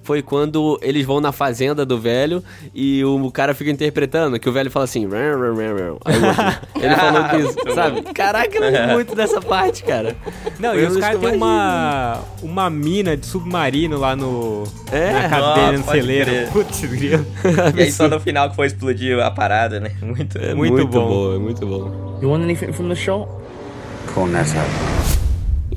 Foi 0.08 0.22
quando 0.22 0.80
eles 0.82 1.06
vão 1.06 1.20
na 1.20 1.34
fazenda 1.34 1.86
do 1.86 2.00
velho 2.00 2.42
e 2.74 3.04
o 3.04 3.30
cara 3.30 3.54
fica 3.54 3.70
interpretando, 3.70 4.40
que 4.40 4.48
o 4.48 4.54
velho 4.54 4.72
fala 4.72 4.86
assim, 4.86 5.04
ele 6.82 6.96
falou 6.96 7.24
que 7.26 7.36
isso, 7.36 7.76
sabe? 7.76 8.02
Caraca, 8.14 8.56
eu 8.56 8.62
lembro 8.62 8.94
muito 8.94 9.14
dessa 9.14 9.42
parte, 9.42 9.84
cara. 9.84 10.16
Não, 10.60 10.70
Foi 10.72 10.82
e 10.82 10.86
os 10.86 10.96
caras 10.96 11.20
têm 11.20 11.36
uma, 11.36 12.22
uma 12.42 12.70
mina 12.70 13.18
de 13.18 13.26
submarino 13.26 13.98
lá 13.98 14.16
no. 14.16 14.64
É? 14.94 15.28
na 15.28 15.38
Ah, 15.38 15.72
no 15.74 15.84
celeiro. 15.84 16.32
Putz, 16.54 16.86
grilo. 16.86 17.26
E 17.76 17.82
aí 17.82 17.92
só 17.92 18.08
no 18.08 18.22
final 18.22 18.50
que 18.50 18.56
foi 18.56 18.68
explodir 18.68 19.20
a 19.20 19.30
parada, 19.30 19.82
né? 19.82 19.92
Muito. 20.02 20.38
É 20.38 20.54
Muito 20.54 20.74
muito, 20.74 20.88
bom. 20.88 21.06
bom, 21.06 21.36
é 21.36 21.38
muito 21.38 21.68
bom. 21.68 22.18
You 22.22 22.30
want 22.30 22.44
anything 22.44 22.72
from 22.72 22.88
the 22.88 22.96
show? 22.96 23.28
Cornetto. 24.14 25.17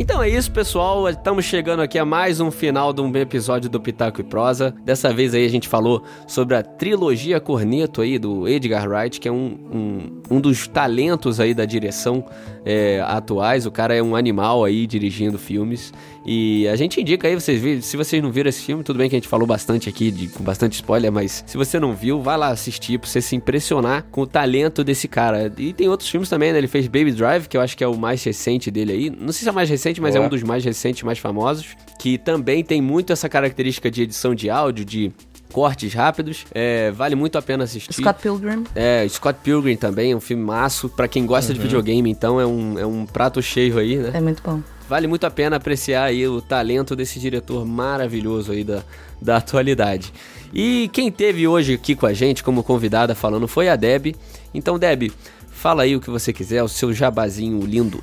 Então 0.00 0.22
é 0.22 0.30
isso, 0.30 0.50
pessoal. 0.50 1.06
Estamos 1.10 1.44
chegando 1.44 1.80
aqui 1.80 1.98
a 1.98 2.06
mais 2.06 2.40
um 2.40 2.50
final 2.50 2.90
de 2.90 3.02
um 3.02 3.14
episódio 3.14 3.68
do 3.68 3.78
Pitaco 3.78 4.22
e 4.22 4.24
Prosa. 4.24 4.74
Dessa 4.82 5.12
vez 5.12 5.34
aí 5.34 5.44
a 5.44 5.48
gente 5.50 5.68
falou 5.68 6.02
sobre 6.26 6.56
a 6.56 6.62
trilogia 6.62 7.38
Corneto 7.38 8.00
aí 8.00 8.18
do 8.18 8.48
Edgar 8.48 8.88
Wright, 8.88 9.20
que 9.20 9.28
é 9.28 9.30
um, 9.30 9.58
um, 9.70 10.36
um 10.36 10.40
dos 10.40 10.66
talentos 10.66 11.38
aí 11.38 11.52
da 11.52 11.66
direção 11.66 12.24
é, 12.64 13.04
atuais. 13.06 13.66
O 13.66 13.70
cara 13.70 13.94
é 13.94 14.02
um 14.02 14.16
animal 14.16 14.64
aí 14.64 14.86
dirigindo 14.86 15.38
filmes. 15.38 15.92
E 16.24 16.68
a 16.68 16.76
gente 16.76 17.00
indica 17.00 17.26
aí, 17.26 17.34
vocês 17.34 17.60
viram, 17.60 17.80
se 17.80 17.96
vocês 17.96 18.22
não 18.22 18.30
viram 18.30 18.48
esse 18.50 18.60
filme, 18.62 18.84
tudo 18.84 18.98
bem 18.98 19.08
que 19.08 19.16
a 19.16 19.18
gente 19.18 19.26
falou 19.28 19.46
bastante 19.46 19.88
aqui, 19.88 20.10
de- 20.10 20.28
com 20.28 20.44
bastante 20.44 20.74
spoiler, 20.74 21.10
mas 21.10 21.42
se 21.46 21.56
você 21.56 21.80
não 21.80 21.94
viu, 21.94 22.20
vai 22.20 22.36
lá 22.36 22.48
assistir 22.48 22.98
pra 22.98 23.08
você 23.08 23.22
se 23.22 23.34
impressionar 23.34 24.04
com 24.10 24.20
o 24.22 24.26
talento 24.26 24.84
desse 24.84 25.08
cara. 25.08 25.50
E 25.56 25.72
tem 25.72 25.88
outros 25.88 26.08
filmes 26.10 26.28
também, 26.28 26.52
né? 26.52 26.58
Ele 26.58 26.68
fez 26.68 26.86
Baby 26.86 27.12
Drive, 27.12 27.46
que 27.48 27.56
eu 27.56 27.60
acho 27.60 27.76
que 27.76 27.82
é 27.82 27.88
o 27.88 27.96
mais 27.96 28.22
recente 28.22 28.70
dele 28.70 28.92
aí. 28.92 29.10
Não 29.10 29.32
sei 29.32 29.42
se 29.44 29.48
é 29.48 29.52
o 29.52 29.54
mais 29.54 29.70
recente, 29.70 30.00
mas 30.00 30.14
é 30.14 30.20
um 30.20 30.28
dos 30.28 30.42
mais 30.42 30.62
recentes, 30.64 31.02
mais 31.02 31.18
famosos. 31.18 31.68
Que 31.98 32.18
também 32.18 32.62
tem 32.62 32.82
muito 32.82 33.12
essa 33.12 33.28
característica 33.28 33.90
de 33.90 34.02
edição 34.02 34.34
de 34.34 34.50
áudio, 34.50 34.84
de 34.84 35.10
cortes 35.52 35.92
rápidos. 35.94 36.44
É, 36.54 36.90
vale 36.92 37.14
muito 37.14 37.38
a 37.38 37.42
pena 37.42 37.64
assistir. 37.64 37.94
Scott 37.94 38.20
Pilgrim. 38.22 38.64
É, 38.74 39.06
Scott 39.08 39.38
Pilgrim 39.42 39.76
também, 39.76 40.12
é 40.12 40.16
um 40.16 40.20
filme 40.20 40.42
maço. 40.44 40.88
Pra 40.90 41.08
quem 41.08 41.24
gosta 41.24 41.52
de 41.54 41.58
videogame, 41.60 42.10
então 42.10 42.38
é 42.40 42.46
um, 42.46 42.78
é 42.78 42.86
um 42.86 43.06
prato 43.06 43.40
cheio 43.42 43.78
aí, 43.78 43.96
né? 43.96 44.10
É 44.14 44.20
muito 44.20 44.42
bom. 44.42 44.60
Vale 44.90 45.06
muito 45.06 45.24
a 45.24 45.30
pena 45.30 45.54
apreciar 45.54 46.02
aí 46.02 46.26
o 46.26 46.42
talento 46.42 46.96
desse 46.96 47.20
diretor 47.20 47.64
maravilhoso 47.64 48.50
aí 48.50 48.64
da, 48.64 48.82
da 49.22 49.36
atualidade. 49.36 50.12
E 50.52 50.90
quem 50.92 51.12
teve 51.12 51.46
hoje 51.46 51.74
aqui 51.74 51.94
com 51.94 52.06
a 52.06 52.12
gente 52.12 52.42
como 52.42 52.64
convidada 52.64 53.14
falando 53.14 53.46
foi 53.46 53.68
a 53.68 53.76
Deb. 53.76 54.16
Então, 54.52 54.80
Deb, 54.80 55.12
fala 55.48 55.84
aí 55.84 55.94
o 55.94 56.00
que 56.00 56.10
você 56.10 56.32
quiser, 56.32 56.64
o 56.64 56.68
seu 56.68 56.92
jabazinho 56.92 57.64
lindo. 57.64 58.02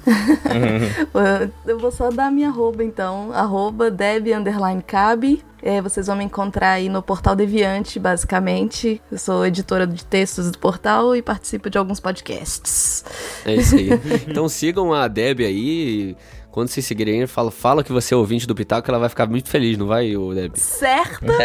Eu 1.68 1.78
vou 1.78 1.92
só 1.92 2.10
dar 2.10 2.32
minha 2.32 2.48
arroba, 2.48 2.82
então. 2.86 3.34
Arroba 3.34 3.92
Deb 3.92 4.28
underline 4.28 4.82
Cabe. 4.82 5.44
É, 5.62 5.82
vocês 5.82 6.08
vão 6.08 6.16
me 6.16 6.24
encontrar 6.24 6.74
aí 6.74 6.88
no 6.88 7.02
Portal 7.04 7.36
Deviante, 7.36 8.00
basicamente. 8.00 9.02
Eu 9.12 9.18
sou 9.18 9.46
editora 9.46 9.86
de 9.86 10.06
textos 10.06 10.50
do 10.52 10.58
portal 10.58 11.14
e 11.18 11.22
participo 11.22 11.70
de 11.70 11.78
alguns 11.78 12.00
podcasts. 12.00 13.04
É 13.44 13.56
isso 13.56 13.76
aí. 13.76 13.90
Então 14.26 14.48
sigam 14.48 14.94
a 14.94 15.08
Deb 15.10 15.42
aí. 15.42 16.16
Quando 16.58 16.70
vocês 16.70 16.88
seguirem, 16.88 17.28
fala, 17.28 17.52
fala 17.52 17.84
que 17.84 17.92
você 17.92 18.16
é 18.16 18.18
ouvinte 18.18 18.48
do 18.48 18.56
Pitaco, 18.56 18.82
que 18.82 18.90
ela 18.90 18.98
vai 18.98 19.10
ficar 19.10 19.28
muito 19.28 19.48
feliz, 19.48 19.78
não 19.78 19.86
vai, 19.86 20.12
Deb? 20.34 20.56
Certamente! 20.56 21.38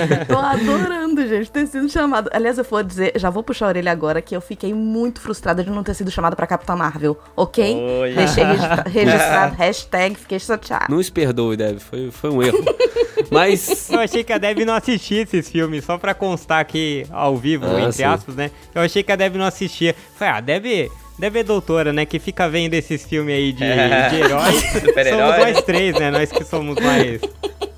Tô 0.26 0.38
adorando, 0.38 1.28
gente, 1.28 1.50
ter 1.50 1.66
sido 1.66 1.90
chamado. 1.90 2.30
Aliás, 2.32 2.56
eu 2.56 2.64
vou 2.64 2.82
dizer, 2.82 3.12
já 3.16 3.28
vou 3.28 3.42
puxar 3.42 3.66
a 3.66 3.68
orelha 3.68 3.92
agora, 3.92 4.22
que 4.22 4.34
eu 4.34 4.40
fiquei 4.40 4.72
muito 4.72 5.20
frustrada 5.20 5.62
de 5.62 5.68
não 5.68 5.82
ter 5.82 5.92
sido 5.92 6.10
chamada 6.10 6.34
pra 6.34 6.46
Capitã 6.46 6.74
Marvel, 6.74 7.18
ok? 7.36 7.76
Olha. 8.00 8.14
Deixei 8.14 8.44
registra- 8.44 8.84
registrado, 8.88 9.56
hashtag, 9.56 10.14
fiquei 10.14 10.38
chateada. 10.38 10.86
Não 10.88 11.02
se 11.02 11.12
perdoe, 11.12 11.58
Deb, 11.58 11.78
foi, 11.78 12.10
foi 12.10 12.30
um 12.30 12.42
erro. 12.42 12.64
Mas 13.30 13.90
Eu 13.90 14.00
achei 14.00 14.24
que 14.24 14.32
a 14.32 14.38
Deb 14.38 14.60
não 14.60 14.72
assistia 14.72 15.20
esses 15.20 15.50
filmes, 15.50 15.84
só 15.84 15.98
pra 15.98 16.14
constar 16.14 16.60
aqui 16.60 17.04
ao 17.10 17.36
vivo, 17.36 17.66
Ah, 17.66 17.78
entre 17.80 17.92
sim. 17.92 18.04
aspas, 18.04 18.34
né? 18.36 18.50
Eu 18.74 18.80
achei 18.80 19.02
que 19.02 19.12
a 19.12 19.16
Deb 19.16 19.36
não 19.36 19.44
assistia. 19.44 19.94
Falei, 20.16 20.34
ah, 20.34 20.40
Deb, 20.40 20.90
Deb 21.18 21.36
é 21.36 21.42
doutora, 21.44 21.92
né? 21.92 22.04
Que 22.04 22.18
fica 22.18 22.48
vendo 22.48 22.74
esses 22.74 23.04
filmes 23.04 23.34
aí 23.34 23.52
de, 23.52 23.60
de 24.10 24.16
heróis. 24.22 24.60
Super-herói. 24.72 25.32
somos 25.32 25.54
nós 25.54 25.64
três, 25.64 25.94
né? 25.98 26.10
Nós 26.10 26.30
que 26.32 26.44
somos 26.44 26.76
mais. 26.80 27.20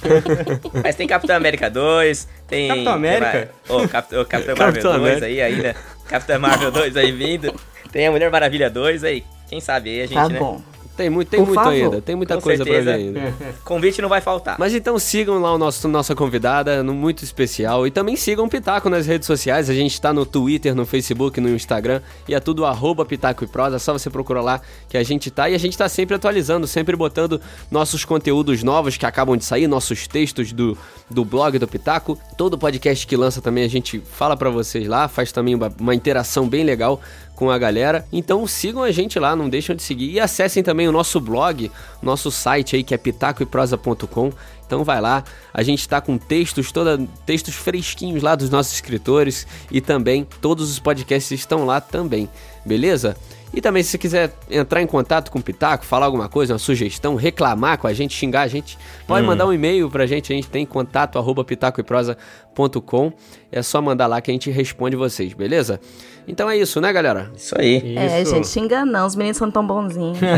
Mas 0.83 0.95
tem 0.95 1.07
Capitão 1.07 1.37
América 1.37 1.69
2, 1.69 2.29
tem. 2.49 2.69
Capitão 2.69 2.93
América? 2.93 3.51
Ô, 3.69 3.83
oh, 3.83 3.89
Cap... 3.89 4.15
oh, 4.17 4.25
Capitão 4.25 4.57
Marvel 4.57 4.83
Capitão 4.83 4.93
2 5.01 5.23
América. 5.23 5.27
aí 5.27 5.43
ainda. 5.43 5.77
Capitão 6.09 6.41
Marvel 6.41 6.71
2 6.71 6.97
aí 6.97 7.13
vindo. 7.13 7.55
Tem 7.93 8.07
a 8.07 8.11
Mulher 8.11 8.31
Maravilha 8.31 8.71
2 8.71 9.05
aí. 9.05 9.25
Quem 9.49 9.61
sabe 9.61 9.91
aí 9.91 10.01
a 10.03 10.07
gente, 10.07 10.15
Tá 10.15 10.29
né? 10.29 10.39
bom. 10.39 10.61
Tem 10.97 11.11
muito, 11.11 11.29
tem 11.29 11.41
Por 11.41 11.47
muito 11.47 11.59
favor. 11.63 11.73
ainda, 11.73 12.01
tem 12.01 12.17
muita 12.17 12.37
Com 12.37 12.41
coisa 12.41 12.65
certeza. 12.65 12.85
pra 12.85 12.97
ver 12.97 13.03
ainda. 13.03 13.35
Convite 13.65 14.01
não 14.01 14.09
vai 14.09 14.21
faltar. 14.21 14.57
Mas 14.59 14.75
então 14.75 14.99
sigam 14.99 15.39
lá 15.39 15.53
o 15.55 15.59
nosso 15.59 15.87
nossa 15.89 16.15
convidada, 16.15 16.83
no 16.83 16.95
muito 16.95 17.23
especial. 17.23 17.87
E 17.87 17.91
também 17.91 18.17
sigam 18.17 18.47
o 18.47 18.49
Pitaco 18.49 18.89
nas 18.89 19.07
redes 19.07 19.27
sociais. 19.27 19.69
A 19.69 19.75
gente 19.75 20.01
tá 20.01 20.13
no 20.13 20.25
Twitter, 20.25 20.75
no 20.75 20.87
Facebook, 20.87 21.41
no 21.41 21.51
Instagram. 21.51 22.01
E 22.27 22.35
é 22.35 22.41
tudo 22.41 22.65
arroba 22.65 23.05
Pitaco 23.05 23.45
e 23.45 23.47
Prosa. 23.47 23.77
É 23.77 23.79
só 23.79 23.93
você 23.93 24.09
procurar 24.09 24.41
lá 24.41 24.61
que 24.89 24.97
a 24.97 25.03
gente 25.03 25.31
tá. 25.31 25.51
E 25.51 25.55
a 25.55 25.59
gente 25.59 25.77
tá 25.77 25.89
sempre 25.89 26.17
atualizando, 26.17 26.67
sempre 26.67 26.97
botando 26.97 27.41
nossos 27.71 28.05
conteúdos 28.05 28.63
novos 28.63 28.97
que 28.97 29.05
acabam 29.05 29.37
de 29.37 29.45
sair, 29.45 29.67
nossos 29.67 30.07
textos 30.07 30.53
do, 30.53 30.79
do 31.11 31.25
blog 31.25 31.59
do 31.59 31.69
Pitaco. 31.69 32.19
Todo 32.39 32.57
podcast 32.57 33.07
que 33.07 33.17
lança 33.17 33.43
também 33.43 33.65
a 33.65 33.69
gente 33.69 34.01
fala 34.01 34.37
pra 34.37 34.49
vocês 34.49 34.89
lá, 34.89 35.09
faz 35.09 35.31
também 35.31 35.55
uma, 35.55 35.71
uma 35.79 35.95
interação 35.95 36.49
bem 36.49 36.65
legal 36.65 37.01
com 37.37 37.51
a 37.51 37.59
galera. 37.59 38.05
Então 38.13 38.45
sigam 38.47 38.83
a 38.83 38.91
gente 38.91 39.19
lá, 39.19 39.37
não 39.37 39.49
deixam 39.49 39.77
de 39.77 39.83
seguir. 39.83 40.11
E 40.11 40.19
acessem 40.19 40.63
também 40.63 40.89
o 40.89 40.93
nosso 40.93 41.21
blog, 41.21 41.71
nosso 42.03 42.31
site 42.33 42.75
aí 42.75 42.83
que 42.83 42.95
é 42.95 42.99
pitacoeprosa.com. 42.99 44.33
Então 44.67 44.83
vai 44.83 45.01
lá, 45.01 45.23
a 45.55 45.63
gente 45.63 45.81
está 45.81 46.01
com 46.01 46.19
textos, 46.19 46.73
toda, 46.73 46.99
textos 47.25 47.55
fresquinhos 47.55 48.21
lá 48.21 48.35
dos 48.35 48.51
nossos 48.51 48.73
escritores 48.73 49.47
e 49.71 49.81
também 49.81 50.27
todos 50.41 50.69
os 50.73 50.81
podcasts 50.81 51.31
estão 51.31 51.65
lá 51.65 51.81
também, 51.81 52.29
beleza? 52.65 53.17
E 53.57 53.61
também 53.63 53.83
se 53.83 53.89
você 53.89 53.97
quiser 53.97 54.31
entrar 54.51 54.83
em 54.83 54.87
contato 54.87 55.31
com 55.31 55.39
o 55.39 55.43
Pitaco, 55.43 55.83
falar 55.83 56.05
alguma 56.05 56.29
coisa, 56.29 56.53
uma 56.53 56.59
sugestão, 56.59 57.15
reclamar 57.15 57.79
com 57.79 57.87
a 57.87 57.93
gente, 57.95 58.15
xingar 58.15 58.43
a 58.43 58.47
gente, 58.47 58.77
pode 59.07 59.27
mandar 59.27 59.47
um 59.47 59.53
e-mail 59.53 59.89
pra 59.89 60.05
gente, 60.05 60.31
a 60.31 60.37
gente 60.37 60.47
tem 60.51 60.67
contato 60.67 61.19
arroba 61.19 61.43
pitacoeprosa.com. 61.43 63.13
É 63.51 63.63
só 63.63 63.81
mandar 63.81 64.09
lá 64.09 64.21
que 64.21 64.31
a 64.31 64.35
gente 64.35 64.51
responde 64.51 64.95
vocês, 64.95 65.33
beleza? 65.33 65.81
Então 66.29 66.51
é 66.51 66.59
isso, 66.59 66.83
né, 66.83 66.93
galera? 66.93 67.31
Isso 67.35 67.55
aí. 67.59 67.97
É, 67.97 68.21
Isso. 68.21 68.35
gente, 68.35 68.47
xinga 68.47 68.85
não, 68.85 69.07
os 69.07 69.17
meninos 69.17 69.39
são 69.39 69.51
tão 69.51 69.67
bonzinhos. 69.67 70.19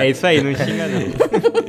É 0.00 0.08
isso 0.08 0.26
aí, 0.26 0.40
não 0.42 0.54
xinga 0.54 0.86
não. 0.88 1.00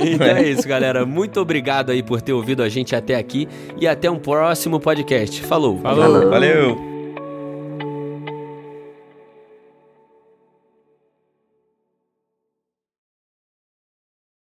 Então 0.00 0.26
é 0.26 0.48
isso, 0.48 0.66
galera. 0.66 1.04
Muito 1.04 1.38
obrigado 1.38 1.90
aí 1.90 2.02
por 2.02 2.22
ter 2.22 2.32
ouvido 2.32 2.62
a 2.62 2.68
gente 2.70 2.96
até 2.96 3.16
aqui 3.16 3.46
e 3.78 3.86
até 3.86 4.10
um 4.10 4.18
próximo 4.18 4.80
podcast. 4.80 5.42
Falou. 5.42 5.78
Falou. 5.80 6.30
Valeu. 6.30 6.91